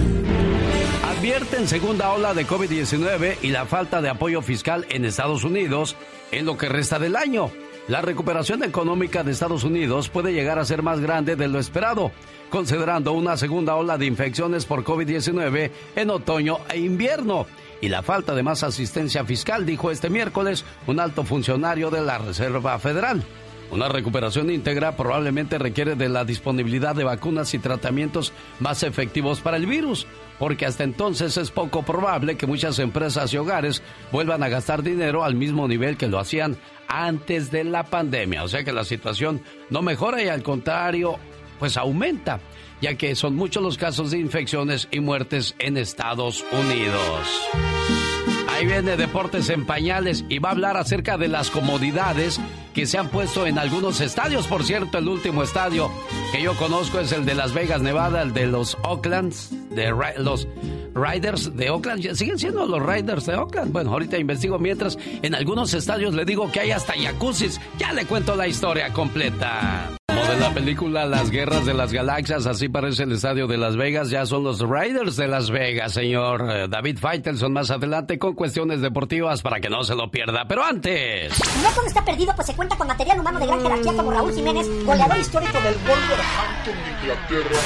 [1.19, 5.95] Advierten segunda ola de COVID-19 y la falta de apoyo fiscal en Estados Unidos
[6.33, 7.51] en lo que resta del año.
[7.87, 12.13] La recuperación económica de Estados Unidos puede llegar a ser más grande de lo esperado,
[12.49, 17.47] considerando una segunda ola de infecciones por COVID-19 en otoño e invierno
[17.83, 22.17] y la falta de más asistencia fiscal, dijo este miércoles un alto funcionario de la
[22.17, 23.23] Reserva Federal.
[23.71, 29.57] Una recuperación íntegra probablemente requiere de la disponibilidad de vacunas y tratamientos más efectivos para
[29.57, 30.07] el virus,
[30.39, 33.83] porque hasta entonces es poco probable que muchas empresas y hogares
[34.13, 36.57] vuelvan a gastar dinero al mismo nivel que lo hacían
[36.95, 38.45] antes de la pandemia.
[38.45, 41.19] O sea que la situación no mejora y al contrario,
[41.59, 42.41] pues aumenta,
[42.81, 48.14] ya que son muchos los casos de infecciones y muertes en Estados Unidos.
[48.55, 52.41] Ahí viene Deportes en Pañales y va a hablar acerca de las comodidades
[52.73, 54.47] que se han puesto en algunos estadios.
[54.47, 55.91] Por cierto, el último estadio
[56.31, 60.47] que yo conozco es el de Las Vegas, Nevada, el de los Oaklands, de los
[60.95, 62.15] Riders de Oakland.
[62.15, 63.73] ¿Siguen siendo los Riders de Oakland?
[63.73, 67.61] Bueno, ahorita investigo mientras en algunos estadios le digo que hay hasta jacuzzis.
[67.77, 69.91] Ya le cuento la historia completa.
[70.35, 74.11] De la película Las Guerras de las Galaxias, así parece el estadio de Las Vegas.
[74.11, 78.81] Ya son los Riders de Las Vegas, señor eh, David Faitelson, más adelante con cuestiones
[78.81, 80.45] deportivas para que no se lo pierda.
[80.49, 81.39] Pero antes.
[81.63, 84.35] No todo está perdido, pues se cuenta con material humano de gran jerarquía como Raúl
[84.35, 87.61] Jiménez, goleador histórico del Wolverhampton de Inglaterra.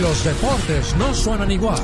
[0.00, 1.82] Los deportes no suenan igual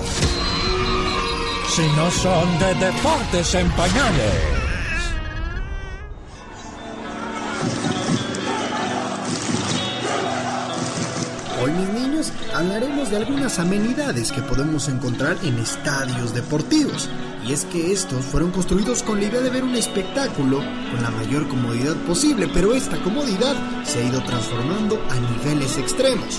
[1.68, 4.64] si no son de deportes en pañales.
[11.64, 17.08] Hoy mis niños hablaremos de algunas amenidades que podemos encontrar en estadios deportivos.
[17.42, 21.10] Y es que estos fueron construidos con la idea de ver un espectáculo con la
[21.10, 26.38] mayor comodidad posible, pero esta comodidad se ha ido transformando a niveles extremos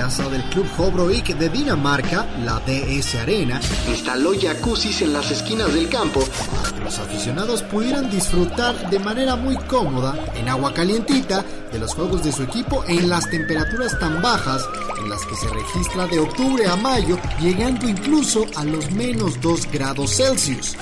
[0.00, 5.90] casa del Club Hobroik de Dinamarca, la DS Arena, instaló jacuzzis en las esquinas del
[5.90, 6.24] campo.
[6.50, 11.92] Para que los aficionados pudieran disfrutar de manera muy cómoda en agua calientita de los
[11.92, 14.66] juegos de su equipo en las temperaturas tan bajas
[14.98, 19.70] en las que se registra de octubre a mayo, llegando incluso a los menos 2
[19.70, 20.78] grados Celsius.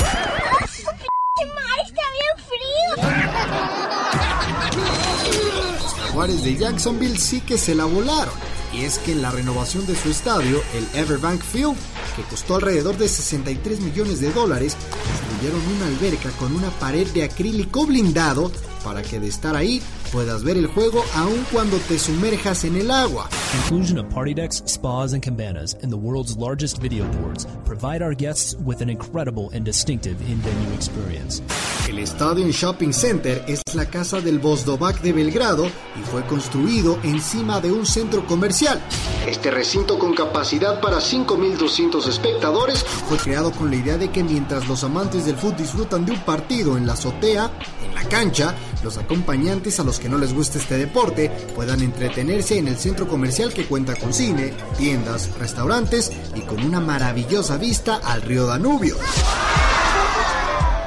[5.83, 8.48] Los jaguares de Jacksonville sí que se la volaron
[8.85, 11.77] es que en la renovación de su estadio, el Everbank Field,
[12.17, 14.77] que costó alrededor de 63 millones de dólares,
[15.07, 18.51] construyeron una alberca con una pared de acrílico blindado
[18.89, 22.91] para que de estar ahí puedas ver el juego aun cuando te sumerjas en el
[22.91, 23.29] agua.
[23.65, 28.15] Inclusion of party decks, spas, and cabanas in the world's largest video boards provide our
[28.15, 31.43] guests with an incredible and distinctive in-venue experience.
[31.87, 37.61] El Stadium Shopping Center es la casa del Bosdovac de Belgrado y fue construido encima
[37.61, 38.81] de un centro comercial.
[39.27, 44.67] Este recinto con capacidad para 5.200 espectadores fue creado con la idea de que mientras
[44.69, 47.51] los amantes del fútbol disfrutan de un partido en la azotea,
[47.85, 52.59] en la cancha, los acompañantes a los que no les gusta este deporte puedan entretenerse
[52.59, 57.97] en el centro comercial que cuenta con cine, tiendas, restaurantes y con una maravillosa vista
[57.97, 58.97] al río Danubio.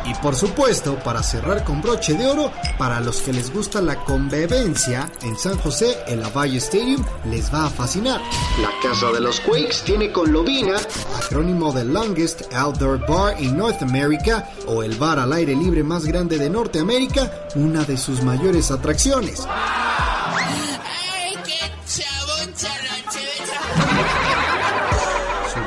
[0.06, 3.95] Y por supuesto, para cerrar con broche de oro, para los que les gusta la
[4.03, 8.22] convivencia, en San José, el Avalle Stadium les va a fascinar.
[8.61, 10.78] La casa de los Quakes tiene con Lobina,
[11.23, 16.06] acrónimo de Longest Outdoor Bar in North America, o el bar al aire libre más
[16.06, 19.48] grande de Norteamérica, una de sus mayores atracciones.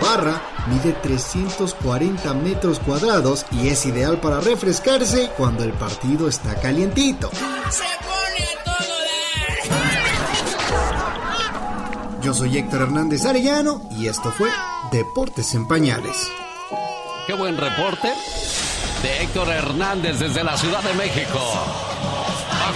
[0.05, 7.31] barra mide 340 metros cuadrados y es ideal para refrescarse cuando el partido está calientito.
[12.23, 14.49] Yo soy Héctor Hernández Arellano y esto fue
[14.91, 16.29] Deportes en Pañales.
[17.27, 18.09] Qué buen reporte
[19.03, 21.39] de Héctor Hernández desde la Ciudad de México.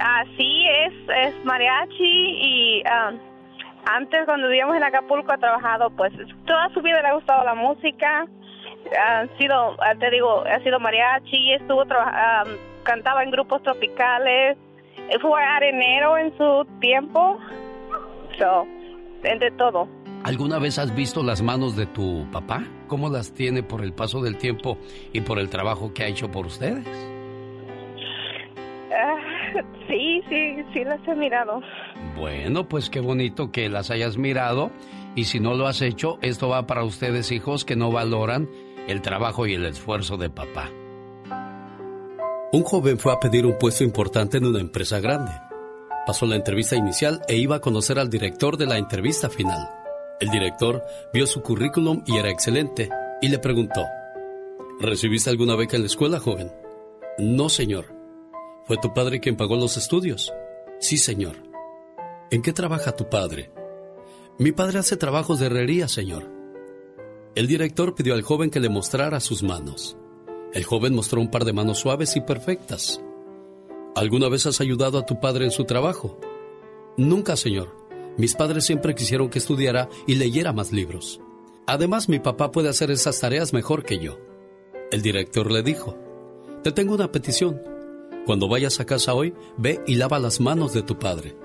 [0.00, 0.92] Ah, sí, es,
[1.26, 3.12] es mariachi y ah,
[3.96, 6.12] antes cuando vivíamos en Acapulco ha trabajado, pues
[6.46, 8.26] toda su vida le ha gustado la música.
[9.00, 12.44] Ha sido, ah, te digo, ha sido mariachi, estuvo traba- ah,
[12.88, 14.56] cantaba en grupos tropicales,
[14.96, 17.38] eh, fue arenero en su tiempo.
[18.38, 18.66] So,
[19.22, 19.86] entre todo.
[20.24, 22.64] ¿Alguna vez has visto las manos de tu papá?
[22.86, 24.78] ¿Cómo las tiene por el paso del tiempo
[25.12, 26.86] y por el trabajo que ha hecho por ustedes?
[28.90, 29.16] Ah,
[29.86, 31.60] sí, sí, sí las he mirado.
[32.16, 34.70] Bueno, pues qué bonito que las hayas mirado
[35.14, 38.48] y si no lo has hecho, esto va para ustedes hijos que no valoran
[38.88, 40.70] el trabajo y el esfuerzo de papá.
[42.50, 45.32] Un joven fue a pedir un puesto importante en una empresa grande.
[46.06, 49.68] Pasó la entrevista inicial e iba a conocer al director de la entrevista final.
[50.18, 52.88] El director vio su currículum y era excelente
[53.20, 53.84] y le preguntó,
[54.80, 56.50] ¿Recibiste alguna beca en la escuela, joven?
[57.18, 57.94] No, señor.
[58.64, 60.32] ¿Fue tu padre quien pagó los estudios?
[60.80, 61.36] Sí, señor.
[62.30, 63.52] ¿En qué trabaja tu padre?
[64.38, 66.30] Mi padre hace trabajos de herrería, señor.
[67.34, 69.98] El director pidió al joven que le mostrara sus manos.
[70.52, 73.02] El joven mostró un par de manos suaves y perfectas.
[73.94, 76.18] ¿Alguna vez has ayudado a tu padre en su trabajo?
[76.96, 77.76] Nunca, señor.
[78.16, 81.20] Mis padres siempre quisieron que estudiara y leyera más libros.
[81.66, 84.18] Además, mi papá puede hacer esas tareas mejor que yo.
[84.90, 85.96] El director le dijo,
[86.62, 87.62] Te tengo una petición.
[88.24, 91.36] Cuando vayas a casa hoy, ve y lava las manos de tu padre.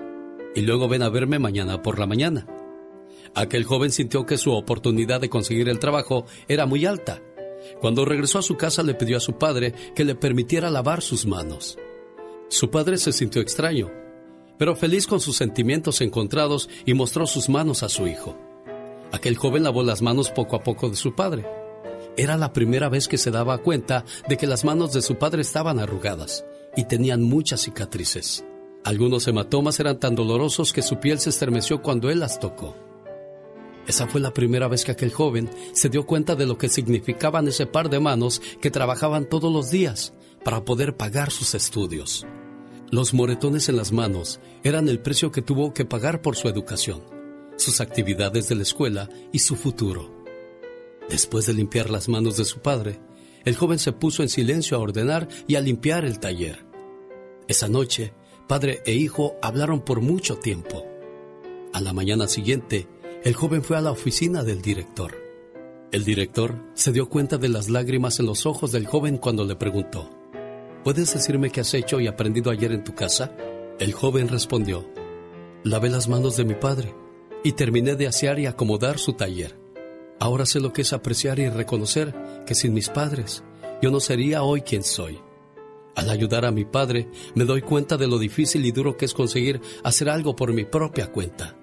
[0.54, 2.46] Y luego ven a verme mañana por la mañana.
[3.34, 7.20] Aquel joven sintió que su oportunidad de conseguir el trabajo era muy alta.
[7.80, 11.26] Cuando regresó a su casa le pidió a su padre que le permitiera lavar sus
[11.26, 11.78] manos.
[12.48, 13.90] Su padre se sintió extraño,
[14.58, 18.36] pero feliz con sus sentimientos encontrados y mostró sus manos a su hijo.
[19.12, 21.46] Aquel joven lavó las manos poco a poco de su padre.
[22.16, 25.42] Era la primera vez que se daba cuenta de que las manos de su padre
[25.42, 26.44] estaban arrugadas
[26.76, 28.44] y tenían muchas cicatrices.
[28.84, 32.76] Algunos hematomas eran tan dolorosos que su piel se estremeció cuando él las tocó.
[33.86, 37.48] Esa fue la primera vez que aquel joven se dio cuenta de lo que significaban
[37.48, 42.26] ese par de manos que trabajaban todos los días para poder pagar sus estudios.
[42.90, 47.02] Los moretones en las manos eran el precio que tuvo que pagar por su educación,
[47.56, 50.24] sus actividades de la escuela y su futuro.
[51.08, 53.00] Después de limpiar las manos de su padre,
[53.44, 56.64] el joven se puso en silencio a ordenar y a limpiar el taller.
[57.46, 58.14] Esa noche,
[58.48, 60.86] padre e hijo hablaron por mucho tiempo.
[61.72, 62.88] A la mañana siguiente,
[63.24, 65.16] el joven fue a la oficina del director.
[65.92, 69.56] El director se dio cuenta de las lágrimas en los ojos del joven cuando le
[69.56, 70.10] preguntó,
[70.84, 73.34] ¿Puedes decirme qué has hecho y aprendido ayer en tu casa?
[73.78, 74.86] El joven respondió,
[75.62, 76.94] Lavé las manos de mi padre
[77.42, 79.58] y terminé de asear y acomodar su taller.
[80.20, 82.14] Ahora sé lo que es apreciar y reconocer
[82.46, 83.42] que sin mis padres
[83.80, 85.18] yo no sería hoy quien soy.
[85.94, 89.14] Al ayudar a mi padre me doy cuenta de lo difícil y duro que es
[89.14, 91.56] conseguir hacer algo por mi propia cuenta.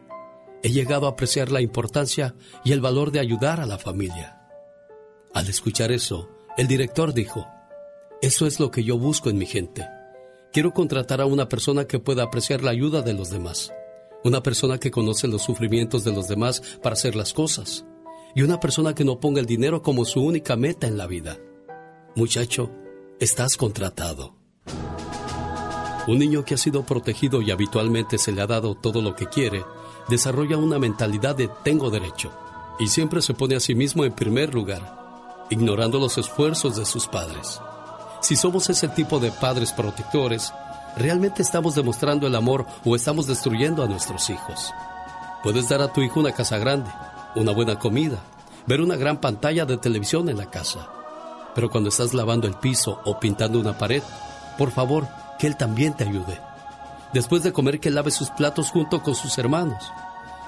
[0.64, 4.40] He llegado a apreciar la importancia y el valor de ayudar a la familia.
[5.34, 7.48] Al escuchar eso, el director dijo,
[8.22, 9.88] eso es lo que yo busco en mi gente.
[10.54, 13.74] Quiero contratar a una persona que pueda apreciar la ayuda de los demás,
[14.24, 17.86] una persona que conoce los sufrimientos de los demás para hacer las cosas,
[18.36, 21.40] y una persona que no ponga el dinero como su única meta en la vida.
[22.16, 22.70] Muchacho,
[23.20, 24.36] estás contratado.
[26.08, 29.28] Un niño que ha sido protegido y habitualmente se le ha dado todo lo que
[29.28, 29.64] quiere,
[30.12, 32.32] desarrolla una mentalidad de tengo derecho
[32.78, 37.08] y siempre se pone a sí mismo en primer lugar, ignorando los esfuerzos de sus
[37.08, 37.62] padres.
[38.20, 40.54] Si somos ese tipo de padres protectores,
[40.98, 44.74] ¿realmente estamos demostrando el amor o estamos destruyendo a nuestros hijos?
[45.44, 46.92] Puedes dar a tu hijo una casa grande,
[47.36, 48.20] una buena comida,
[48.68, 50.90] ver una gran pantalla de televisión en la casa.
[51.56, 54.04] Pero cuando estás lavando el piso o pintando una pared,
[54.58, 55.08] por favor,
[55.40, 56.51] que él también te ayude.
[57.14, 59.92] Después de comer, que lave sus platos junto con sus hermanos.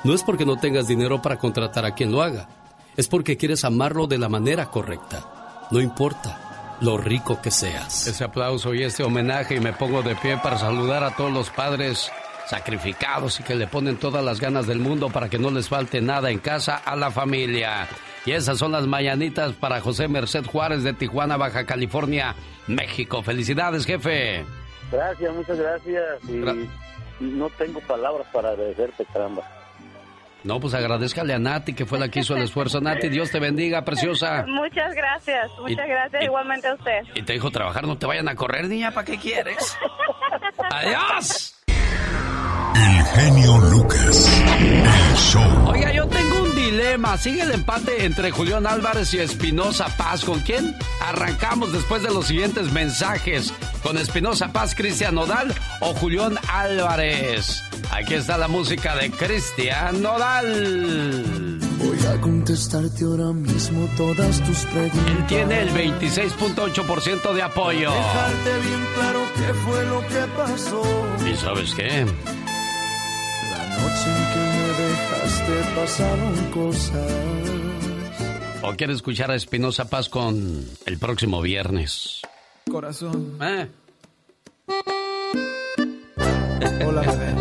[0.03, 2.47] No es porque no tengas dinero para contratar a quien lo haga,
[2.97, 5.67] es porque quieres amarlo de la manera correcta.
[5.71, 8.07] No importa lo rico que seas.
[8.07, 11.49] Ese aplauso y este homenaje y me pongo de pie para saludar a todos los
[11.49, 12.11] padres
[12.47, 16.01] sacrificados y que le ponen todas las ganas del mundo para que no les falte
[16.01, 17.87] nada en casa a la familia.
[18.25, 22.35] Y esas son las mañanitas para José Merced Juárez de Tijuana, Baja California,
[22.67, 23.21] México.
[23.21, 24.45] Felicidades, jefe.
[24.93, 26.23] Gracias, muchas gracias.
[26.29, 29.41] Y no tengo palabras para agradecerte, caramba.
[30.43, 32.79] No, pues agradezcale a Nati, que fue la que hizo el esfuerzo.
[32.79, 34.45] Nati, Dios te bendiga, preciosa.
[34.45, 37.01] Muchas gracias, muchas gracias, igualmente a usted.
[37.15, 39.77] Y te dijo trabajar, no te vayan a correr, niña, ¿para qué quieres?
[40.71, 41.55] ¡Adiós!
[42.75, 44.43] El genio Lucas.
[44.59, 45.69] El show.
[45.69, 46.32] Oiga, yo tengo
[46.65, 47.17] dilema.
[47.17, 50.23] Sigue el empate entre Julián Álvarez y Espinosa Paz.
[50.23, 53.53] ¿Con quién arrancamos después de los siguientes mensajes?
[53.81, 57.63] ¿Con Espinosa Paz, Cristian Nodal o Julián Álvarez?
[57.91, 61.59] Aquí está la música de Cristian Nodal.
[61.77, 65.27] Voy a contestarte ahora mismo todas tus preguntas.
[65.27, 67.91] Tiene el 26.8% de apoyo.
[67.91, 70.83] Dejarte bien claro qué fue lo que pasó.
[71.29, 72.05] ¿Y sabes qué?
[73.51, 77.11] La noche en que dejaste pasaron cosas.
[78.61, 82.21] ¿O quieres escuchar a Espinosa Paz con el próximo viernes?
[82.71, 83.37] Corazón.
[83.41, 83.67] ¿Eh?
[86.85, 87.33] Hola, bebé.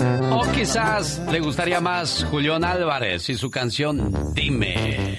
[0.30, 5.18] O quizás le gustaría más Julián Álvarez y su canción Dime.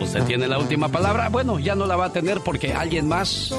[0.00, 1.28] ¿Usted tiene la última palabra?
[1.28, 3.52] Bueno, ya no la va a tener porque alguien más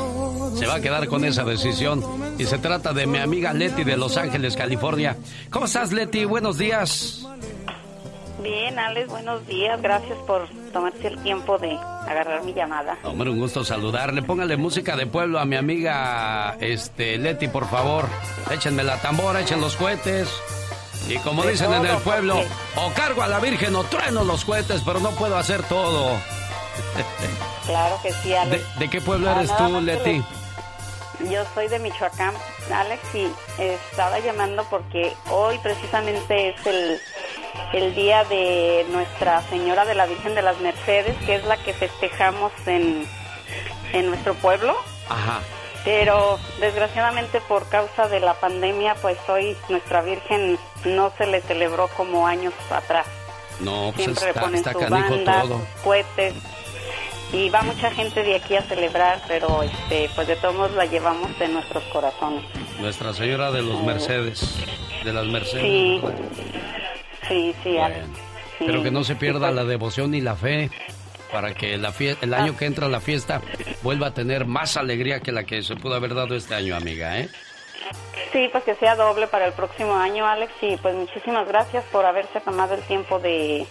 [0.55, 2.03] se va a quedar con esa decisión.
[2.37, 5.15] Y se trata de mi amiga Leti de Los Ángeles, California.
[5.49, 6.25] ¿Cómo estás, Leti?
[6.25, 7.25] Buenos días.
[8.41, 9.81] Bien, Alex, buenos días.
[9.81, 12.97] Gracias por tomarse el tiempo de agarrar mi llamada.
[13.03, 14.21] Hombre, un gusto saludarle.
[14.21, 18.05] Póngale música de pueblo a mi amiga este, Leti, por favor.
[18.51, 20.29] Échenme la tambora, echen los cohetes.
[21.07, 22.41] Y como dicen en el pueblo,
[22.75, 26.17] o cargo a la Virgen o trueno los cohetes, pero no puedo hacer todo.
[27.65, 28.79] Claro que sí, ¿De, Alex.
[28.79, 30.23] de qué pueblo Ah, eres tú, Leti?
[31.29, 32.33] Yo soy de Michoacán,
[32.73, 36.99] Alex, y estaba llamando porque hoy precisamente es el,
[37.73, 41.73] el día de Nuestra Señora de la Virgen de las Mercedes, que es la que
[41.73, 43.07] festejamos en,
[43.93, 44.75] en nuestro pueblo.
[45.09, 45.41] Ajá.
[45.85, 51.89] Pero desgraciadamente por causa de la pandemia, pues hoy nuestra Virgen no se le celebró
[51.89, 53.05] como años atrás.
[53.59, 55.57] No, pues Siempre le está, ponen está su canijo banda, todo.
[55.59, 56.33] sus cohetes.
[57.33, 60.85] Y va mucha gente de aquí a celebrar, pero este, pues de todos modos la
[60.85, 62.43] llevamos en nuestros corazones.
[62.79, 64.55] Nuestra Señora de los Mercedes.
[65.03, 65.63] De las Mercedes.
[65.63, 66.01] Sí,
[67.27, 67.77] sí, sí.
[68.59, 68.65] Sí.
[68.67, 70.69] Pero que no se pierda Sí, la devoción ni la fe
[71.31, 73.41] para que la fie- el año que entra la fiesta
[73.81, 77.19] vuelva a tener más alegría que la que se pudo haber dado este año, amiga,
[77.19, 77.29] ¿eh?
[78.31, 80.51] Sí, pues que sea doble para el próximo año, Alex.
[80.61, 83.65] Y pues muchísimas gracias por haberse tomado el tiempo de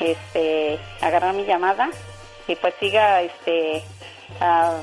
[0.00, 1.88] este, agarrar mi llamada.
[2.48, 3.82] Y pues siga este,
[4.40, 4.80] ah,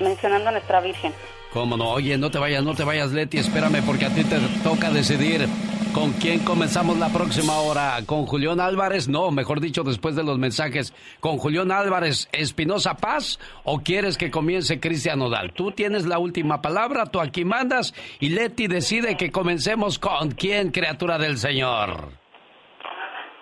[0.00, 1.12] mencionando a nuestra Virgen.
[1.52, 1.90] ¿Cómo no?
[1.90, 5.46] Oye, no te vayas, no te vayas, Leti, espérame porque a ti te toca decidir
[5.94, 7.96] con quién comenzamos la próxima hora.
[8.04, 9.08] ¿Con Julián Álvarez?
[9.08, 10.92] No, mejor dicho, después de los mensajes.
[11.20, 15.54] ¿Con Julián Álvarez Espinosa Paz o quieres que comience Cristian Nodal?
[15.54, 20.70] Tú tienes la última palabra, tú aquí mandas y Leti decide que comencemos con quién,
[20.70, 22.10] criatura del Señor.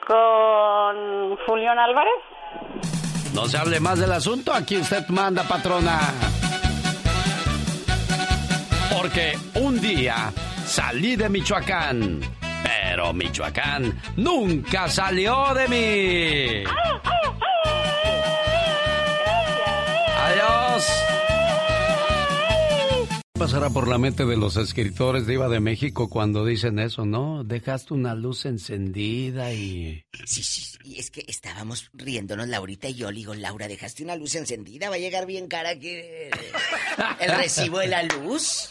[0.06, 3.14] Con Julián Álvarez.
[3.35, 5.98] No se hable más del asunto, aquí usted manda, patrona.
[8.97, 10.32] Porque un día
[10.65, 12.20] salí de Michoacán,
[12.62, 16.65] pero Michoacán nunca salió de mí.
[20.27, 21.24] Adiós.
[23.36, 27.43] Pasará por la mente de los escritores de Iba de México cuando dicen eso, no?
[27.43, 30.05] Dejaste una luz encendida y...
[30.24, 33.11] Sí, sí, y es que estábamos riéndonos Laurita y yo.
[33.11, 36.31] Le digo, Laura, dejaste una luz encendida, va a llegar bien cara que
[37.19, 38.70] el recibo de la luz.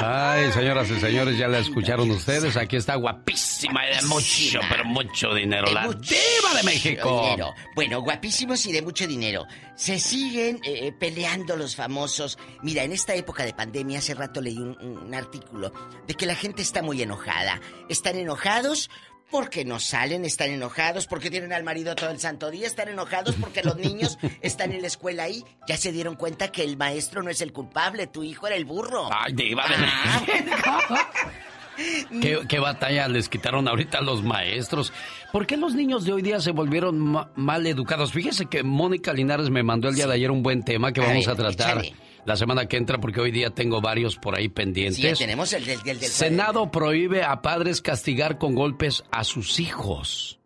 [0.00, 2.58] Ay, señoras y señores, ya la escucharon ustedes.
[2.58, 5.66] Aquí está guapísima y de mucho, pero mucho dinero.
[5.68, 7.22] De la mucho diva de México.
[7.22, 7.54] dinero.
[7.74, 9.46] Bueno, guapísimos y de mucho dinero.
[9.76, 12.38] Se siguen eh, peleando los famosos.
[12.62, 15.72] Mira, en esta época de pandemia, hace rato leí un, un artículo
[16.06, 17.60] de que la gente está muy enojada.
[17.88, 18.90] Están enojados
[19.30, 23.34] porque no salen, están enojados porque tienen al marido todo el santo día, están enojados
[23.40, 25.42] porque los niños están en la escuela ahí.
[25.66, 28.64] Ya se dieron cuenta que el maestro no es el culpable, tu hijo era el
[28.66, 29.08] burro.
[29.12, 29.74] Ay, diva de
[32.22, 34.94] ¿Qué, qué batalla les quitaron ahorita a los maestros?
[35.30, 38.12] ¿Por qué los niños de hoy día se volvieron ma- mal educados?
[38.12, 41.08] Fíjese que Mónica Linares me mandó el día de ayer un buen tema que A
[41.08, 41.94] vamos ver, a tratar échale.
[42.26, 45.18] La semana que entra porque hoy día tengo varios por ahí pendientes.
[45.18, 49.60] Sí, tenemos el del, del, del Senado prohíbe a padres castigar con golpes a sus
[49.60, 50.40] hijos.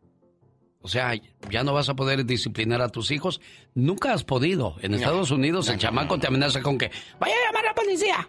[0.83, 1.13] O sea,
[1.51, 3.41] ya no vas a poder disciplinar a tus hijos.
[3.75, 4.77] Nunca has podido.
[4.81, 4.97] En No.
[4.97, 7.75] Estados Unidos No, el no, chamaco te amenaza con que vaya a llamar a la
[7.75, 8.29] policía.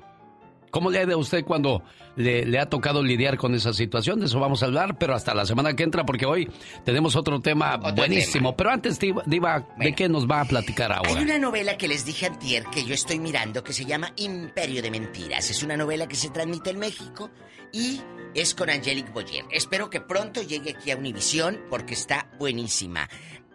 [0.71, 1.83] ¿Cómo le ha ido a usted cuando
[2.15, 4.19] le, le ha tocado lidiar con esa situación?
[4.19, 6.49] De eso vamos a hablar, pero hasta la semana que entra, porque hoy
[6.83, 8.55] tenemos otro tema buenísimo.
[8.55, 11.21] Pero antes, Diva, Diva, ¿de qué nos va a platicar Hay ahora?
[11.21, 14.89] una novela que les dije antier que yo estoy mirando que se llama Imperio de
[14.91, 15.49] Mentiras.
[15.49, 17.29] Es una novela que se transmite en México
[17.73, 18.01] y
[18.33, 19.43] es con Angelique Boyer.
[19.51, 23.09] Espero que pronto llegue aquí a Univisión porque está buenísima.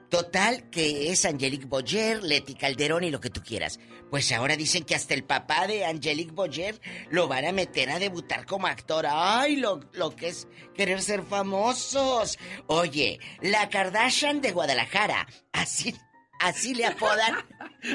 [0.09, 3.81] Total, que es Angelique Boyer, Leti Calderón y lo que tú quieras.
[4.11, 6.81] Pues ahora dicen que hasta el papá de Angelique Boyer
[7.11, 9.07] lo van a meter a debutar como actor.
[9.09, 12.39] ¡Ay, lo, lo que es querer ser famosos!
[12.69, 15.27] Oye, la Kardashian de Guadalajara.
[15.53, 15.97] Así,
[16.41, 17.35] así le apodan.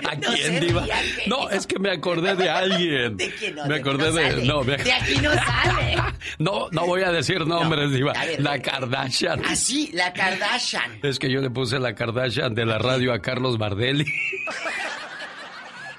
[0.09, 0.85] ¿A No quién, Diva?
[1.27, 3.17] No, es que me acordé de alguien.
[3.17, 3.63] ¿De quién no?
[3.63, 4.29] Me De aquí acordé no de.
[4.31, 4.45] sale.
[4.45, 5.95] No, me- De aquí no sale.
[6.37, 8.13] No, no voy a decir nombres, Diva.
[8.13, 9.43] a ver, La Kardashian.
[9.45, 10.99] Así, la Kardashian.
[11.03, 14.05] Es que yo le puse la Kardashian de la radio a Carlos Bardelli.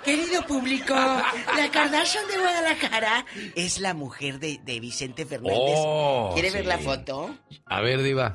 [0.05, 3.24] Querido público, la Kardashian de Guadalajara
[3.55, 5.55] es la mujer de, de Vicente Fernández.
[5.56, 6.69] Oh, ¿Quiere ver sí.
[6.69, 7.36] la foto?
[7.66, 8.35] A ver, Diva.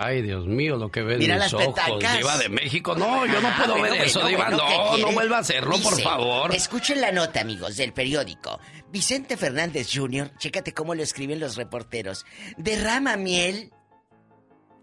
[0.00, 2.16] Ay, Dios mío, lo que ven Mira mis las ojos, petacas.
[2.18, 2.94] Diva de México.
[2.94, 4.48] No, yo no Ah, puedo bueno, ver eso, bueno, Diva.
[4.50, 6.54] bueno, ¿qué no, no vuelva a hacerlo, por favor.
[6.54, 8.60] Escuchen la nota, amigos, del periódico.
[8.92, 12.26] Vicente Fernández Jr., chécate cómo lo escriben los reporteros.
[12.56, 13.72] Derrama miel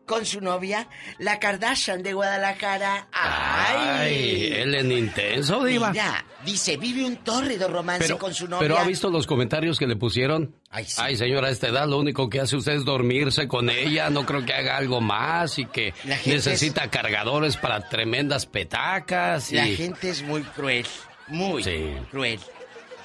[0.05, 0.87] con su novia,
[1.19, 3.07] la Kardashian de Guadalajara.
[3.11, 5.91] Ay, él en intenso, Diva.
[5.91, 8.59] Mira, dice, vive un tórrido romance Pero, con su novia.
[8.59, 10.55] pero ¿ha visto los comentarios que le pusieron?
[10.69, 10.95] Ay, sí.
[10.99, 14.09] Ay, señora, a esta edad lo único que hace usted es dormirse con ella.
[14.09, 15.93] No creo que haga algo más y que
[16.25, 19.51] necesita cargadores para tremendas petacas.
[19.51, 19.55] Y...
[19.55, 20.85] La gente es muy cruel,
[21.27, 21.93] muy Sí.
[22.11, 22.39] cruel.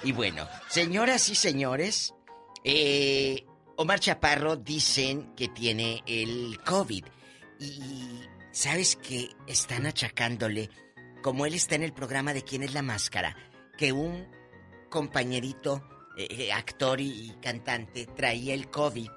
[0.03, 2.15] Y bueno, señoras y señores,
[2.65, 3.45] eh,
[3.81, 7.03] Omar Chaparro dicen que tiene el COVID.
[7.61, 8.21] Y
[8.53, 10.69] sabes que están achacándole,
[11.23, 13.35] como él está en el programa de quién es la máscara,
[13.79, 14.29] que un
[14.91, 15.83] compañerito,
[16.19, 19.09] eh, eh, actor y, cantante, traía el COVID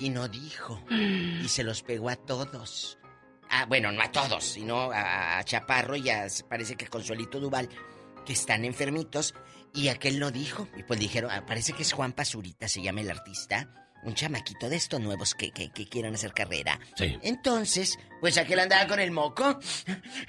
[0.00, 0.82] y no dijo.
[0.90, 2.98] Y se los pegó a todos.
[3.50, 7.68] Ah, bueno, no a todos, sino a, a Chaparro y a, parece que Consuelito Duval,
[8.26, 9.32] que están enfermitos,
[9.72, 10.66] y aquel no dijo.
[10.76, 14.68] Y pues dijeron, ah, parece que es Juan Pazurita, se llama el artista, un chamaquito
[14.68, 16.78] de estos nuevos que, que, que quieran hacer carrera.
[16.96, 17.16] Sí.
[17.22, 19.58] Entonces, pues aquel andaba con el moco,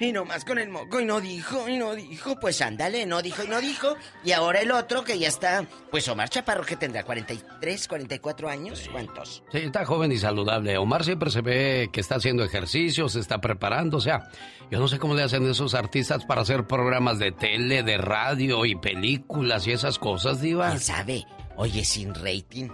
[0.00, 3.44] y nomás con el moco, y no dijo, y no dijo, pues ándale, no dijo
[3.44, 3.96] y no dijo.
[4.24, 8.88] Y ahora el otro que ya está, pues Omar Chaparro, que tendrá 43, 44 años,
[8.90, 9.42] ¿cuántos?
[9.52, 10.76] Sí, está joven y saludable.
[10.78, 13.98] Omar siempre se ve que está haciendo ejercicio, se está preparando.
[13.98, 14.28] O sea,
[14.70, 18.64] yo no sé cómo le hacen esos artistas para hacer programas de tele, de radio
[18.64, 20.68] y películas y esas cosas, Diva.
[20.68, 21.24] ¿Quién sabe?
[21.56, 22.68] Oye, sin rating.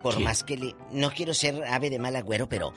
[0.00, 0.22] Por Sí.
[0.22, 0.74] más que le.
[0.92, 2.72] No quiero ser ave de mal agüero, pero.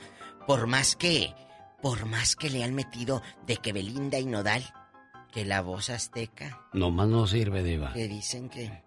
[0.46, 1.34] Por más que.
[1.82, 4.62] Por más que le han metido de que Belinda y Nodal.
[5.32, 6.66] Que la voz azteca.
[6.72, 7.92] Nomás no sirve, Diva.
[7.92, 8.82] Que dicen que.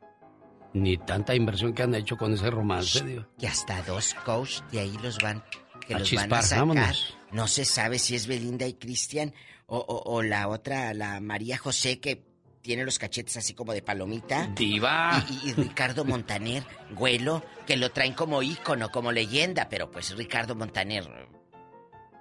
[0.73, 3.27] Ni tanta inversión que han hecho con ese romance, Diva.
[3.38, 5.43] Que hasta dos coach de ahí los van.
[5.88, 6.60] Que A los chispar, van a sacar.
[6.68, 7.18] vámonos.
[7.31, 9.34] No se sabe si es Belinda y Cristian.
[9.68, 12.26] O, o- o la otra, la María José, que
[12.64, 14.48] tiene los cachetes así como de palomita.
[14.56, 15.23] Diva.
[15.30, 20.56] Y, y Ricardo Montaner, güelo, que lo traen como ícono, como leyenda, pero pues Ricardo
[20.56, 21.07] Montaner.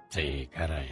[0.09, 0.89] Sí, caray.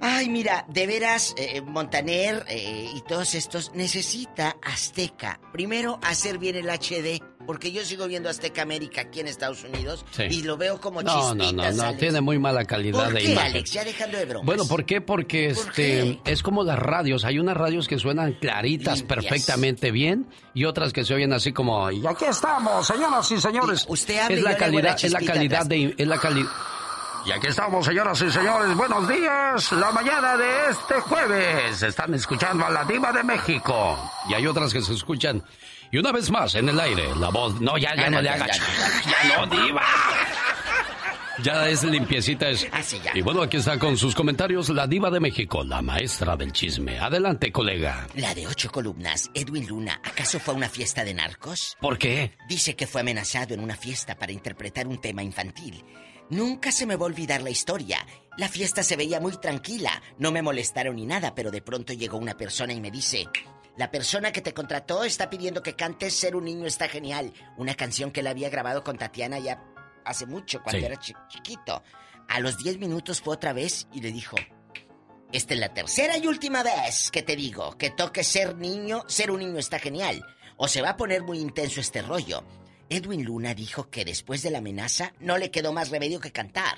[0.00, 5.40] Ay, mira, de veras, eh, Montaner eh, y todos estos necesita Azteca.
[5.52, 7.22] Primero, hacer bien el HD.
[7.46, 10.24] Porque yo sigo viendo Azteca América aquí en Estados Unidos Sí.
[10.30, 11.98] y lo veo como No, no, no, chispitas, no, Alex.
[11.98, 13.50] tiene muy mala calidad ¿Por de qué, imagen.
[13.52, 13.72] Alex?
[13.72, 14.46] Ya dejando de bromas.
[14.46, 15.00] Bueno, ¿por qué?
[15.00, 17.24] Porque este es como las radios.
[17.24, 19.02] Hay unas radios que suenan claritas, Limpias.
[19.24, 21.90] perfectamente bien, y otras que se oyen así como.
[21.90, 23.84] Y aquí estamos, señoras y señores.
[23.88, 26.50] Usted hable es y la calidad, es la calidad de, es la calidad.
[27.24, 28.76] Y aquí estamos, señoras y señores.
[28.76, 29.70] Buenos días.
[29.72, 31.80] La mañana de este jueves.
[31.82, 33.96] Están escuchando a la diva de México.
[34.28, 35.40] Y hay otras que se escuchan.
[35.92, 37.60] Y una vez más en el aire, la voz.
[37.60, 38.58] No, ya, ya Ah, no, no, le ya, hagas.
[38.58, 39.82] ya, Ya, no, diva.
[41.42, 42.66] Ya es limpiecita es.
[42.72, 43.10] Así ya.
[43.14, 46.98] Y bueno, aquí está con sus comentarios la diva de México, la maestra del chisme.
[46.98, 48.06] Adelante, colega.
[48.14, 51.76] La de ocho columnas, Edwin Luna, ¿acaso fue a una fiesta de narcos?
[51.80, 52.36] ¿Por qué?
[52.48, 55.82] Dice que fue amenazado en una fiesta para interpretar un tema infantil.
[56.28, 58.06] Nunca se me va a olvidar la historia.
[58.36, 62.18] La fiesta se veía muy tranquila, no me molestaron ni nada, pero de pronto llegó
[62.18, 63.26] una persona y me dice,
[63.76, 67.74] la persona que te contrató está pidiendo que cantes Ser un niño está genial, una
[67.74, 69.62] canción que él había grabado con Tatiana ya
[70.04, 70.84] hace mucho, cuando Sí.
[70.86, 71.82] era chi- chiquito.
[72.28, 74.36] A los 10 minutos fue otra vez y le dijo,
[75.32, 79.30] esta es la tercera y última vez que te digo que toque ser niño, ser
[79.30, 80.24] un niño está genial.
[80.56, 82.44] O se va a poner muy intenso este rollo.
[82.90, 86.76] Edwin Luna dijo que después de la amenaza no le quedó más remedio que cantar.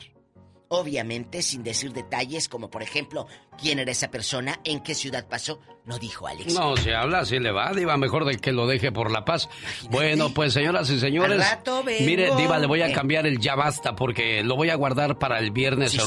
[0.74, 3.26] Obviamente sin decir detalles como por ejemplo
[3.60, 6.54] quién era esa persona, en qué ciudad pasó, no dijo Alex.
[6.54, 9.48] No, si habla así le va, Diva, mejor de que lo deje por la paz.
[9.90, 12.04] Bueno, pues señoras y señores, Al rato vengo.
[12.06, 12.92] mire, Diva, le voy a Eh.
[12.92, 16.04] cambiar el ya basta porque lo voy a guardar para el viernes Sí, sí.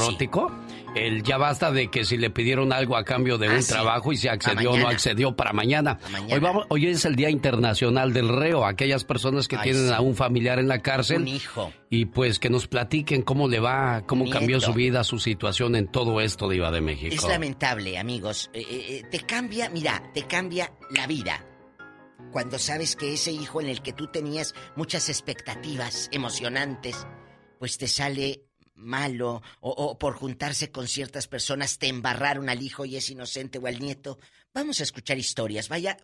[0.98, 3.72] El ya basta de que si le pidieron algo a cambio de Ah, un sí.
[3.72, 5.98] trabajo y si accedió o no accedió para mañana.
[6.10, 6.34] mañana.
[6.34, 9.94] Hoy, vamos, hoy es el Día Internacional del Reo, aquellas personas que Ay, tienen sí.
[9.94, 11.22] a un familiar en la cárcel.
[11.22, 11.72] Un hijo.
[11.90, 15.88] Y pues que nos platiquen cómo le va, cómo cambió su vida, su situación en
[15.88, 17.14] todo esto, Diva de México.
[17.14, 18.50] Es lamentable, amigos.
[18.52, 21.44] Eh, eh, eh, te cambia, mira, te cambia la vida.
[22.32, 27.06] Cuando sabes que ese hijo en el que tú tenías muchas expectativas emocionantes,
[27.58, 28.42] pues te sale
[28.78, 33.58] malo o, o por juntarse con ciertas personas te embarraron al hijo y es inocente
[33.58, 34.18] o al nieto.
[34.54, 35.68] Vamos a escuchar historias.
[35.68, 35.96] Vaya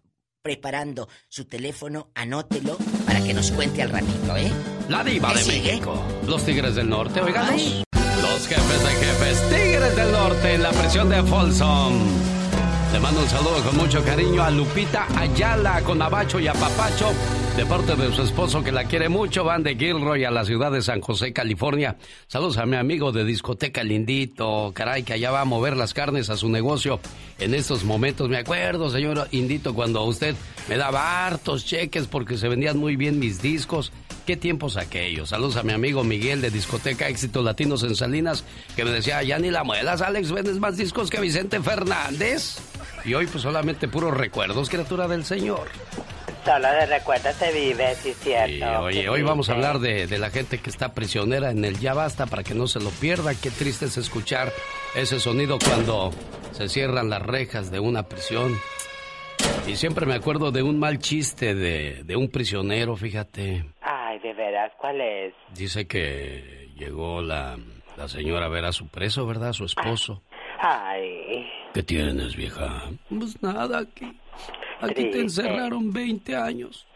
[0.43, 2.77] preparando su teléfono, anótelo
[3.07, 4.53] para que nos cuente al ratito, ¿eh?
[4.91, 5.73] La diva ¿Qué de sigue?
[5.73, 6.05] México.
[6.27, 7.49] Los Tigres del Norte, oigan.
[7.49, 7.83] Ay.
[8.21, 11.95] Los jefes de jefes, Tigres del Norte, en la presión de Folsom.
[12.95, 17.11] Le mando un saludo con mucho cariño a Lupita Ayala, con Abacho y a Papacho,
[17.57, 19.43] de parte de su esposo que la quiere mucho.
[19.43, 21.97] Van de Gilroy a la ciudad de San José, California.
[22.29, 26.31] Saludos a mi amigo de discoteca Lindito, caray, que allá va a mover las carnes
[26.31, 27.01] a su negocio
[27.41, 28.29] en estos momentos.
[28.29, 30.37] Me acuerdo, señor Indito, cuando usted
[30.69, 33.91] me daba hartos cheques porque se vendían muy bien mis discos.
[34.27, 35.29] ¿Qué tiempos aquellos?
[35.29, 38.43] Saludos a mi amigo Miguel de Discoteca Éxitos Latinos en Salinas,
[38.75, 42.57] que me decía, ya ni la muelas, Alex, vendes más discos que Vicente Fernández.
[43.05, 45.69] Y hoy pues solamente puros recuerdos, criatura del Señor.
[46.43, 48.55] Solo de recuerdos se vive, sí, cierto.
[48.57, 51.79] Y, oye, hoy vamos a hablar de, de la gente que está prisionera en el
[51.79, 53.35] Ya Basta para que no se lo pierda.
[53.35, 54.53] Qué triste es escuchar
[54.95, 56.13] ese sonido cuando
[56.53, 58.59] se cierran las rejas de una prisión.
[59.67, 63.65] Y siempre me acuerdo de un mal chiste de, de un prisionero, fíjate.
[63.81, 65.35] Ay, de veras, ¿cuál es?
[65.55, 67.57] Dice que llegó la,
[67.97, 69.51] la señora a ver a su preso, ¿verdad?
[69.51, 70.23] A su esposo.
[70.59, 72.85] Ay, ¿Qué tienes, vieja?
[73.11, 74.19] Pues nada, aquí.
[74.81, 76.87] Aquí te encerraron 20 años.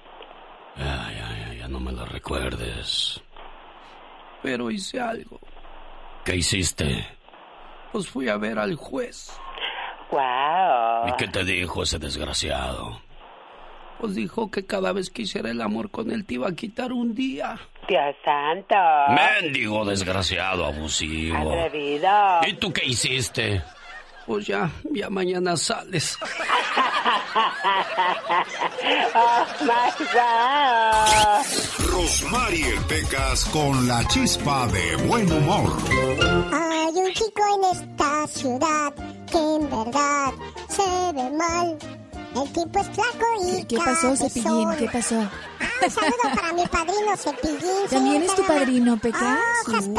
[0.76, 3.20] Ay, ay, ay, ya no me lo recuerdes.
[4.42, 5.38] Pero hice algo.
[6.24, 7.06] ¿Qué hiciste?
[7.92, 9.36] Pues fui a ver al juez.
[10.10, 11.08] wow.
[11.08, 13.00] ¿Y qué te dijo ese desgraciado?
[13.98, 16.92] Pues dijo que cada vez que hiciera el amor con él te iba a quitar
[16.92, 17.58] un día.
[17.88, 18.76] Dios santo.
[19.10, 21.36] Mendigo desgraciado abusivo.
[21.36, 22.40] Atrevido.
[22.46, 23.62] ¿Y tú qué hiciste?
[24.26, 26.18] Pues ya, ya mañana sales.
[29.14, 31.44] oh my God.
[31.90, 35.72] Rosmarie Pecas con la chispa de buen humor.
[36.52, 38.94] Hay un chico en esta ciudad
[39.32, 40.32] que en verdad
[40.68, 41.97] se ve mal.
[42.44, 44.68] El tipo es flaco y ¿Qué pasó, Cepillín?
[44.78, 45.20] ¿Qué pasó?
[45.20, 47.88] Ah, un saludo para mi padrino Cepillín.
[47.90, 49.22] ¿También es tu padrino, Pecas?
[49.22, 49.42] Ah.
[49.68, 49.94] Uy,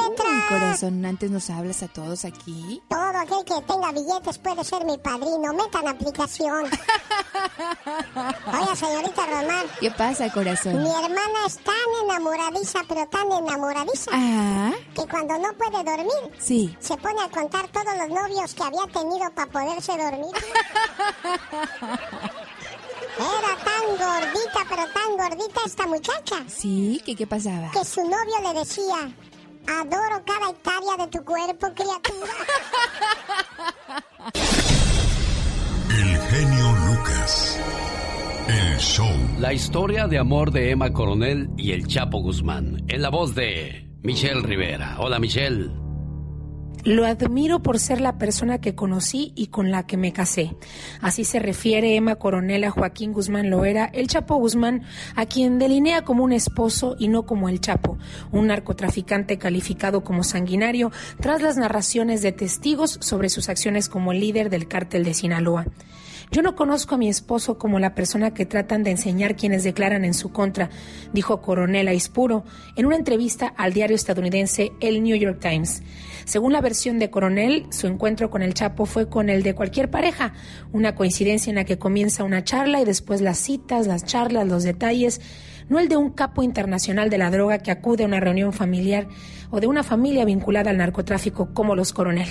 [0.49, 2.81] corazón, antes nos hablas a todos aquí.
[2.87, 5.53] Todo aquel que tenga billetes puede ser mi padrino.
[5.53, 6.65] Metan aplicación.
[8.53, 9.65] Oiga, señorita Román.
[9.79, 10.81] ¿Qué pasa, corazón?
[10.83, 16.75] Mi hermana es tan enamoradiza, pero tan enamoradiza, Ah, que cuando no puede dormir, sí.
[16.79, 20.33] se pone a contar todos los novios que había tenido para poderse dormir.
[23.19, 27.01] Era tan gordita, pero tan gordita esta muchacha, ¿Sí?
[27.05, 27.69] ¿Qué, qué pasaba?
[27.71, 29.11] que su novio le decía,
[29.69, 32.33] adoro cada hectárea de tu cuerpo, criatura.
[35.89, 37.59] El genio Lucas.
[38.47, 39.07] El Show.
[39.39, 42.83] La historia de amor de Emma Coronel y el Chapo Guzmán.
[42.87, 44.95] En la voz de Michelle Rivera.
[44.99, 45.88] Hola, Michelle.
[46.89, 50.55] Lo admiro por ser la persona que conocí y con la que me casé.
[51.01, 54.81] Así se refiere Emma Coronel a Joaquín Guzmán Loera, el Chapo Guzmán,
[55.15, 57.99] a quien delinea como un esposo y no como el Chapo,
[58.31, 60.91] un narcotraficante calificado como sanguinario
[61.21, 65.67] tras las narraciones de testigos sobre sus acciones como líder del cártel de Sinaloa.
[66.31, 70.05] Yo no conozco a mi esposo como la persona que tratan de enseñar quienes declaran
[70.05, 70.71] en su contra,
[71.13, 72.45] dijo Coronel Aispuro
[72.75, 75.83] en una entrevista al diario estadounidense El New York Times.
[76.29, 79.89] Según la versión de Coronel, su encuentro con el Chapo fue con el de cualquier
[79.89, 80.33] pareja,
[80.71, 84.61] una coincidencia en la que comienza una charla y después las citas, las charlas, los
[84.61, 85.21] detalles,
[85.69, 89.07] no el de un capo internacional de la droga que acude a una reunión familiar
[89.49, 92.29] o de una familia vinculada al narcotráfico como los Coronel.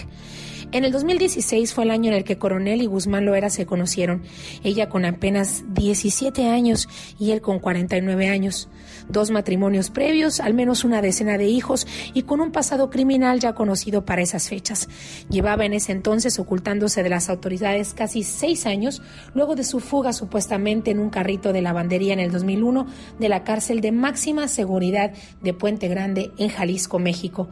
[0.71, 4.23] En el 2016 fue el año en el que Coronel y Guzmán Loera se conocieron,
[4.63, 6.89] ella con apenas 17 años
[7.19, 8.69] y él con 49 años.
[9.09, 13.55] Dos matrimonios previos, al menos una decena de hijos y con un pasado criminal ya
[13.55, 14.89] conocido para esas fechas.
[15.31, 19.03] Llevaba en ese entonces ocultándose de las autoridades casi seis años
[19.35, 22.87] luego de su fuga supuestamente en un carrito de lavandería en el 2001
[23.19, 25.13] de la cárcel de máxima seguridad
[25.43, 27.49] de Puente Grande en Jalisco, México.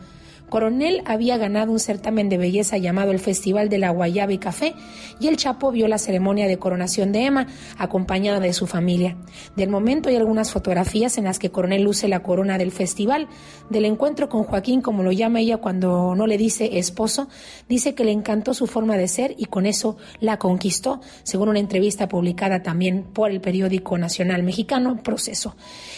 [0.49, 4.75] Coronel había ganado un certamen de belleza llamado el Festival de la Guayaba y Café
[5.19, 7.47] y el Chapo vio la ceremonia de coronación de Emma
[7.79, 9.17] acompañada de su familia.
[9.57, 13.29] Del momento hay algunas fotografías en las que Coronel luce la corona del festival.
[13.71, 17.29] Del encuentro con Joaquín, como lo llama ella cuando no le dice esposo,
[17.69, 21.59] dice que le encantó su forma de ser y con eso la conquistó, según una
[21.59, 25.57] entrevista publicada también por el periódico nacional mexicano Proceso.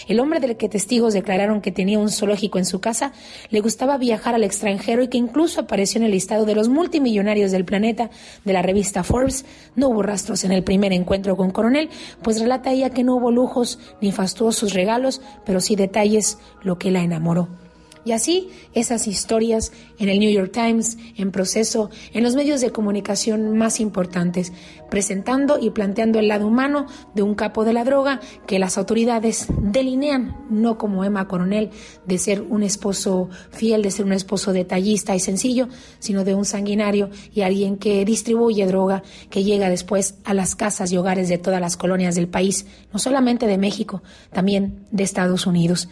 [0.08, 3.12] El hombre del que testigos declararon que tenía un zoológico en su casa
[3.50, 7.50] le gustaba viajar al extranjero y que incluso apareció en el listado de los multimillonarios
[7.50, 8.10] del planeta
[8.44, 9.44] de la revista Forbes.
[9.76, 11.90] No hubo rastros en el primer encuentro con Coronel,
[12.22, 16.90] pues relata ella que no hubo lujos ni fastuosos regalos, pero sí detalles, lo que
[16.90, 17.67] la enamoró.
[18.04, 22.70] Y así esas historias en el New York Times, en proceso, en los medios de
[22.70, 24.52] comunicación más importantes,
[24.90, 29.46] presentando y planteando el lado humano de un capo de la droga que las autoridades
[29.60, 31.70] delinean, no como Emma Coronel,
[32.06, 35.68] de ser un esposo fiel, de ser un esposo detallista y sencillo,
[35.98, 40.92] sino de un sanguinario y alguien que distribuye droga, que llega después a las casas
[40.92, 44.02] y hogares de todas las colonias del país, no solamente de México,
[44.32, 45.88] también de Estados Unidos.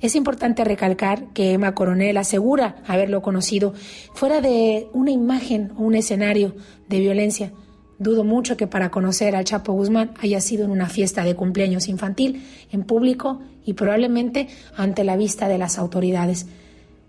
[0.00, 3.74] Es importante recalcar que Emma Coronel asegura haberlo conocido
[4.14, 6.54] fuera de una imagen o un escenario
[6.88, 7.52] de violencia.
[7.98, 11.86] Dudo mucho que para conocer al Chapo Guzmán haya sido en una fiesta de cumpleaños
[11.86, 16.46] infantil, en público y probablemente ante la vista de las autoridades.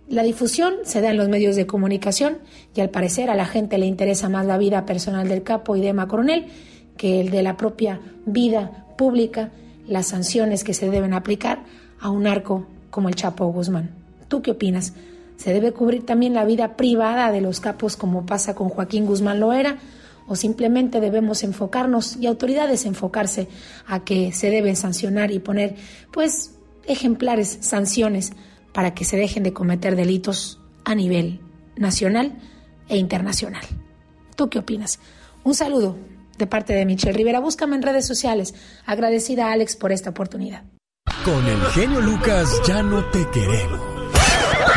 [0.09, 2.39] La difusión se da en los medios de comunicación
[2.76, 5.81] y al parecer a la gente le interesa más la vida personal del capo y
[5.81, 6.47] de Emma Coronel
[6.97, 9.49] que el de la propia vida pública,
[9.88, 11.63] las sanciones que se deben aplicar
[12.01, 13.89] a un narco como el Chapo Guzmán.
[14.27, 14.93] ¿Tú qué opinas?
[15.38, 19.39] ¿Se debe cubrir también la vida privada de los capos como pasa con Joaquín Guzmán
[19.39, 19.80] Loera?
[20.27, 23.47] ¿O simplemente debemos enfocarnos y autoridades enfocarse
[23.88, 25.76] a que se deben sancionar y poner,
[26.13, 26.51] pues,
[26.85, 28.34] ejemplares sanciones
[28.72, 31.41] para que se dejen de cometer delitos a nivel
[31.76, 32.38] nacional
[32.88, 33.63] e internacional?
[34.35, 34.99] ¿Tú qué opinas?
[35.43, 35.97] Un saludo
[36.38, 37.39] de parte de Michelle Rivera.
[37.39, 38.53] Búscame en redes sociales.
[38.85, 40.63] Agradecida a Alex por esta oportunidad.
[41.23, 43.80] Con el genio Lucas ya no te queremos.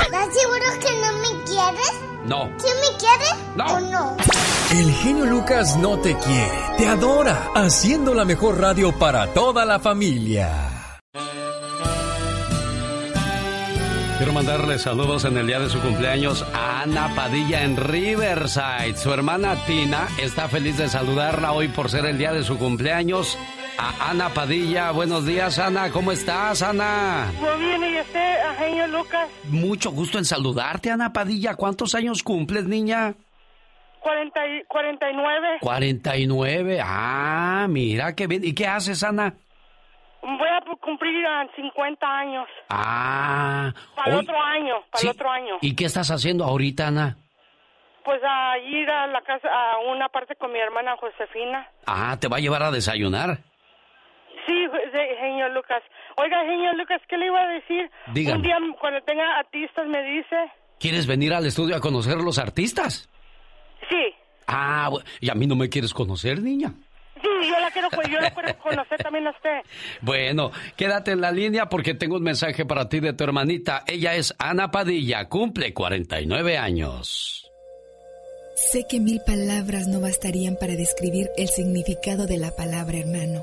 [0.03, 1.93] ¿Estás seguro que no me quieres?
[2.27, 2.51] No.
[2.61, 3.25] ¿Quién me quiere?
[3.57, 3.65] No.
[3.65, 4.17] ¿O no?
[4.71, 9.79] El genio Lucas no te quiere, te adora, haciendo la mejor radio para toda la
[9.79, 10.51] familia.
[14.19, 18.97] Quiero mandarle saludos en el día de su cumpleaños a Ana Padilla en Riverside.
[18.97, 23.39] Su hermana Tina está feliz de saludarla hoy por ser el día de su cumpleaños.
[23.79, 27.27] A Ana Padilla, buenos días Ana, ¿cómo estás Ana?
[27.41, 29.29] Muy bien, ¿y usted, genio Lucas?
[29.45, 31.55] Mucho gusto en saludarte Ana Padilla.
[31.57, 33.15] ¿Cuántos años cumples, niña?
[34.01, 35.59] 40 y- 49.
[35.61, 36.81] 49.
[36.85, 38.45] Ah, mira qué bien.
[38.45, 39.35] ¿Y qué haces, Ana?
[40.23, 42.47] Voy a cumplir ah, 50 años.
[42.71, 43.73] Ah.
[43.97, 45.07] Para el hoy- otro año, para Sí.
[45.09, 45.55] el otro año.
[45.61, 47.17] ¿Y qué estás haciendo ahorita, Ana?
[48.05, 51.67] Pues a ir a la casa, a una parte con mi hermana Josefina.
[51.87, 53.39] Ah, te va a llevar a desayunar.
[54.47, 54.53] Sí,
[54.93, 55.83] de- genio Lucas.
[56.17, 57.91] Oiga, genio Lucas, ¿qué le iba a decir?
[58.13, 58.37] Dígame.
[58.37, 60.37] Un día cuando tenga artistas me dice.
[60.79, 63.09] ¿Quieres venir al estudio a conocer los artistas?
[63.89, 64.15] Sí,
[64.47, 64.91] Ah,
[65.21, 66.73] ¿y a mí no me quieres conocer, niña?
[67.15, 69.61] sí, yo la quiero, pues, yo la quiero conocer también a usted.
[70.03, 73.83] Bueno, quédate en la línea porque tengo un mensaje para ti de tu hermanita.
[73.87, 77.51] Ella es Ana Padilla, cumple 49 años.
[78.57, 83.43] Sé que mil palabras no bastarían para describir el significado de la palabra hermano.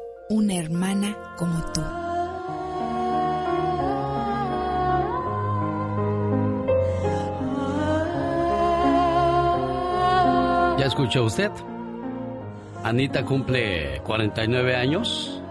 [0.31, 1.81] una hermana como tú.
[10.79, 11.51] ¿Ya escuchó usted?
[12.83, 15.43] Anita cumple 49 años,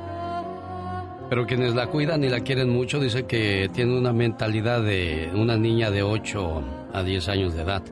[1.29, 5.59] pero quienes la cuidan y la quieren mucho dicen que tiene una mentalidad de una
[5.59, 6.63] niña de 8
[6.95, 7.83] a 10 años de edad.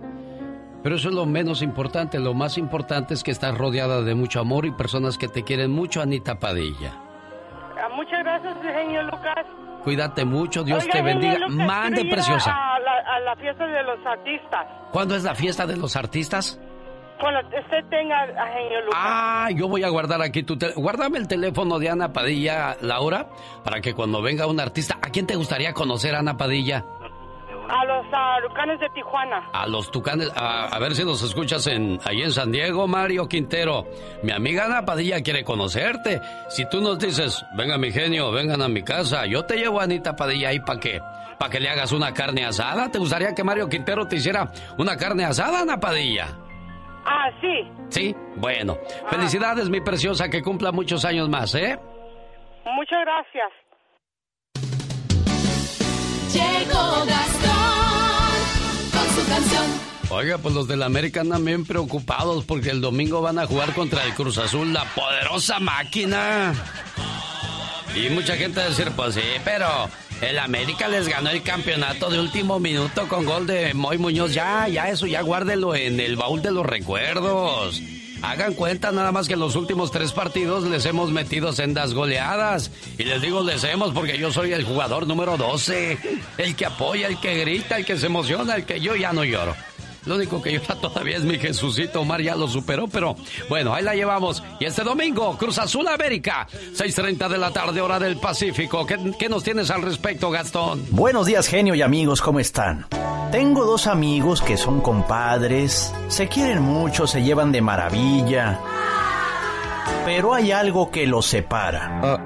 [0.83, 4.41] Pero eso es lo menos importante, lo más importante es que estás rodeada de mucho
[4.41, 6.93] amor y personas que te quieren mucho, Anita Padilla.
[7.81, 9.45] Ah, Muchas gracias, genio Lucas.
[9.83, 11.39] Cuídate mucho, Dios Oiga, te bendiga.
[11.39, 12.51] Lucas, Mande, preciosa.
[12.53, 14.67] A la, a la fiesta de los artistas.
[14.93, 16.61] ¿Cuándo es la fiesta de los artistas?
[17.21, 19.01] Cuando usted tenga a genio Lucas.
[19.03, 20.83] Ah, yo voy a guardar aquí tu teléfono.
[20.85, 23.29] Guárdame el teléfono de Ana Padilla, Laura,
[23.65, 26.85] para que cuando venga un artista, ¿a quién te gustaría conocer, Ana Padilla?
[27.69, 29.49] A los arucanes de Tijuana.
[29.53, 33.29] A los tucanes, a, a ver si los escuchas en, ahí en San Diego, Mario
[33.29, 33.87] Quintero.
[34.23, 36.21] Mi amiga Ana Padilla quiere conocerte.
[36.49, 39.85] Si tú nos dices, venga mi genio, vengan a mi casa, yo te llevo a
[39.85, 41.01] Anita Padilla ahí para que,
[41.39, 42.91] para que le hagas una carne asada.
[42.91, 46.27] ¿Te gustaría que Mario Quintero te hiciera una carne asada, Ana Padilla?
[47.05, 47.71] Ah, sí.
[47.91, 48.77] Sí, bueno.
[49.09, 51.79] Felicidades, mi preciosa, que cumpla muchos años más, ¿eh?
[52.65, 53.51] Muchas gracias.
[56.33, 58.33] Llegó Gastón
[58.93, 59.65] con su canción.
[60.11, 64.05] Oiga, pues los del América andan bien preocupados porque el domingo van a jugar contra
[64.05, 66.55] el Cruz Azul, la poderosa máquina.
[67.95, 69.67] Y mucha gente va a decir, pues sí, pero
[70.21, 74.35] el América les ganó el campeonato de último minuto con gol de Moy Muñoz.
[74.35, 77.81] Ya, ya eso, ya guárdelo en el baúl de los recuerdos.
[78.23, 82.71] Hagan cuenta nada más que en los últimos tres partidos les hemos metido sendas goleadas.
[82.99, 85.99] Y les digo les hemos porque yo soy el jugador número 12.
[86.39, 89.25] El que apoya, el que grita, el que se emociona, el que yo ya no
[89.25, 89.55] lloro.
[90.05, 92.01] Lo único que llora todavía es mi Jesucito.
[92.01, 93.15] Omar ya lo superó, pero
[93.49, 94.43] bueno, ahí la llevamos.
[94.59, 98.87] Y este domingo, Cruz Azul América, 6.30 de la tarde, hora del Pacífico.
[98.87, 100.85] ¿Qué, qué nos tienes al respecto, Gastón?
[100.91, 102.87] Buenos días, genio y amigos, ¿cómo están?
[103.31, 108.59] Tengo dos amigos que son compadres, se quieren mucho, se llevan de maravilla.
[110.07, 112.23] Pero hay algo que los separa.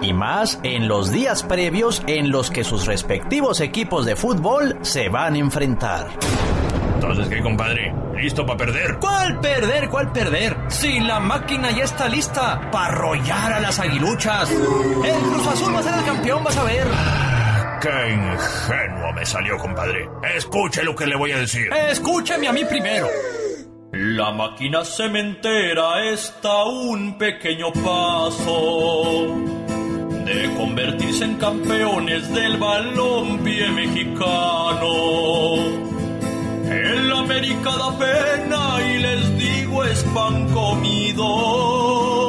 [0.00, 5.10] Y más en los días previos en los que sus respectivos equipos de fútbol se
[5.10, 6.08] van a enfrentar.
[6.94, 7.94] Entonces, ¿qué, compadre?
[8.16, 8.98] ¿Listo para perder?
[9.00, 9.90] ¿Cuál perder?
[9.90, 10.56] ¿Cuál perder?
[10.68, 14.50] Si la máquina ya está lista para arrollar a las aguiluchas.
[14.50, 16.86] El Cruz Azul va a ser el campeón, vas a ver.
[17.80, 20.06] Qué ingenuo me salió, compadre.
[20.36, 21.70] Escuche lo que le voy a decir.
[21.72, 23.08] Escúchame a mí primero.
[23.92, 29.34] La máquina cementera está a un pequeño paso
[30.24, 34.94] de convertirse en campeones del balompié mexicano.
[36.70, 42.19] El América da pena y les digo es pan comido.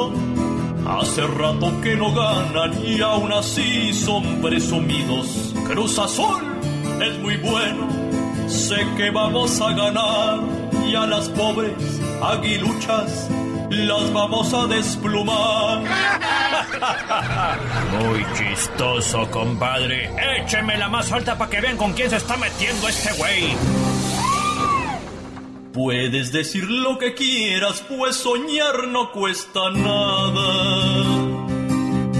[1.00, 5.54] Hace rato que no ganan y aún así son presumidos.
[5.66, 6.42] Cruz Azul
[7.00, 7.88] es muy bueno,
[8.46, 10.40] sé que vamos a ganar
[10.86, 11.72] y a las pobres
[12.22, 13.28] aguiluchas
[13.70, 15.82] las vamos a desplumar.
[17.98, 20.10] Muy chistoso, compadre.
[20.40, 23.56] Écheme la más alta para que vean con quién se está metiendo este güey.
[25.72, 31.02] Puedes decir lo que quieras, pues soñar no cuesta nada.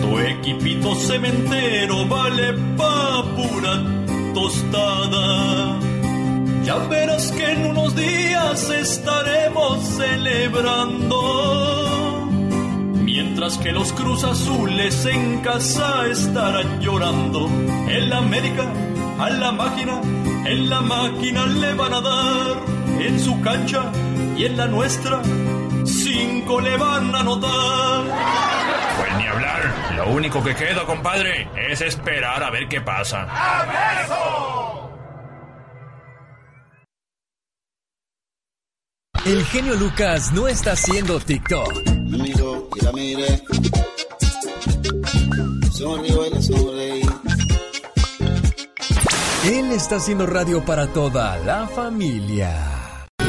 [0.00, 3.82] Tu equipito cementero vale pa' pura
[4.32, 5.78] tostada.
[6.64, 11.18] Ya verás que en unos días estaremos celebrando.
[13.04, 17.50] Mientras que los Cruz Azules en casa estarán llorando.
[17.86, 18.72] En la América,
[19.18, 20.00] a la máquina,
[20.46, 22.81] en la máquina le van a dar.
[23.04, 23.90] En su cancha
[24.36, 25.20] y en la nuestra,
[25.84, 28.04] cinco le van a anotar.
[28.96, 29.92] Pues ni hablar.
[29.96, 33.26] Lo único que queda, compadre, es esperar a ver qué pasa.
[39.26, 41.72] El genio Lucas no está haciendo TikTok.
[41.88, 43.42] Amigo, y la mire.
[45.72, 47.02] Sonreí.
[49.44, 52.81] Él está haciendo radio para toda la familia.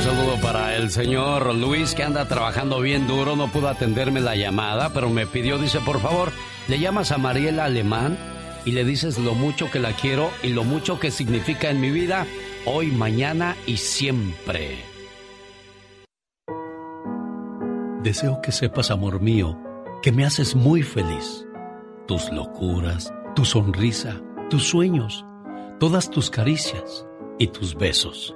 [0.04, 4.90] Saludo para el señor Luis que anda trabajando bien duro, no pudo atenderme la llamada,
[4.94, 6.34] pero me pidió, dice, por favor,
[6.68, 8.18] le llamas a Mariela Alemán
[8.66, 11.90] y le dices lo mucho que la quiero y lo mucho que significa en mi
[11.90, 12.26] vida,
[12.66, 14.76] hoy, mañana y siempre.
[18.04, 19.58] Deseo que sepas, amor mío,
[20.02, 21.46] que me haces muy feliz.
[22.10, 24.20] Tus locuras, tu sonrisa,
[24.50, 25.24] tus sueños,
[25.80, 27.08] todas tus caricias
[27.40, 28.36] y tus besos.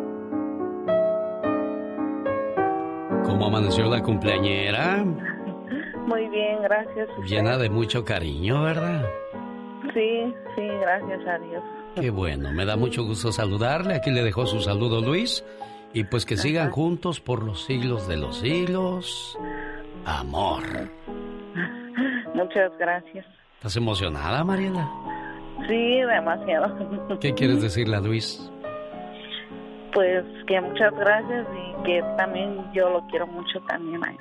[3.31, 5.05] ¿Cómo amaneció la cumpleañera?
[6.05, 7.07] Muy bien, gracias.
[7.25, 9.05] Llena de mucho cariño, ¿verdad?
[9.93, 11.63] Sí, sí, gracias a Dios.
[11.95, 13.95] Qué bueno, me da mucho gusto saludarle.
[13.95, 15.45] Aquí le dejó su saludo Luis.
[15.93, 19.39] Y pues que sigan juntos por los siglos de los siglos.
[20.03, 20.63] Amor.
[22.35, 23.25] Muchas gracias.
[23.55, 24.91] ¿Estás emocionada, Mariela?
[25.69, 27.17] Sí, demasiado.
[27.21, 28.51] ¿Qué quieres decirle a Luis?
[29.93, 34.17] Pues que muchas gracias y que también yo lo quiero mucho también a él.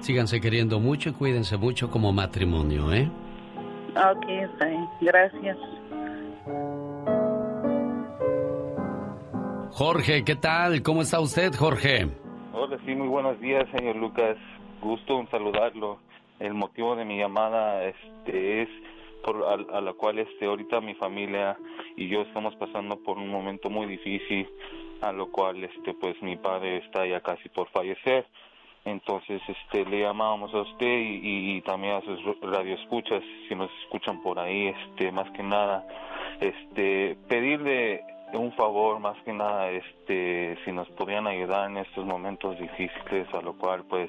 [0.00, 3.10] Síganse queriendo mucho y cuídense mucho como matrimonio, ¿eh?
[3.96, 4.88] Ok, está bien.
[5.00, 5.58] Gracias.
[9.72, 10.82] Jorge, ¿qué tal?
[10.82, 12.08] ¿Cómo está usted, Jorge?
[12.52, 14.36] Hola, sí, muy buenos días, señor Lucas.
[14.80, 15.98] Gusto en saludarlo.
[16.38, 18.68] El motivo de mi llamada este, es
[19.22, 21.56] por a, a la cual este ahorita mi familia
[21.96, 24.48] y yo estamos pasando por un momento muy difícil,
[25.00, 28.26] a lo cual este pues mi padre está ya casi por fallecer.
[28.84, 34.22] Entonces, este, le llamábamos a usted y, y también a sus radioescuchas, si nos escuchan
[34.22, 35.86] por ahí, este, más que nada,
[36.40, 38.02] este, pedirle
[38.32, 43.42] un favor, más que nada, este, si nos podrían ayudar en estos momentos difíciles, a
[43.42, 44.08] lo cual, pues,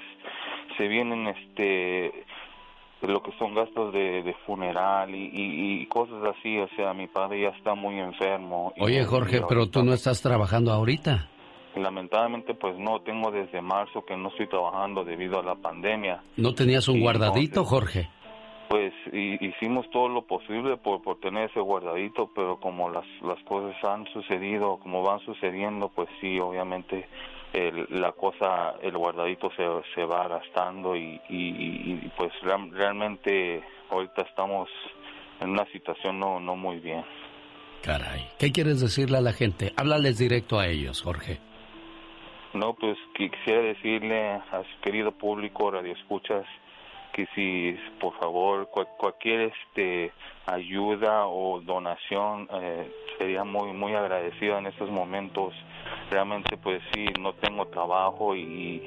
[0.78, 2.24] se vienen, este,
[3.02, 7.08] lo que son gastos de, de funeral y, y, y cosas así, o sea, mi
[7.08, 8.74] padre ya está muy enfermo.
[8.76, 11.28] y- Oye, Jorge, pero tú no estás trabajando ahorita.
[11.76, 16.22] Lamentablemente, pues no, tengo desde marzo que no estoy trabajando debido a la pandemia.
[16.38, 18.10] ¿No tenías un guardadito, Jorge?
[18.70, 23.42] Pues y- hicimos todo lo posible por, por tener ese guardadito, pero como las, las
[23.46, 27.08] cosas han sucedido, como van sucediendo, pues sí, obviamente
[27.54, 29.64] el, la cosa, el guardadito se,
[29.94, 31.38] se va gastando y, y,
[31.94, 34.70] y- pues real- realmente ahorita estamos
[35.40, 37.04] en una situación no, no muy bien.
[37.84, 38.28] Caray.
[38.38, 39.74] ¿Qué quieres decirle a la gente?
[39.76, 41.40] Háblales directo a ellos, Jorge.
[42.54, 46.46] No, pues quisiera decirle a su querido público, radioescuchas,
[47.14, 50.12] que si por favor cual- cualquier este
[50.46, 55.54] ayuda o donación eh, sería muy muy agradecido en estos momentos.
[56.10, 58.82] Realmente pues sí, no tengo trabajo y,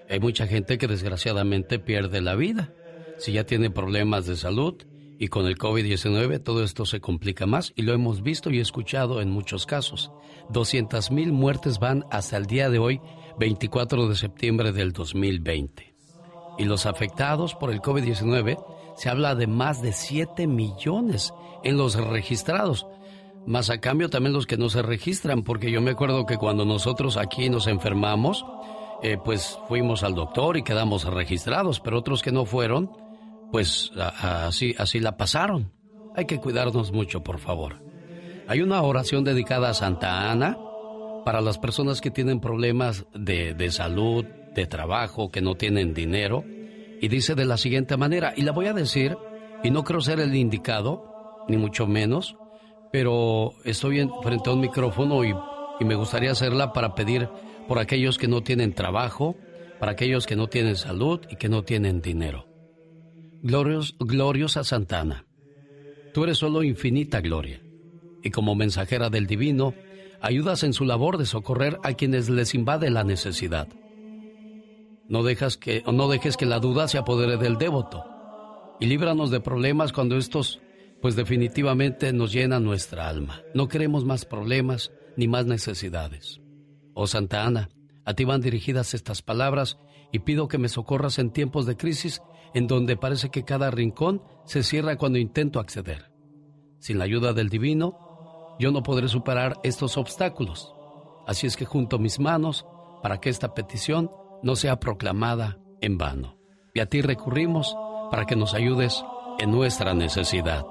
[0.10, 2.74] Hay mucha gente que desgraciadamente pierde la vida.
[3.20, 4.76] Si ya tiene problemas de salud
[5.22, 9.22] Y con el COVID-19 todo esto se complica más y lo hemos visto y escuchado
[9.22, 10.12] en muchos casos.
[10.50, 13.02] 200 mil muertes van hasta el día de hoy,
[13.38, 15.94] 24 de septiembre del 2020.
[16.58, 18.64] Y los afectados por el COVID-19
[18.96, 21.34] se habla de más de 7 millones
[21.66, 22.88] en los registrados.
[23.46, 26.64] Más a cambio también los que no se registran, porque yo me acuerdo que cuando
[26.64, 28.46] nosotros aquí nos enfermamos,
[29.02, 32.92] eh, pues fuimos al doctor y quedamos registrados, pero otros que no fueron,
[33.52, 35.72] pues así, así la pasaron.
[36.16, 37.82] Hay que cuidarnos mucho, por favor.
[38.48, 40.58] Hay una oración dedicada a Santa Ana
[41.24, 46.44] para las personas que tienen problemas de, de salud, de trabajo, que no tienen dinero.
[47.02, 49.18] Y dice de la siguiente manera, y la voy a decir,
[49.64, 52.36] y no creo ser el indicado, ni mucho menos,
[52.92, 55.34] pero estoy en, frente a un micrófono y,
[55.80, 57.30] y me gustaría hacerla para pedir
[57.70, 59.38] por aquellos que no tienen trabajo,
[59.80, 62.48] para aquellos que no tienen salud y que no tienen dinero.
[63.44, 65.28] Glorios, gloriosa Santana,
[66.12, 67.62] tú eres solo infinita gloria,
[68.24, 69.76] y como mensajera del divino,
[70.20, 73.68] ayudas en su labor de socorrer a quienes les invade la necesidad.
[75.08, 78.04] No, dejas que, no dejes que la duda se apodere del devoto,
[78.80, 80.60] y líbranos de problemas cuando estos,
[81.04, 83.44] pues definitivamente nos llenan nuestra alma.
[83.54, 86.42] No queremos más problemas ni más necesidades.
[87.02, 87.70] Oh Santa Ana,
[88.04, 89.78] a ti van dirigidas estas palabras
[90.12, 92.22] y pido que me socorras en tiempos de crisis
[92.54, 96.12] en donde parece que cada rincón se cierra cuando intento acceder.
[96.80, 100.74] Sin la ayuda del divino, yo no podré superar estos obstáculos.
[101.26, 102.66] Así es que junto mis manos
[103.02, 104.12] para que esta petición
[104.44, 106.38] no sea proclamada en vano.
[106.74, 107.78] Y a ti recurrimos
[108.12, 109.06] para que nos ayudes
[109.40, 110.66] en nuestra necesidad.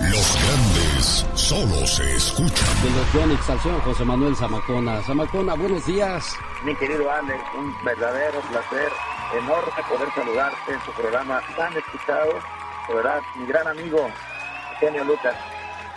[0.00, 0.36] Los
[1.02, 2.68] solo se escuchan.
[2.82, 5.00] De los Yonix al señor José Manuel Zamacona.
[5.02, 6.36] Zamacona, buenos días.
[6.64, 8.88] Mi querido Alex, un verdadero placer,
[9.38, 12.32] enorme poder saludarte en su programa tan escuchado.
[12.88, 14.08] De verdad, mi gran amigo,
[14.74, 15.34] Eugenio Lucas,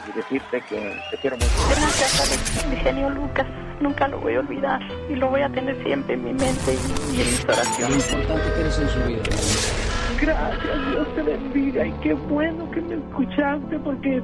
[0.07, 1.49] y decirte que te quiero mucho.
[1.69, 3.47] Gracias, Alex, mi genio Lucas.
[3.81, 7.17] Nunca lo voy a olvidar y lo voy a tener siempre en mi mente y,
[7.17, 8.11] y en mis Lo oraciones.
[8.13, 9.23] importante que eres en su vida.
[10.21, 14.23] Gracias, Dios te bendiga y qué bueno que me escuchaste porque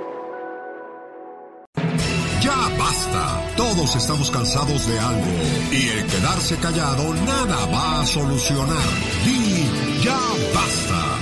[3.11, 3.55] Basta.
[3.55, 5.27] Todos estamos cansados de algo.
[5.71, 8.83] Y el quedarse callado nada va a solucionar.
[9.25, 9.69] Di
[10.03, 10.17] ya
[10.53, 11.17] basta.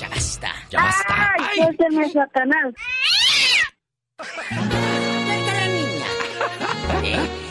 [0.00, 0.48] Ya basta.
[0.70, 1.34] Ya basta.
[1.38, 2.74] ¡Ay, suélteme, Satanás!
[7.02, 7.47] ¿Eh?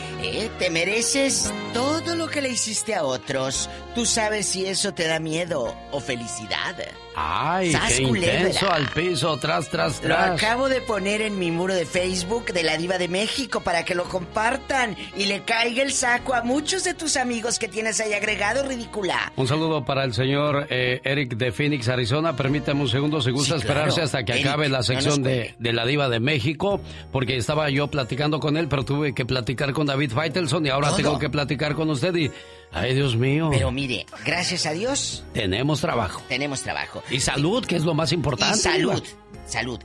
[0.58, 3.70] Te mereces todo lo que le hiciste a otros.
[3.94, 6.74] Tú sabes si eso te da miedo o felicidad.
[7.20, 8.36] Ay, ¡Sas, qué culebra!
[8.42, 10.40] intenso al piso, tras, tras, Lo tras.
[10.40, 13.96] acabo de poner en mi muro de Facebook de la Diva de México para que
[13.96, 18.12] lo compartan y le caiga el saco a muchos de tus amigos que tienes ahí
[18.12, 19.32] agregado, ridícula.
[19.34, 22.36] Un saludo para el señor eh, Eric de Phoenix, Arizona.
[22.36, 24.04] Permítame un segundo si gusta Sí, esperarse claro.
[24.04, 26.80] hasta que Eric, acabe la sección de, de la diva de México,
[27.10, 30.88] porque estaba yo platicando con él, pero tuve que platicar con David Faitelson y ahora
[30.88, 30.96] Todo.
[30.96, 32.30] tengo que platicar con usted y...
[32.70, 33.48] Ay, Dios mío.
[33.50, 36.22] Pero mire, gracias a Dios Tenemos trabajo.
[36.28, 37.02] tenemos trabajo.
[37.10, 38.58] Y salud, que es lo más importante.
[38.58, 39.02] Y salud,
[39.46, 39.80] salud.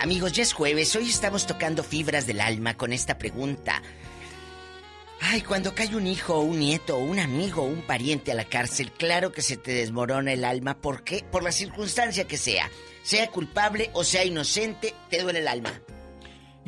[0.00, 3.82] Amigos, ya es jueves, hoy estamos tocando fibras del alma con esta pregunta.
[5.20, 9.32] Ay, cuando cae un hijo, un nieto, un amigo, un pariente a la cárcel, claro
[9.32, 10.76] que se te desmorona el alma.
[10.78, 11.24] ¿Por qué?
[11.28, 12.70] Por la circunstancia que sea.
[13.02, 15.72] Sea culpable o sea inocente, te duele el alma.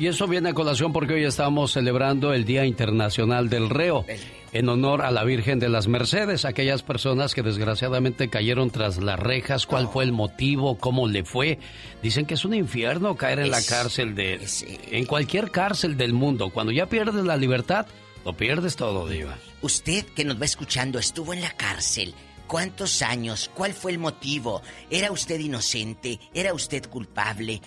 [0.01, 4.03] Y eso viene a colación porque hoy estamos celebrando el Día Internacional del Reo,
[4.51, 9.19] en honor a la Virgen de las Mercedes, aquellas personas que desgraciadamente cayeron tras las
[9.19, 11.59] rejas, cuál fue el motivo, cómo le fue.
[12.01, 14.43] Dicen que es un infierno caer en la cárcel de...
[14.89, 16.49] En cualquier cárcel del mundo.
[16.49, 17.85] Cuando ya pierdes la libertad,
[18.25, 19.37] lo pierdes todo, Diva.
[19.61, 22.15] Usted que nos va escuchando estuvo en la cárcel.
[22.47, 23.51] ¿Cuántos años?
[23.53, 24.63] ¿Cuál fue el motivo?
[24.89, 26.19] ¿Era usted inocente?
[26.33, 27.61] ¿Era usted culpable?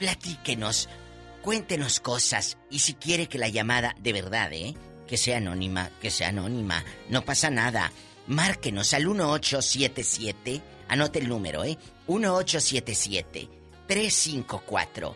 [0.00, 0.88] Platíquenos.
[1.46, 2.58] Cuéntenos cosas.
[2.72, 4.74] Y si quiere que la llamada de verdad, ¿eh?
[5.06, 6.82] Que sea anónima, que sea anónima.
[7.08, 7.92] No pasa nada.
[8.26, 10.60] Márquenos al 1877.
[10.88, 11.78] Anote el número, ¿eh?
[12.08, 13.48] 1877
[13.86, 15.14] 354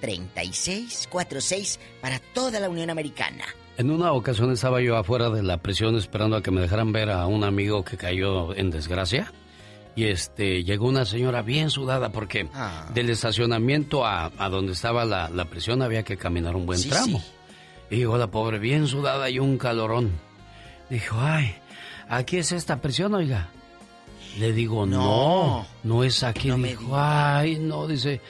[0.00, 3.44] 3646 para toda la Unión Americana.
[3.76, 7.08] En una ocasión estaba yo afuera de la prisión esperando a que me dejaran ver
[7.08, 9.32] a un amigo que cayó en desgracia.
[9.98, 12.86] Y este llegó una señora bien sudada porque Ah.
[12.94, 16.88] del estacionamiento a, a donde estaba la, la prisión había que caminar un buen Sí,
[16.88, 17.18] tramo.
[17.18, 17.26] sí.
[17.90, 20.12] Y llegó la pobre bien sudada y un calorón.
[20.88, 21.52] Dijo, ay,
[22.08, 23.48] aquí es esta prisión, oiga.
[24.38, 26.50] Le digo, no, no, es aquí.
[26.52, 28.20] Dijo, ay, no, dice,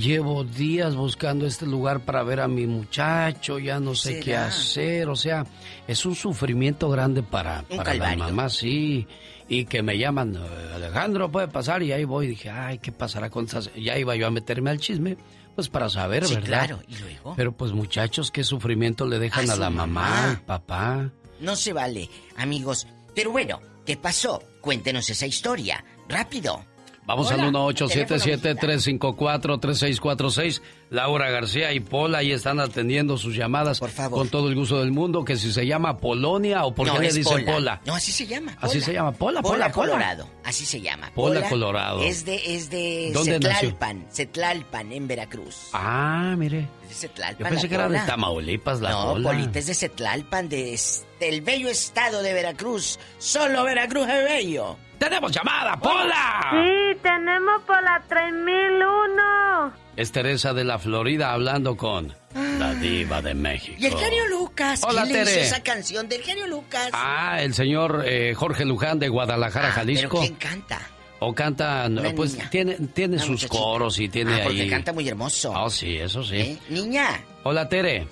[0.00, 5.08] llevo días buscando este lugar para ver a mi muchacho, ya no sé qué hacer.
[5.08, 5.46] O sea,
[5.86, 9.06] es un sufrimiento grande para, para la mamá, sí.
[9.48, 12.28] Y que me llaman, "Eh, Alejandro, puede pasar, y ahí voy.
[12.28, 13.70] Dije, ay, ¿qué pasará con estas?
[13.74, 15.16] Ya iba yo a meterme al chisme,
[15.56, 16.46] pues para saber, Sí, ¿verdad?
[16.48, 17.34] claro, y luego.
[17.36, 20.30] Pero pues muchachos, qué sufrimiento le dejan A a, la mamá, mamá.
[20.30, 21.10] al papá.
[21.40, 22.86] No se vale, amigos.
[23.14, 24.40] Pero bueno, ¿qué pasó?
[24.60, 25.84] Cuéntenos esa historia.
[26.08, 26.64] Rápido.
[27.10, 30.62] Vamos Hola, al teléfono, 1877-354-3646.
[30.90, 35.24] Laura García y Pola ahí están atendiendo sus llamadas con todo el gusto del mundo.
[35.24, 37.52] Que si se llama Polonia o por no, qué le dicen Pola.
[37.52, 37.80] Pola.
[37.84, 38.56] No, así se llama.
[38.60, 39.74] Así se llama, Pola, Pola, Pola.
[39.90, 40.28] Colorado.
[40.44, 41.10] Así se llama.
[41.12, 42.00] Pola, Colorado.
[42.00, 43.76] Es de, es de ¿Dónde nació?
[44.12, 45.70] Cetlalpan, en Veracruz.
[45.72, 46.68] Ah, mire.
[46.84, 47.98] Es de Cetlalpan, Yo pensé que era de.
[48.06, 49.30] Tamaulipas, la No, Pola.
[49.30, 50.78] Polita es de Cetlalpan, de,
[51.18, 53.00] del bello estado de Veracruz.
[53.18, 54.76] Solo Veracruz es bello.
[55.00, 56.50] ¡Tenemos llamada, Pola!
[56.52, 59.72] Sí, tenemos por la 3001.
[59.96, 63.76] Es Teresa de la Florida hablando con la diva de México.
[63.80, 64.82] Y el genio Lucas.
[64.84, 65.42] Hola, ¿Quién le hizo Tere.
[65.46, 66.90] esa canción del genio Lucas?
[66.92, 70.20] Ah, el señor eh, Jorge Luján de Guadalajara, Ah, Jalisco.
[70.20, 70.80] ¿Pero quién canta?
[71.18, 72.50] O canta, Una pues niña.
[72.50, 73.58] tiene, tiene Una sus muchachita.
[73.58, 74.70] coros y tiene Ah, porque ahí.
[74.70, 75.52] canta muy hermoso.
[75.56, 76.36] Oh, sí, eso sí.
[76.36, 76.58] ¿Eh?
[76.68, 77.22] Niña.
[77.44, 78.06] Hola, Tere.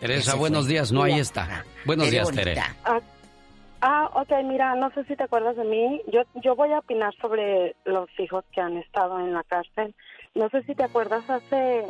[0.00, 0.72] Teresa, buenos fue.
[0.72, 0.92] días.
[0.92, 1.64] No, ahí está.
[1.84, 2.42] Buenos Tere días, bonita.
[2.44, 2.62] Tere.
[3.80, 6.00] Ah, ah, ok, mira, no sé si te acuerdas de mí.
[6.12, 9.94] Yo, yo voy a opinar sobre los hijos que han estado en la cárcel.
[10.34, 11.84] No sé si te acuerdas hace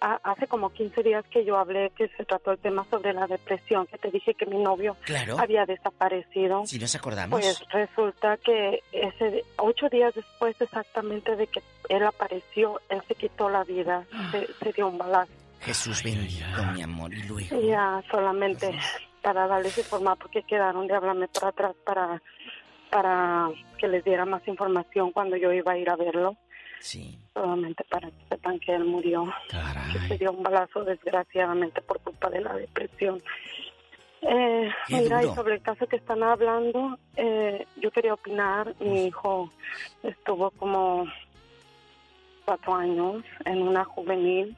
[0.00, 3.28] a- hace como 15 días que yo hablé que se trató el tema sobre la
[3.28, 5.36] depresión, que te dije que mi novio Claro.
[5.38, 6.66] había desaparecido.
[6.66, 7.38] Si nos acordamos.
[7.40, 13.48] Pues resulta que ese ocho días después exactamente de que él apareció, él se quitó
[13.48, 15.30] la vida, se, se dio un balazo.
[15.60, 17.14] Jesús bendito, mi amor.
[17.14, 17.60] Y luego.
[17.62, 18.74] Ya solamente
[19.22, 22.20] para darles informar porque quedaron de hablarme para atrás para
[22.90, 26.36] para que les diera más información cuando yo iba a ir a verlo.
[26.80, 27.18] Sí.
[27.32, 29.32] Solamente para que sepan que él murió.
[29.92, 33.22] Que se dio un balazo desgraciadamente por culpa de la depresión.
[34.20, 38.74] Eh, mira, y sobre el caso que están hablando, eh, yo quería opinar.
[38.78, 39.50] Mi hijo
[40.02, 41.06] estuvo como
[42.44, 44.54] cuatro años en una juvenil,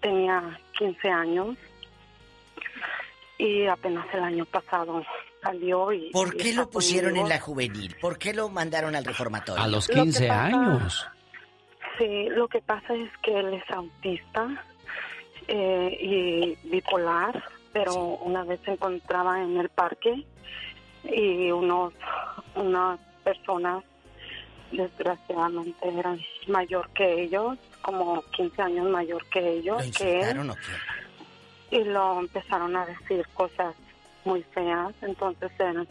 [0.00, 1.56] tenía 15 años
[3.38, 5.02] y apenas el año pasado
[5.42, 6.10] salió y...
[6.10, 7.28] ¿Por y qué lo pusieron en conmigo.
[7.28, 7.96] la juvenil?
[8.00, 9.62] ¿Por qué lo mandaron al reformatorio?
[9.62, 11.06] A los Lo que 15 pasa- años.
[11.98, 14.48] Sí, lo que pasa es que él es autista
[15.48, 15.96] eh,
[16.62, 17.42] y bipolar,
[17.72, 20.24] pero una vez se encontraba en el parque
[21.04, 21.94] y unos
[22.54, 23.82] unas personas
[24.72, 26.18] desgraciadamente eran
[26.48, 30.60] mayor que ellos, como 15 años mayor que ellos, ¿Lo que él, o qué?
[31.70, 33.74] Y lo empezaron a decir cosas
[34.24, 35.86] muy feas, entonces él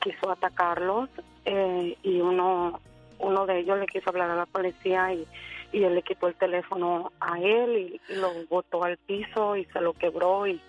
[0.00, 1.08] quiso atacarlos
[1.44, 2.80] eh, y uno
[3.18, 5.26] uno de ellos le quiso hablar a la policía y,
[5.72, 9.66] y él le quitó el teléfono a él y, y lo botó al piso y
[9.66, 10.60] se lo quebró y,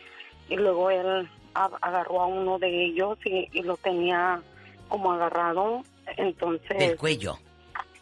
[0.50, 4.42] y luego él agarró a uno de ellos y, y lo tenía
[4.90, 5.82] como agarrado
[6.18, 7.38] entonces Del cuello.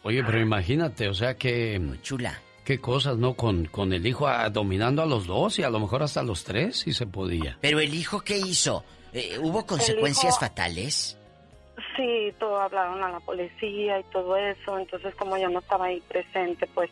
[0.02, 1.80] Oye, pero imagínate, o sea que...
[2.02, 2.40] Chula.
[2.70, 3.34] Qué cosas, ¿no?
[3.34, 6.44] Con, con el hijo ah, dominando a los dos y a lo mejor hasta los
[6.44, 7.58] tres, si se podía.
[7.60, 8.84] Pero el hijo, ¿qué hizo?
[9.12, 11.18] Eh, ¿Hubo consecuencias hijo- fatales?
[11.96, 16.00] Sí, todo hablaron a la policía y todo eso, entonces como yo no estaba ahí
[16.06, 16.90] presente, pues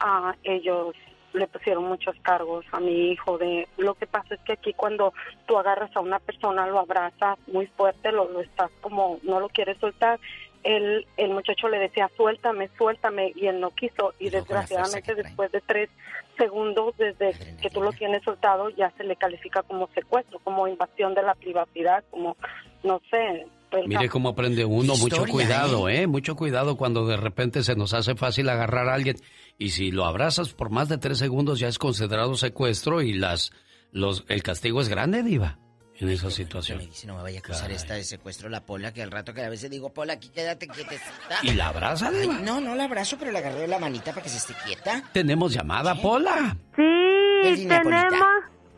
[0.00, 0.96] a ellos
[1.32, 5.12] le pusieron muchos cargos a mi hijo de lo que pasa es que aquí cuando
[5.46, 9.48] tú agarras a una persona lo abrazas muy fuerte lo, lo estás como no lo
[9.48, 10.18] quieres soltar
[10.64, 14.14] el, el muchacho le decía suéltame suéltame y él no quiso.
[14.18, 15.90] Y desgraciadamente después de tres
[16.36, 21.14] segundos desde que tú lo tienes soltado ya se le califica como secuestro como invasión
[21.14, 22.36] de la privacidad como
[22.82, 26.06] no sé pues, Mire cómo aprende uno, mucho cuidado, ¿eh?
[26.06, 29.16] Mucho cuidado cuando de repente se nos hace fácil agarrar a alguien.
[29.58, 33.50] Y si lo abrazas por más de tres segundos ya es considerado secuestro y las,
[33.90, 35.58] los, el castigo es grande, diva,
[35.98, 36.80] en esa situación.
[36.92, 39.42] Si no me vaya a acusar esta de secuestro la Pola, que al rato que
[39.42, 41.38] a veces digo, Pola, aquí quédate quietecita.
[41.42, 42.34] ¿Y la abraza, diva?
[42.40, 45.02] No, no la abrazo, pero le agarré la manita para que se esté quieta.
[45.12, 46.56] Tenemos llamada, Pola.
[46.74, 48.14] ¿Qué Sí, tenemos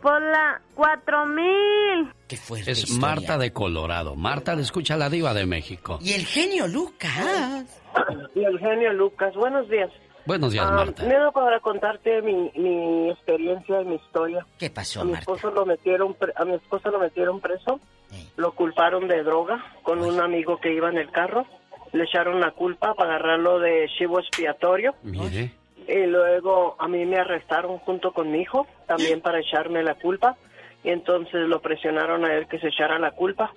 [0.02, 2.12] por la 4000.
[2.28, 3.00] Qué fuerte Es historia.
[3.00, 4.14] Marta de Colorado.
[4.16, 5.98] Marta le escucha a la diva de México.
[6.02, 7.64] Y el genio Lucas.
[8.34, 9.90] Y el genio Lucas, buenos días.
[10.26, 11.04] Buenos días, Ah, Marta.
[11.04, 14.44] Mira, para contarte mi, mi experiencia y mi historia.
[14.58, 15.20] ¿Qué pasó, a mi Marta?
[15.32, 17.80] esposo lo metieron pre- a mi esposo lo metieron preso.
[18.36, 21.46] Lo culparon de droga con un amigo que iba en el carro.
[21.92, 24.94] Le echaron la culpa para agarrarlo de chivo expiatorio.
[25.02, 25.52] Mire.
[25.88, 30.36] Y luego a mí me arrestaron junto con mi hijo, también para echarme la culpa.
[30.84, 33.52] y entonces lo presionaron a él que se echara la culpa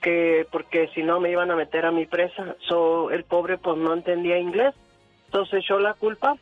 [0.00, 2.54] que porque si no me iban a meter a mi presa.
[2.68, 4.74] So, el pobre pues no entendía inglés,
[5.28, 6.36] entonces echó la culpa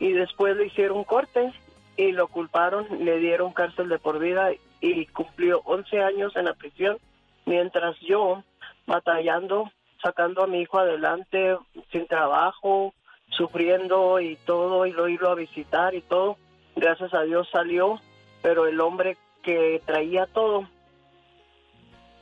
[0.00, 1.52] y después le hicieron corte
[1.96, 4.50] y lo culparon, le dieron cárcel de por vida
[4.80, 6.98] y cumplió 11 años en la prisión,
[7.46, 8.42] mientras yo
[8.86, 9.70] batallando,
[10.02, 11.56] sacando a mi hijo adelante,
[11.92, 12.92] sin trabajo,
[13.30, 16.36] sufriendo y todo, y lo iba a visitar y todo.
[16.74, 18.00] Gracias a Dios salió,
[18.42, 20.68] pero el hombre que traía todo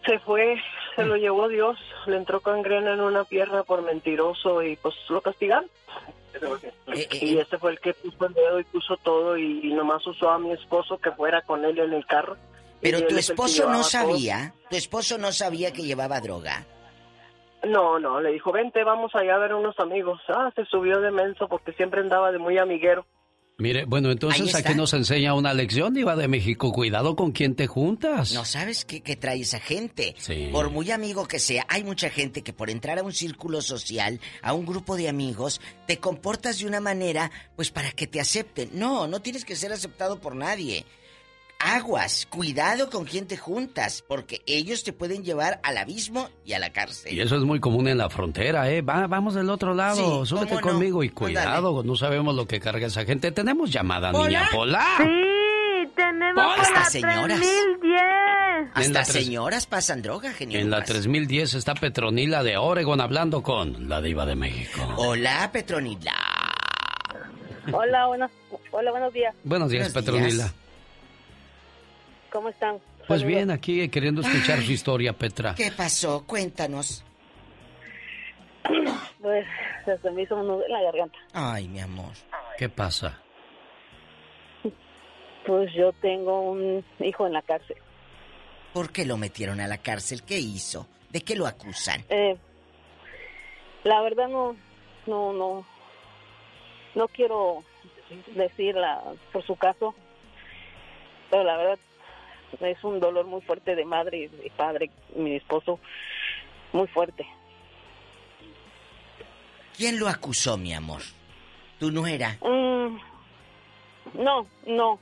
[0.07, 0.57] se fue,
[0.97, 5.21] se lo llevó Dios, le entró cangrena en una pierna por mentiroso y pues lo
[5.21, 5.69] castigaron.
[6.95, 10.07] Eh, y ese fue el que puso el dedo y puso todo y, y nomás
[10.07, 12.37] usó a mi esposo que fuera con él en el carro.
[12.81, 13.83] Pero tu esposo no todo.
[13.85, 16.67] sabía, tu esposo no sabía que llevaba droga.
[17.65, 20.21] No, no, le dijo, vente, vamos allá a ver unos amigos.
[20.29, 23.07] Ah, se subió de menso porque siempre andaba de muy amiguero.
[23.59, 26.73] Mire, bueno, entonces aquí nos enseña una lección, Diva de México.
[26.73, 28.33] Cuidado con quién te juntas.
[28.33, 30.15] No sabes qué, qué trae esa gente.
[30.19, 30.49] Sí.
[30.51, 34.21] Por muy amigo que sea, hay mucha gente que por entrar a un círculo social,
[34.43, 38.71] a un grupo de amigos, te comportas de una manera, pues para que te acepten.
[38.73, 40.85] No, no tienes que ser aceptado por nadie.
[41.65, 46.59] Aguas, cuidado con quién te juntas, porque ellos te pueden llevar al abismo y a
[46.59, 47.15] la cárcel.
[47.15, 48.83] Y eso es muy común en la frontera, ¿eh?
[48.83, 52.89] Va- vamos del otro lado, Sí, súbete conmigo y cuidado, no sabemos lo que carga
[52.89, 53.31] esa gente.
[53.31, 54.85] Tenemos llamada, niña Pola.
[54.99, 56.55] Sí, tenemos Hola.
[56.57, 57.39] por Hasta señoras.
[57.41, 58.03] 3010.
[58.75, 60.59] Hasta la señoras pasan droga, genio.
[60.59, 60.91] En la Lucas.
[60.91, 64.81] 3010 está Petronila de Oregon hablando con la Diva de México.
[64.97, 66.15] Hola, Petronila.
[67.73, 68.31] Hola, buenos,
[68.73, 69.35] hola, buenos días.
[69.45, 70.53] Buenos días, Buenos Petronila.
[72.33, 72.79] ¿Cómo están?
[73.07, 73.27] Pues Saludos.
[73.27, 74.67] bien, aquí queriendo escuchar Ay.
[74.67, 75.55] su historia, Petra.
[75.55, 76.25] ¿Qué pasó?
[76.27, 77.05] Cuéntanos.
[79.21, 79.47] Pues
[80.01, 81.19] se me hizo un nudo en la garganta.
[81.33, 82.13] Ay, mi amor.
[82.57, 83.21] ¿Qué pasa?
[85.47, 87.77] Pues yo tengo un hijo en la cárcel.
[88.73, 90.23] ¿Por qué lo metieron a la cárcel?
[90.23, 90.87] ¿Qué hizo?
[91.11, 92.05] ¿De qué lo acusan?
[92.09, 92.37] Eh,
[93.85, 94.57] la verdad no,
[95.07, 95.67] no, no,
[96.95, 97.65] no quiero
[98.35, 99.03] decirla
[99.33, 99.95] por su caso,
[101.31, 101.79] pero la verdad
[102.61, 105.79] es un dolor muy fuerte de madre y padre, mi esposo,
[106.73, 107.27] muy fuerte.
[109.77, 111.01] ¿Quién lo acusó, mi amor?
[111.79, 112.37] ¿Tu nuera?
[112.43, 112.97] Mm,
[114.23, 114.99] no, no.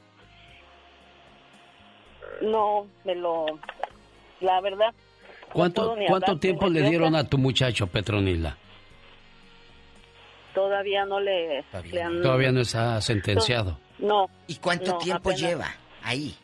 [2.43, 3.47] No, me lo...
[4.41, 4.95] La verdad.
[5.53, 8.57] ¿Cuánto, cuánto tiempo le dieron a tu muchacho, Petronila?
[10.55, 12.23] Todavía no le, le han...
[12.23, 13.79] Todavía no está sentenciado.
[13.99, 14.31] No.
[14.47, 16.35] ¿Y cuánto no, tiempo apenas- lleva ahí?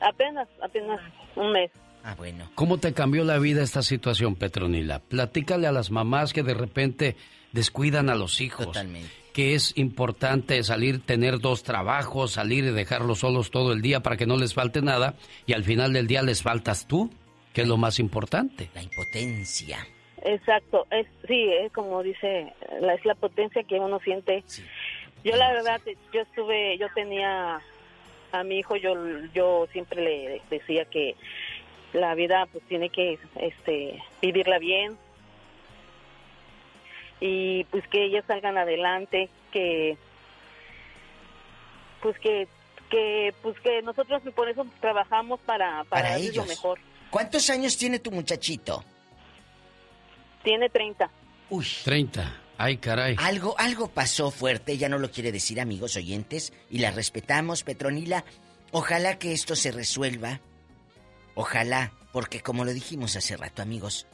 [0.00, 1.00] Apenas, apenas
[1.36, 1.70] un mes.
[2.04, 2.50] Ah, bueno.
[2.54, 5.00] ¿Cómo te cambió la vida esta situación, Petronila?
[5.00, 7.16] Platícale a las mamás que de repente
[7.52, 8.66] descuidan a los hijos.
[8.66, 9.10] Totalmente.
[9.32, 14.16] Que es importante salir, tener dos trabajos, salir y dejarlos solos todo el día para
[14.16, 15.14] que no les falte nada
[15.46, 17.10] y al final del día les faltas tú,
[17.52, 18.70] que es lo más importante.
[18.74, 19.86] La impotencia.
[20.22, 24.42] Exacto, es sí, es como dice, la, es la potencia que uno siente.
[25.24, 25.80] Yo la verdad,
[26.12, 27.60] yo estuve, yo tenía
[28.32, 28.94] a mi hijo, yo
[29.34, 31.14] yo siempre le decía que
[31.92, 34.96] la vida pues tiene que este vivirla bien
[37.20, 39.96] y pues que ellos salgan adelante, que
[42.02, 42.46] pues que
[42.90, 46.48] que pues que nosotros por eso trabajamos para para, Para darles lo ellos.
[46.48, 46.78] mejor.
[47.10, 48.84] ¿Cuántos años tiene tu muchachito?
[50.42, 51.10] Tiene 30.
[51.50, 51.66] Uy.
[51.84, 52.32] 30.
[52.58, 53.14] Ay, caray.
[53.18, 58.24] Algo, algo pasó fuerte, ya no lo quiere decir, amigos oyentes, y la respetamos, Petronila.
[58.72, 60.40] Ojalá que esto se resuelva.
[61.36, 64.06] Ojalá, porque como lo dijimos hace rato, amigos,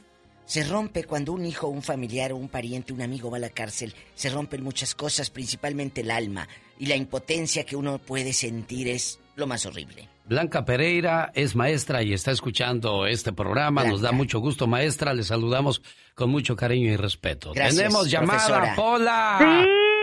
[0.45, 3.95] se rompe cuando un hijo, un familiar, un pariente, un amigo va a la cárcel,
[4.13, 6.47] se rompen muchas cosas, principalmente el alma,
[6.77, 10.07] y la impotencia que uno puede sentir es lo más horrible.
[10.27, 13.83] Blanca Pereira es maestra y está escuchando este programa.
[13.83, 15.13] Nos da mucho gusto, maestra.
[15.13, 15.83] Le saludamos
[16.15, 17.51] con mucho cariño y respeto.
[17.53, 18.75] Gracias, Tenemos llamada, profesora.
[18.75, 19.37] Pola.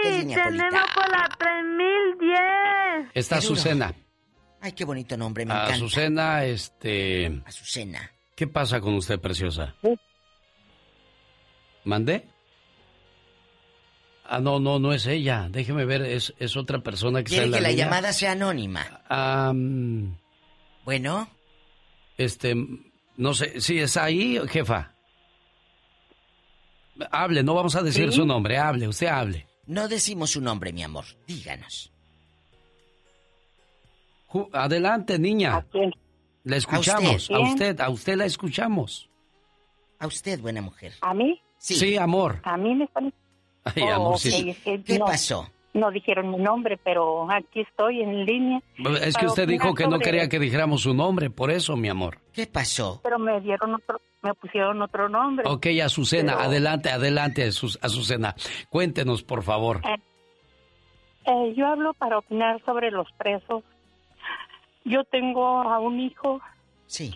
[0.04, 3.10] Sí, tenemos por la 3010.
[3.14, 3.36] Está.
[3.36, 3.94] Azucena.
[4.60, 5.74] Ay, qué bonito nombre, me encanta.
[5.74, 7.42] Azucena, este...
[7.44, 8.12] Azucena.
[8.36, 9.74] ¿Qué pasa con usted, preciosa?
[11.82, 12.28] ¿Mandé?
[14.24, 15.48] Ah, no, no, no es ella.
[15.50, 17.84] Déjeme ver, es, es otra persona que está ¿Quiere en la que la línea.
[17.86, 19.02] llamada sea anónima?
[19.08, 20.16] Ah, mm,
[20.84, 21.28] Bueno,
[22.16, 22.54] este,
[23.16, 24.94] no sé, ¿sí está ahí, jefa?
[27.10, 28.16] Hable, no vamos a decir ¿Sí?
[28.16, 29.46] su nombre, hable, usted hable.
[29.66, 31.04] no decimos su nombre, mi amor.
[31.26, 31.90] Díganos.
[34.28, 35.66] Ju- Adelante, niña.
[36.44, 37.28] La escuchamos.
[37.28, 37.34] usted?
[37.34, 39.08] A usted, a usted la escuchamos.
[39.98, 40.94] A usted, buena mujer.
[41.00, 41.40] ¿A mí?
[41.58, 42.40] Sí, amor.
[42.44, 43.12] A mí me están...
[43.76, 44.50] Ay, Oh, amor, ok, sí.
[44.50, 45.06] es que ¿Qué no.
[45.06, 45.48] pasó?
[45.74, 48.60] no dijeron mi nombre, pero aquí estoy en línea.
[49.00, 52.18] Es que usted dijo que no quería que dijéramos su nombre, por eso, mi amor.
[52.34, 53.00] ¿Qué pasó?
[53.02, 55.48] Pero me dieron otro, me pusieron otro nombre.
[55.48, 58.34] Ok, Azucena, Pero, adelante, adelante, Azu- Azucena.
[58.68, 59.80] Cuéntenos, por favor.
[59.86, 59.96] eh,
[61.24, 63.64] eh, yo hablo para opinar sobre los presos.
[64.84, 66.42] Yo tengo a un hijo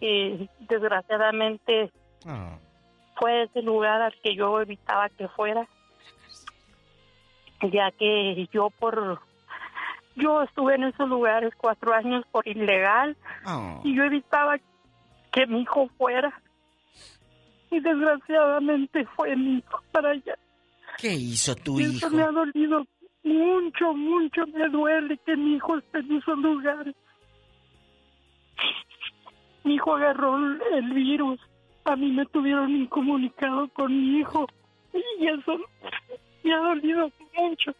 [0.01, 1.91] que desgraciadamente
[3.17, 5.69] fue ese lugar al que yo evitaba que fuera,
[7.63, 9.21] ya que yo por
[10.17, 13.17] yo estuve en esos lugares cuatro años por ilegal
[13.85, 14.57] y yo evitaba
[15.33, 16.33] que mi hijo fuera
[17.71, 20.37] y desgraciadamente fue mi hijo para allá.
[20.99, 22.07] ¿Qué hizo tu Y hijo?
[22.07, 22.87] eso me ha dolido
[23.25, 26.95] mucho, mucho me duele que mi hijo esté en esos lugares.
[29.65, 31.41] Mi hijo agarró el- el virus.
[31.85, 34.47] A mí me tuvieron incomunicado con mi hijo.
[34.95, 35.59] Y eso
[36.47, 37.75] me ha dolido mucho.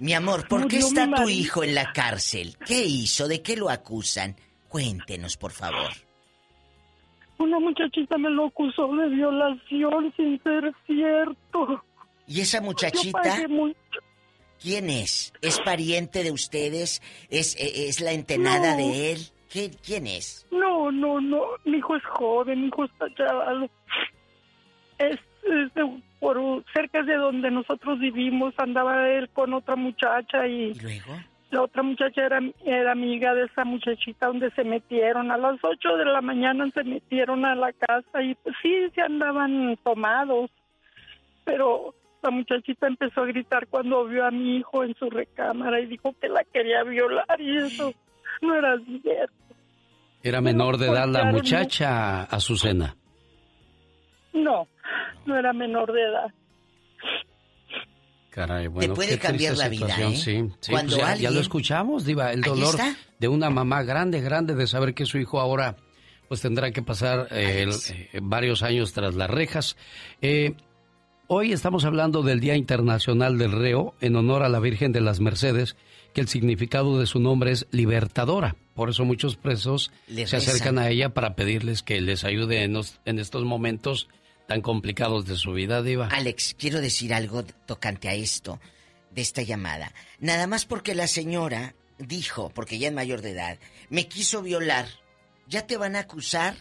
[0.00, 2.56] Mi amor, ¿por qué está tu hijo en la cárcel?
[2.66, 3.28] ¿Qué hizo?
[3.28, 4.36] ¿De qué lo acusan?
[4.68, 5.90] Cuéntenos, por favor.
[7.38, 11.82] Una muchachita me lo acusó de violación sin ser cierto.
[12.26, 13.22] ¿Y esa muchachita?
[14.60, 15.32] ¿Quién es?
[15.42, 17.00] ¿Es pariente de ustedes?
[17.30, 18.76] ¿Es, e- es la entenada No.
[18.78, 19.18] de él?
[19.50, 20.46] ¿Qué, ¿Quién es?
[20.50, 21.42] No, no, no.
[21.64, 23.70] Mi hijo es joven, mi hijo está chaval.
[24.98, 25.18] Es,
[26.20, 28.54] por cerca de donde nosotros vivimos.
[28.58, 30.72] Andaba él con otra muchacha y,
[31.50, 35.30] la otra muchacha era, era amiga de esa muchachita donde se metieron.
[35.30, 39.02] A las 8 de la mañana se metieron a la casa y pues sí, se
[39.02, 40.50] andaban tomados.
[41.44, 45.86] Pero la muchachita empezó a gritar cuando vio a mi hijo en su recámara y
[45.86, 47.92] dijo que la quería violar y eso
[48.42, 49.34] no era cierto.
[50.22, 52.96] Era menor de edad la muchacha, Azucena.
[54.36, 54.68] No,
[55.26, 56.32] no era menor de edad.
[58.30, 60.16] Caray, bueno, puede qué cambiar la vida, situación, ¿eh?
[60.16, 62.76] Sí, sí, Cuando pues ya, ya alguien- lo escuchamos, Diva, el dolor
[63.18, 65.76] de una mamá grande, grande de saber que su hijo ahora
[66.28, 67.70] pues tendrá que pasar eh, el-
[68.12, 69.76] eh, varios años tras las rejas.
[70.20, 70.54] Eh,
[71.28, 75.20] hoy estamos hablando del Día Internacional del Reo en honor a la Virgen de las
[75.20, 75.76] Mercedes,
[76.12, 78.56] que el significado de su nombre es libertadora.
[78.74, 80.40] Por eso muchos presos se rezan.
[80.40, 84.08] acercan a ella para pedirles que les ayude en, los- en estos momentos
[84.46, 86.08] tan complicados de su vida, Diva.
[86.08, 88.60] Alex, quiero decir algo tocante a esto,
[89.10, 89.92] de esta llamada.
[90.18, 93.58] Nada más porque la señora dijo, porque ya es mayor de edad,
[93.90, 94.86] me quiso violar.
[95.48, 96.56] ¿Ya te van a acusar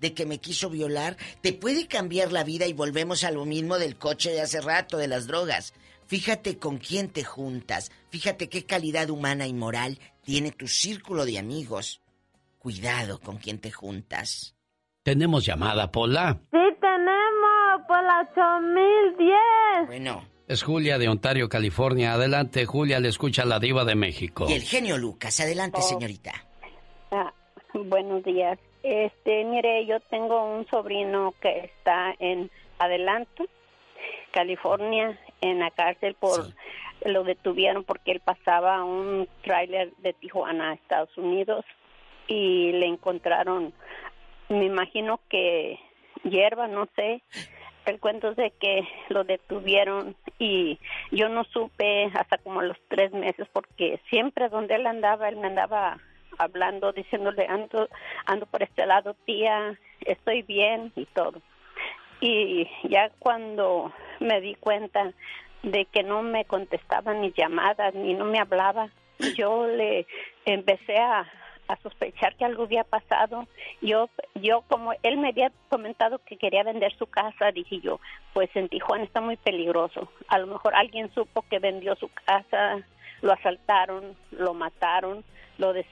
[0.00, 1.16] de que me quiso violar?
[1.42, 4.96] Te puede cambiar la vida y volvemos a lo mismo del coche de hace rato,
[4.96, 5.74] de las drogas.
[6.06, 7.92] Fíjate con quién te juntas.
[8.10, 12.00] Fíjate qué calidad humana y moral tiene tu círculo de amigos.
[12.58, 14.54] Cuidado con quién te juntas.
[15.02, 16.40] Tenemos llamada, Pola.
[16.50, 16.59] Sí
[18.10, 19.00] tenemos por la
[19.80, 19.86] 8010.
[19.86, 20.24] Bueno.
[20.48, 22.14] Es Julia de Ontario, California.
[22.14, 24.46] Adelante, Julia, le escucha la diva de México.
[24.48, 25.38] Y el genio Lucas.
[25.38, 25.82] Adelante, Oh.
[25.82, 26.32] señorita.
[27.12, 27.32] Ah,
[27.72, 28.58] buenos días.
[28.82, 32.50] Este, mire, yo tengo un sobrino que está en
[32.80, 33.44] Adelanto,
[34.32, 36.46] California, en la cárcel por
[37.04, 41.64] lo detuvieron porque él pasaba un tráiler de Tijuana a Estados Unidos
[42.26, 43.72] y le encontraron,
[44.48, 45.78] me imagino que
[46.24, 47.22] hierba, no sé.
[47.90, 50.78] El cuento es de que lo detuvieron y
[51.10, 55.48] yo no supe hasta como los tres meses porque siempre donde él andaba, él me
[55.48, 55.98] andaba
[56.38, 57.88] hablando, diciéndole ando,
[58.26, 61.42] ando por este lado, tía, estoy bien y todo.
[62.20, 65.12] Y ya cuando me di cuenta
[65.64, 68.88] de que no me contestaban mis llamadas ni no me hablaba,
[69.36, 70.06] yo le
[70.44, 71.26] empecé a,
[71.72, 73.46] a sospechar que algo había pasado.
[73.80, 78.00] Yo, yo como él me había comentado que quería vender su casa, dije yo,
[78.32, 80.08] pues en Tijuana está muy peligroso.
[80.28, 82.78] A lo mejor alguien supo que vendió su casa,
[83.22, 85.24] lo asaltaron, lo mataron,
[85.58, 85.86] lo, des-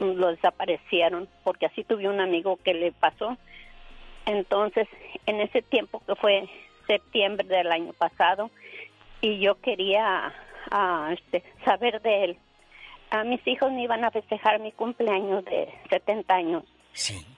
[0.00, 3.36] lo desaparecieron, porque así tuve un amigo que le pasó.
[4.26, 4.88] Entonces,
[5.26, 6.48] en ese tiempo que fue
[6.86, 8.50] septiembre del año pasado,
[9.20, 10.32] y yo quería
[10.70, 12.36] ah, este, saber de él.
[13.12, 16.64] A mis hijos me iban a festejar mi cumpleaños de 70 años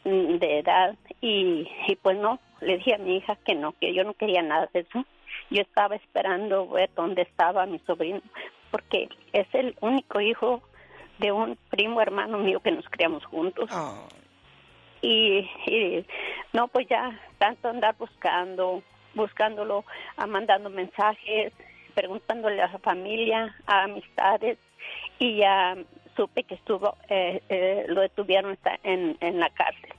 [0.04, 3.92] mm, de edad y, y pues no, le dije a mi hija que no, que
[3.92, 5.04] yo no quería nada de eso.
[5.50, 8.20] Yo estaba esperando ver dónde estaba mi sobrino,
[8.70, 10.62] porque es el único hijo
[11.18, 13.68] de un primo hermano mío que nos criamos juntos.
[15.02, 16.06] Y, y
[16.52, 18.80] no, pues ya tanto andar buscando,
[19.14, 19.84] buscándolo,
[20.16, 21.52] ah, mandando mensajes,
[21.94, 24.56] preguntándole a la familia, a amistades,
[25.18, 25.76] y ya
[26.16, 29.90] supe que estuvo, eh, eh, lo detuvieron en, en la cárcel.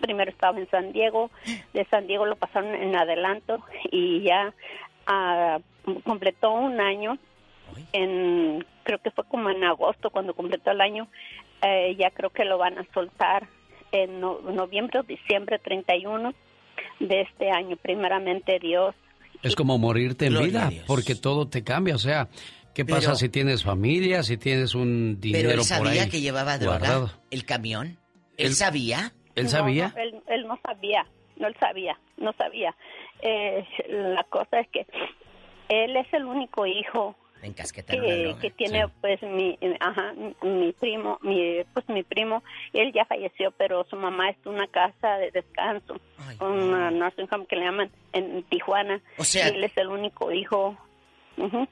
[0.00, 1.30] Primero estaba en San Diego,
[1.72, 3.60] de San Diego lo pasaron en adelanto
[3.90, 4.52] y ya
[5.06, 5.58] ah,
[6.04, 7.18] completó un año
[7.92, 11.08] en, creo que fue como en agosto cuando completó el año,
[11.62, 13.48] eh, ya creo que lo van a soltar
[13.92, 16.34] en no- noviembre o diciembre 31
[17.00, 18.94] de este año, primeramente Dios.
[19.42, 21.94] Es como morirte en Gloria vida, porque todo te cambia.
[21.94, 22.28] O sea,
[22.76, 26.10] ¿qué Pero- pasa si tienes familia, si tienes un dinero Pero él por sabía ahí
[26.10, 27.10] que llevaba droga, guardado?
[27.30, 27.98] el camión.
[28.36, 29.12] ¿Él, Él- sabía?
[29.34, 29.92] ¿Él sabía?
[29.96, 32.76] no, él, él no sabía, no él sabía, no sabía.
[33.22, 34.86] Eh, la cosa es que
[35.70, 40.12] él es el único hijo que, que tiene pues mi ajá,
[40.42, 42.42] mi primo mi pues mi primo
[42.72, 45.94] él ya falleció pero su mamá está en una casa de descanso
[46.40, 50.32] una nursing home que le llaman en Tijuana O sea- y él es el único
[50.32, 50.76] hijo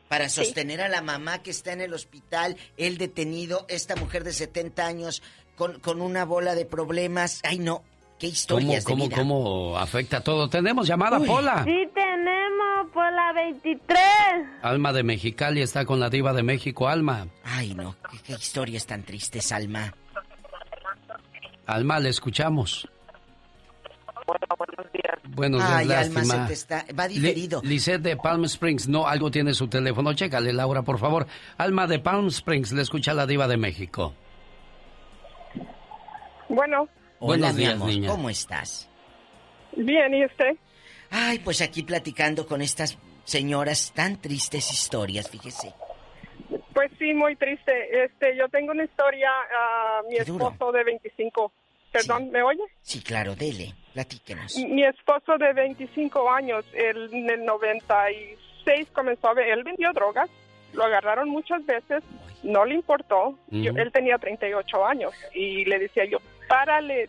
[0.09, 0.45] Para Sí.
[0.45, 4.86] sostener a la mamá que está en el hospital, él detenido, esta mujer de 70
[4.86, 5.23] años
[5.57, 7.41] con, con una bola de problemas.
[7.45, 7.82] Ay, no,
[8.19, 9.16] qué ¿Cómo, historias de cómo, vida.
[9.16, 10.49] cómo afecta todo?
[10.49, 11.65] Tenemos llamada, Pola.
[11.65, 13.99] Sí tenemos por la 23.
[14.62, 17.27] Alma de Mexicali está con la diva de México, Alma.
[17.45, 19.95] Ay, no, qué, qué historias tan tristes, Alma.
[21.66, 22.89] Alma, le escuchamos.
[24.26, 25.18] Buenos días.
[25.34, 26.42] Buenos días, Ay, Alma, lástima.
[26.42, 26.84] se te está...
[26.98, 27.60] Va diferido.
[27.62, 30.12] Li- Lisette de Palm Springs, no, algo tiene su teléfono.
[30.14, 31.26] Chécale, Laura, por favor.
[31.59, 34.14] Alma de Palm Springs, le escucha la diva de México.
[36.48, 36.88] Bueno,
[37.20, 38.09] Hola, Buenos mi días, amor, niña.
[38.10, 38.88] ¿cómo estás?
[39.76, 40.56] bien, ¿y usted?
[41.10, 45.72] Ay, pues aquí platicando con estas señoras tan tristes historias, fíjese.
[46.72, 48.05] Pues sí, muy triste.
[48.05, 51.52] Este, yo tengo una historia, ah, mi esposo de 25.
[51.92, 52.62] Perdón, ¿me oye?
[52.82, 54.56] Sí, claro, dele, platíquenos.
[54.56, 60.28] Mi esposo de 25 años, él en el 96 comenzó a ver, él vendió drogas,
[60.72, 62.02] lo agarraron muchas veces,
[62.42, 63.80] no le importó, Yo- Ujú.
[63.80, 66.18] él tenía 38 años y le decía yo,
[66.48, 67.08] párale,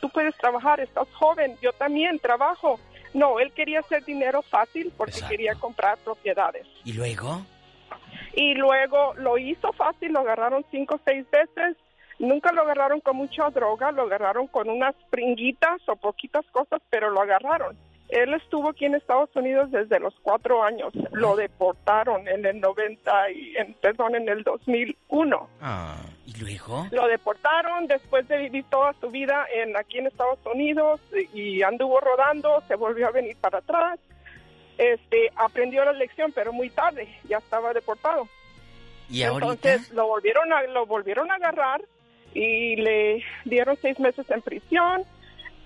[0.00, 2.78] tú puedes trabajar, estás joven, yo también trabajo.
[3.14, 5.30] No, él quería hacer dinero fácil porque Exacto.
[5.30, 6.66] quería comprar propiedades.
[6.84, 7.46] ¿Y luego?
[8.34, 11.76] Y luego lo hizo fácil, lo agarraron cinco o seis veces.
[12.18, 17.10] Nunca lo agarraron con mucha droga, lo agarraron con unas pringuitas o poquitas cosas, pero
[17.10, 17.76] lo agarraron.
[18.08, 20.92] Él estuvo aquí en Estados Unidos desde los cuatro años.
[21.12, 25.48] Lo deportaron en el 90 y, en, perdón, en el 2001.
[25.60, 26.86] Ah, ¿y luego?
[26.92, 31.00] Lo deportaron después de vivir toda su vida en aquí en Estados Unidos
[31.34, 33.98] y anduvo rodando, se volvió a venir para atrás.
[34.78, 38.28] Este, aprendió la lección, pero muy tarde, ya estaba deportado.
[39.08, 39.52] ¿Y ahorita?
[39.52, 41.80] Entonces lo volvieron a lo volvieron a agarrar
[42.36, 45.02] y le dieron seis meses en prisión.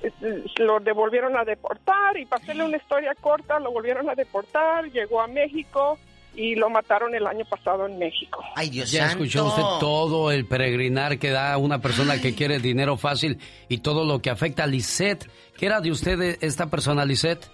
[0.03, 0.13] Es-
[0.59, 4.91] Lo devolvieron a deportar y para hacerle una historia corta lo volvieron a deportar.
[4.91, 5.99] Llegó a México
[6.35, 8.43] y lo mataron el año pasado en México.
[8.55, 9.25] Ay, Dios Ya santo.
[9.25, 13.39] escuchó usted todo el peregrinar que da una persona que quiere dinero fácil
[13.69, 15.29] y todo lo que afecta a Lisette.
[15.59, 17.51] ¿Qué era de usted esta persona, Lisette?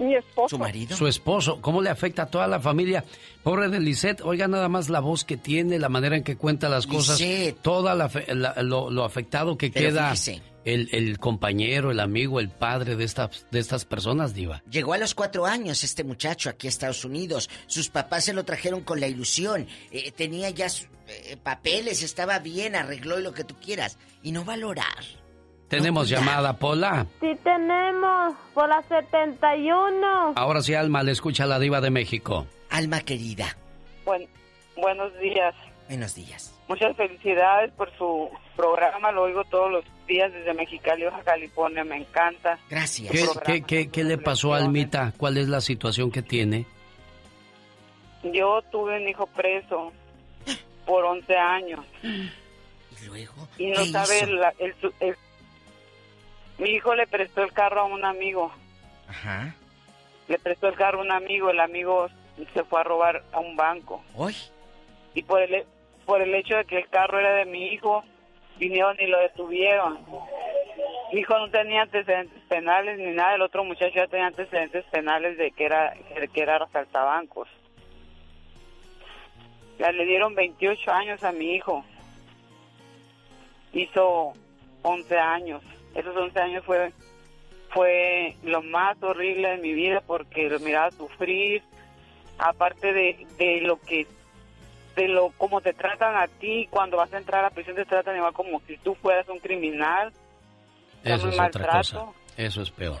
[0.00, 0.48] Mi esposo.
[0.56, 0.96] ¿Su marido?
[0.96, 1.60] Su esposo.
[1.60, 3.04] ¿Cómo le afecta a toda la familia?
[3.42, 4.22] Pobre de Lisette.
[4.22, 7.20] Oiga nada más la voz que tiene, la manera en que cuenta las cosas.
[7.20, 7.60] Lisette.
[7.60, 10.42] Toda la fe- la- lo, lo afectado que Pero queda fíjese.
[10.64, 14.62] el, el compañero, el amigo, el padre de estas, de estas personas, Diva.
[14.70, 17.50] Llegó a los cuatro años este muchacho aquí a Estados Unidos.
[17.66, 19.66] Sus papás se lo trajeron con la ilusión.
[19.92, 23.98] Eh, tenía ya su- eh, papeles, estaba bien, arregló y lo que tú quieras.
[24.22, 24.86] Y no valorar.
[25.70, 27.06] Tenemos llamada, Pola.
[27.20, 30.32] Sí tenemos por la 71.
[30.36, 32.46] Ahora sí, Alma, le escucha la Diva de México.
[32.70, 33.56] Alma querida.
[34.04, 34.28] Buen-
[34.76, 35.54] buenos días.
[35.88, 36.52] Buenos días.
[36.68, 39.10] Muchas felicidades por su programa.
[39.12, 41.84] Lo oigo todos los días desde Mexicali, Baja California.
[41.84, 42.58] Me encanta.
[42.68, 43.10] Gracias.
[43.12, 45.12] ¿Qué, qué, qué, qué le pasó a Almita?
[45.16, 46.66] ¿Cuál es la situación que tiene?
[48.22, 49.92] Yo tuve un hijo preso
[50.84, 51.80] por 11 años.
[52.02, 53.48] ¿Y luego?
[53.58, 54.26] Y no ¿Qué sabe, hizo?
[54.32, 55.16] la- el, el-
[56.60, 58.52] mi hijo le prestó el carro a un amigo.
[59.08, 59.54] Ajá.
[60.28, 61.50] Le prestó el carro a un amigo.
[61.50, 62.08] El amigo
[62.52, 64.04] se fue a robar a un banco.
[64.14, 64.36] ¿Hoy?
[65.14, 65.64] Y por el,
[66.04, 68.04] por el hecho de que el carro era de mi hijo,
[68.58, 69.98] vinieron y lo detuvieron.
[71.12, 73.36] Mi hijo no tenía antecedentes penales ni nada.
[73.36, 75.94] El otro muchacho ya tenía antecedentes penales de que era,
[76.32, 77.48] que era asaltabancos.
[79.78, 81.82] Ya le dieron 28 años a mi hijo.
[83.72, 84.34] Hizo
[84.82, 85.62] 11 años.
[85.94, 86.92] Esos 11 años fue
[87.72, 91.62] fue lo más horrible de mi vida porque lo miraba sufrir.
[92.38, 94.06] Aparte de, de lo que
[94.96, 97.84] de lo como te tratan a ti cuando vas a entrar a la prisión te
[97.84, 100.12] tratan igual como si tú fueras un criminal.
[101.04, 101.78] Eso es otra maltrato.
[101.78, 102.06] cosa.
[102.36, 102.98] Eso es peor.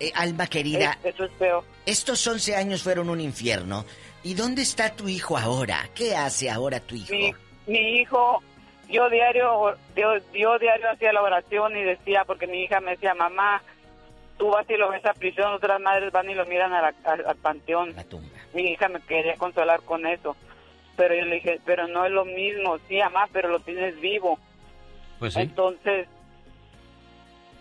[0.00, 0.96] Eh, Alma querida.
[1.04, 1.64] Es- eso es peor.
[1.86, 3.84] Estos 11 años fueron un infierno.
[4.24, 5.88] ¿Y dónde está tu hijo ahora?
[5.94, 7.12] ¿Qué hace ahora tu hijo?
[7.12, 7.34] Mi,
[7.66, 8.42] mi hijo,
[8.92, 13.14] yo diario, yo, yo diario hacía la oración y decía, porque mi hija me decía,
[13.14, 13.62] mamá,
[14.38, 16.94] tú vas y lo ves a prisión, otras madres van y lo miran a la-
[17.04, 17.94] al, al panteón.
[18.54, 20.36] Mi hija me quería consolar con eso.
[20.96, 24.38] Pero yo le dije, pero no es lo mismo, sí, mamá, pero lo tienes vivo.
[25.18, 25.40] Pues sí.
[25.40, 26.06] Entonces,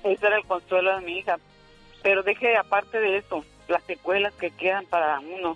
[0.04, 1.38] ese era el consuelo de mi hija.
[2.04, 5.56] Pero deje, aparte de eso, las secuelas que quedan para uno.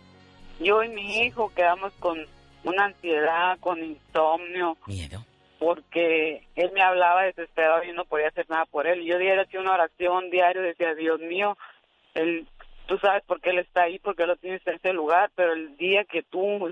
[0.60, 2.18] Yo y mi hijo quedamos con
[2.64, 4.78] una ansiedad, con insomnio.
[4.88, 5.26] Miedo.
[5.66, 9.02] Porque él me hablaba desesperado y yo no podía hacer nada por él.
[9.02, 11.58] Y yo diario hacía una oración diario, decía, Dios mío,
[12.14, 12.48] él,
[12.86, 15.76] tú sabes por qué él está ahí, porque lo tienes en ese lugar, pero el
[15.78, 16.72] día que tú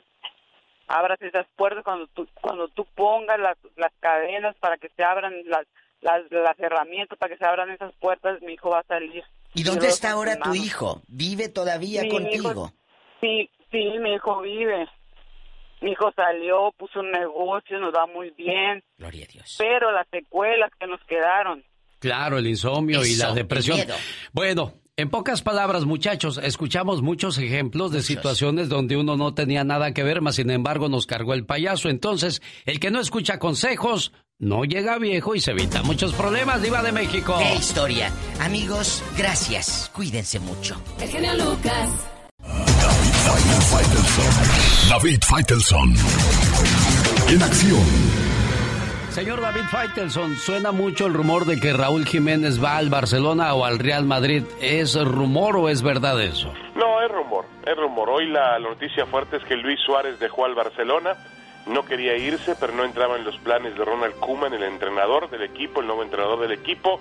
[0.88, 5.34] abras esas puertas, cuando tú, cuando tú pongas las, las cadenas para que se abran
[5.46, 5.66] las,
[6.02, 9.24] las, las herramientas, para que se abran esas puertas, mi hijo va a salir.
[9.56, 11.02] ¿Y dónde está ahora tu hijo?
[11.08, 12.52] ¿Vive todavía Sí, contigo?
[12.52, 12.72] hijo-
[13.22, 14.88] sí, sí, mi hijo vive.
[15.84, 18.82] Mi hijo salió, puso un negocio, nos va muy bien.
[18.98, 19.56] Gloria a Dios.
[19.58, 21.62] Pero las secuelas que nos quedaron.
[22.00, 23.78] Claro, el insomnio y la depresión.
[23.78, 23.94] miedo.
[24.32, 29.94] Bueno, en pocas palabras, muchachos, escuchamos muchos ejemplos de situaciones donde uno no tenía nada
[29.94, 31.90] que ver, mas sin embargo nos cargó el payaso.
[31.90, 36.82] Entonces, el que no escucha consejos no llega viejo y se evita muchos problemas, Diva
[36.82, 37.36] de México.
[37.40, 38.10] ¡Qué historia!
[38.40, 39.92] Amigos, gracias.
[39.94, 40.82] Cuídense mucho.
[41.02, 42.13] El genio Lucas.
[44.90, 45.94] David Faitelson.
[47.30, 47.82] En acción.
[49.12, 53.64] Señor David Faitelson, suena mucho el rumor de que Raúl Jiménez va al Barcelona o
[53.64, 54.44] al Real Madrid.
[54.60, 56.52] ¿Es rumor o es verdad eso?
[56.76, 58.10] No, es rumor, es rumor.
[58.10, 61.16] Hoy la, la noticia fuerte es que Luis Suárez dejó al Barcelona,
[61.66, 65.44] no quería irse, pero no entraba en los planes de Ronald Koeman, el entrenador del
[65.44, 67.00] equipo, el nuevo entrenador del equipo.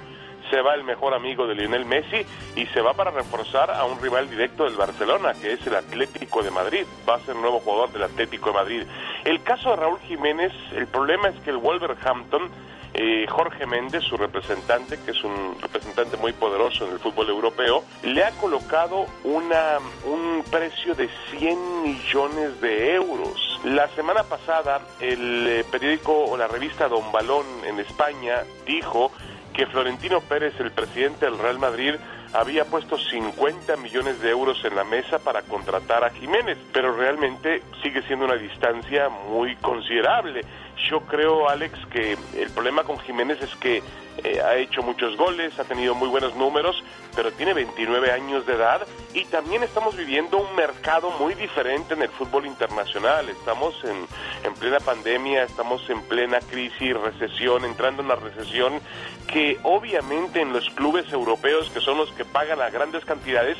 [0.51, 4.01] Se va el mejor amigo de Lionel Messi y se va para reforzar a un
[4.01, 6.85] rival directo del Barcelona, que es el Atlético de Madrid.
[7.09, 8.83] Va a ser nuevo jugador del Atlético de Madrid.
[9.25, 12.51] El caso de Raúl Jiménez, el problema es que el Wolverhampton
[12.95, 17.85] eh, Jorge Méndez, su representante, que es un representante muy poderoso en el fútbol europeo,
[18.03, 23.61] le ha colocado una, un precio de 100 millones de euros.
[23.65, 29.11] La semana pasada, el eh, periódico o la revista Don Balón en España dijo
[29.53, 31.95] que Florentino Pérez, el presidente del Real Madrid,
[32.33, 37.63] había puesto 50 millones de euros en la mesa para contratar a Jiménez, pero realmente
[37.83, 40.45] sigue siendo una distancia muy considerable.
[40.89, 43.83] Yo creo, Alex, que el problema con Jiménez es que
[44.25, 46.83] eh, ha hecho muchos goles, ha tenido muy buenos números,
[47.17, 52.03] pero tiene 29 años de edad y también estamos viviendo un mercado muy diferente en
[52.03, 53.29] el fútbol internacional.
[53.29, 54.07] Estamos en,
[54.45, 58.81] en plena pandemia, estamos en plena crisis, recesión, entrando en una recesión
[59.29, 63.57] que obviamente en los clubes europeos, que son los que pagan a grandes cantidades,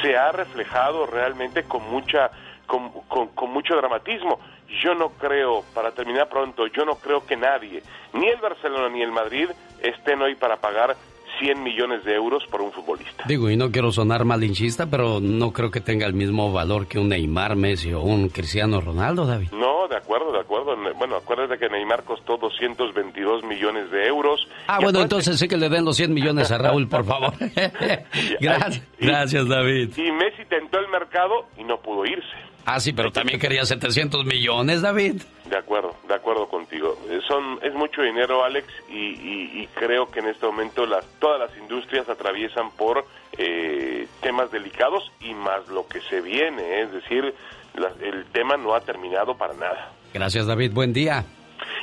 [0.00, 2.30] se ha reflejado realmente con mucha
[2.66, 4.38] con, mucho dramatismo.
[4.80, 7.82] Yo no creo, para terminar pronto, yo no creo que nadie,
[8.14, 9.48] ni el Barcelona ni el Madrid,
[9.82, 10.96] estén hoy para pagar
[11.38, 13.24] 100 millones de euros por un futbolista.
[13.26, 16.98] Digo, y no quiero sonar malinchista, pero no creo que tenga el mismo valor que
[16.98, 19.50] un Neymar, Messi o un Cristiano Ronaldo, David.
[19.52, 20.76] No, de acuerdo, de acuerdo.
[20.94, 24.46] Bueno, acuérdate que Neymar costó 222 millones de euros.
[24.66, 27.32] Ah, bueno, aparte- entonces sí que le den los 100 millones a Raúl, por favor.
[28.40, 29.96] gracias, gracias, David.
[29.96, 32.28] Y Messi tentó el mercado y no pudo irse.
[32.64, 35.22] Ah, sí, pero también quería 700 millones, David.
[35.46, 36.96] De acuerdo, de acuerdo contigo.
[37.10, 41.04] Eh, Son, es mucho dinero, Alex, y, y- y creo que en este momento las,
[41.18, 43.04] todas las industrias atraviesan por
[43.36, 46.82] eh, temas delicados y más lo que se viene, ¿eh?
[46.82, 47.34] es decir,
[47.74, 49.90] la- el tema no ha terminado para nada.
[50.14, 50.72] Gracias, David.
[50.72, 51.24] Buen día.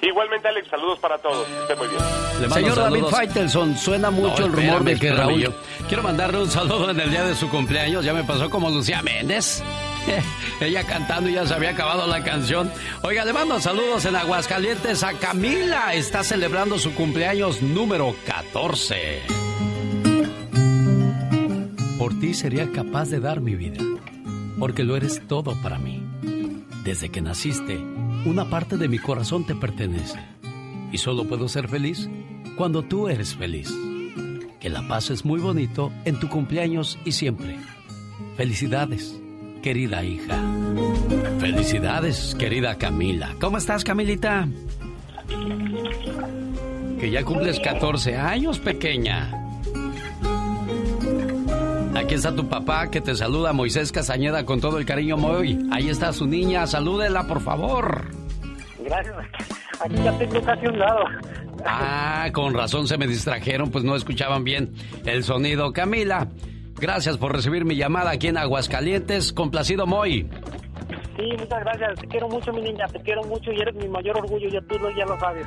[0.01, 1.47] Igualmente, Alex, saludos para todos.
[1.61, 2.49] Esté muy bien.
[2.51, 3.03] Señor David.
[3.05, 5.41] Faitelson, suena mucho No, el rumor de que Raúl...
[5.41, 5.53] yo-
[5.87, 8.05] Quiero mandarle un saludo en el día de su cumpleaños.
[8.05, 9.61] Ya me pasó como Lucía Méndez.
[10.61, 12.71] Ella cantando y ya se había acabado la canción.
[13.01, 15.93] Oiga, le mando saludos en Aguascalientes a Camila.
[15.93, 19.21] Está celebrando su cumpleaños número 14.
[21.97, 23.83] Por ti sería capaz de dar mi vida,
[24.57, 26.03] porque lo eres todo para mí.
[26.83, 27.77] Desde que naciste,
[28.25, 30.19] una parte de mi corazón te pertenece.
[30.91, 32.09] Y solo puedo ser feliz
[32.55, 33.73] cuando tú eres feliz.
[34.59, 37.57] Que la paz es muy bonito en tu cumpleaños y siempre.
[38.35, 39.19] Felicidades,
[39.61, 40.37] querida hija.
[41.39, 43.35] Felicidades, querida Camila.
[43.39, 44.47] ¿Cómo estás, Camilita?
[46.99, 49.31] Que ya cumples 14 años, pequeña.
[51.95, 55.59] Aquí está tu papá que te saluda, Moisés Casañeda, con todo el cariño, Moy.
[55.71, 58.05] Ahí está su niña, salúdela, por favor.
[58.83, 59.15] Gracias.
[59.81, 61.03] Aquí ya tengo casi un lado.
[61.65, 64.73] Ah, con razón se me distrajeron, pues no escuchaban bien
[65.05, 65.71] el sonido.
[65.73, 66.27] Camila,
[66.79, 69.33] gracias por recibir mi llamada aquí en Aguascalientes.
[69.33, 70.29] Complacido, Moy.
[71.17, 71.99] Sí, muchas gracias.
[71.99, 72.87] Te quiero mucho, mi niña.
[72.87, 74.47] Te quiero mucho y eres mi mayor orgullo.
[74.49, 75.45] Ya tú ya lo sabes.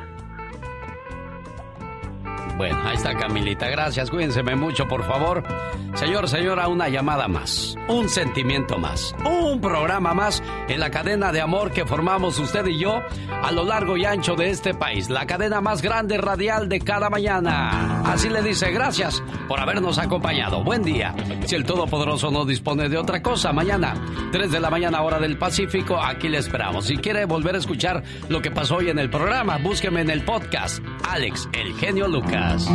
[2.57, 3.69] Bueno, ahí está Camilita.
[3.69, 5.43] Gracias, cuídense mucho, por favor.
[5.95, 7.77] Señor, señora, una llamada más.
[7.89, 9.15] Un sentimiento más.
[9.25, 13.01] Un programa más en la cadena de amor que formamos usted y yo
[13.43, 15.11] a lo largo y ancho de este país.
[15.11, 18.03] La cadena más grande radial de cada mañana.
[18.05, 20.63] Así le dice, gracias por habernos acompañado.
[20.65, 21.15] Buen día.
[21.45, 23.95] Si el Todopoderoso no dispone de otra cosa, mañana,
[24.33, 26.87] 3 de la mañana, hora del Pacífico, aquí le esperamos.
[26.87, 30.25] Si quiere volver a escuchar lo que pasó hoy en el programa, búsqueme en el
[30.25, 30.83] podcast.
[31.09, 32.22] Alex, el genio Lucas.
[32.23, 32.69] Podcast.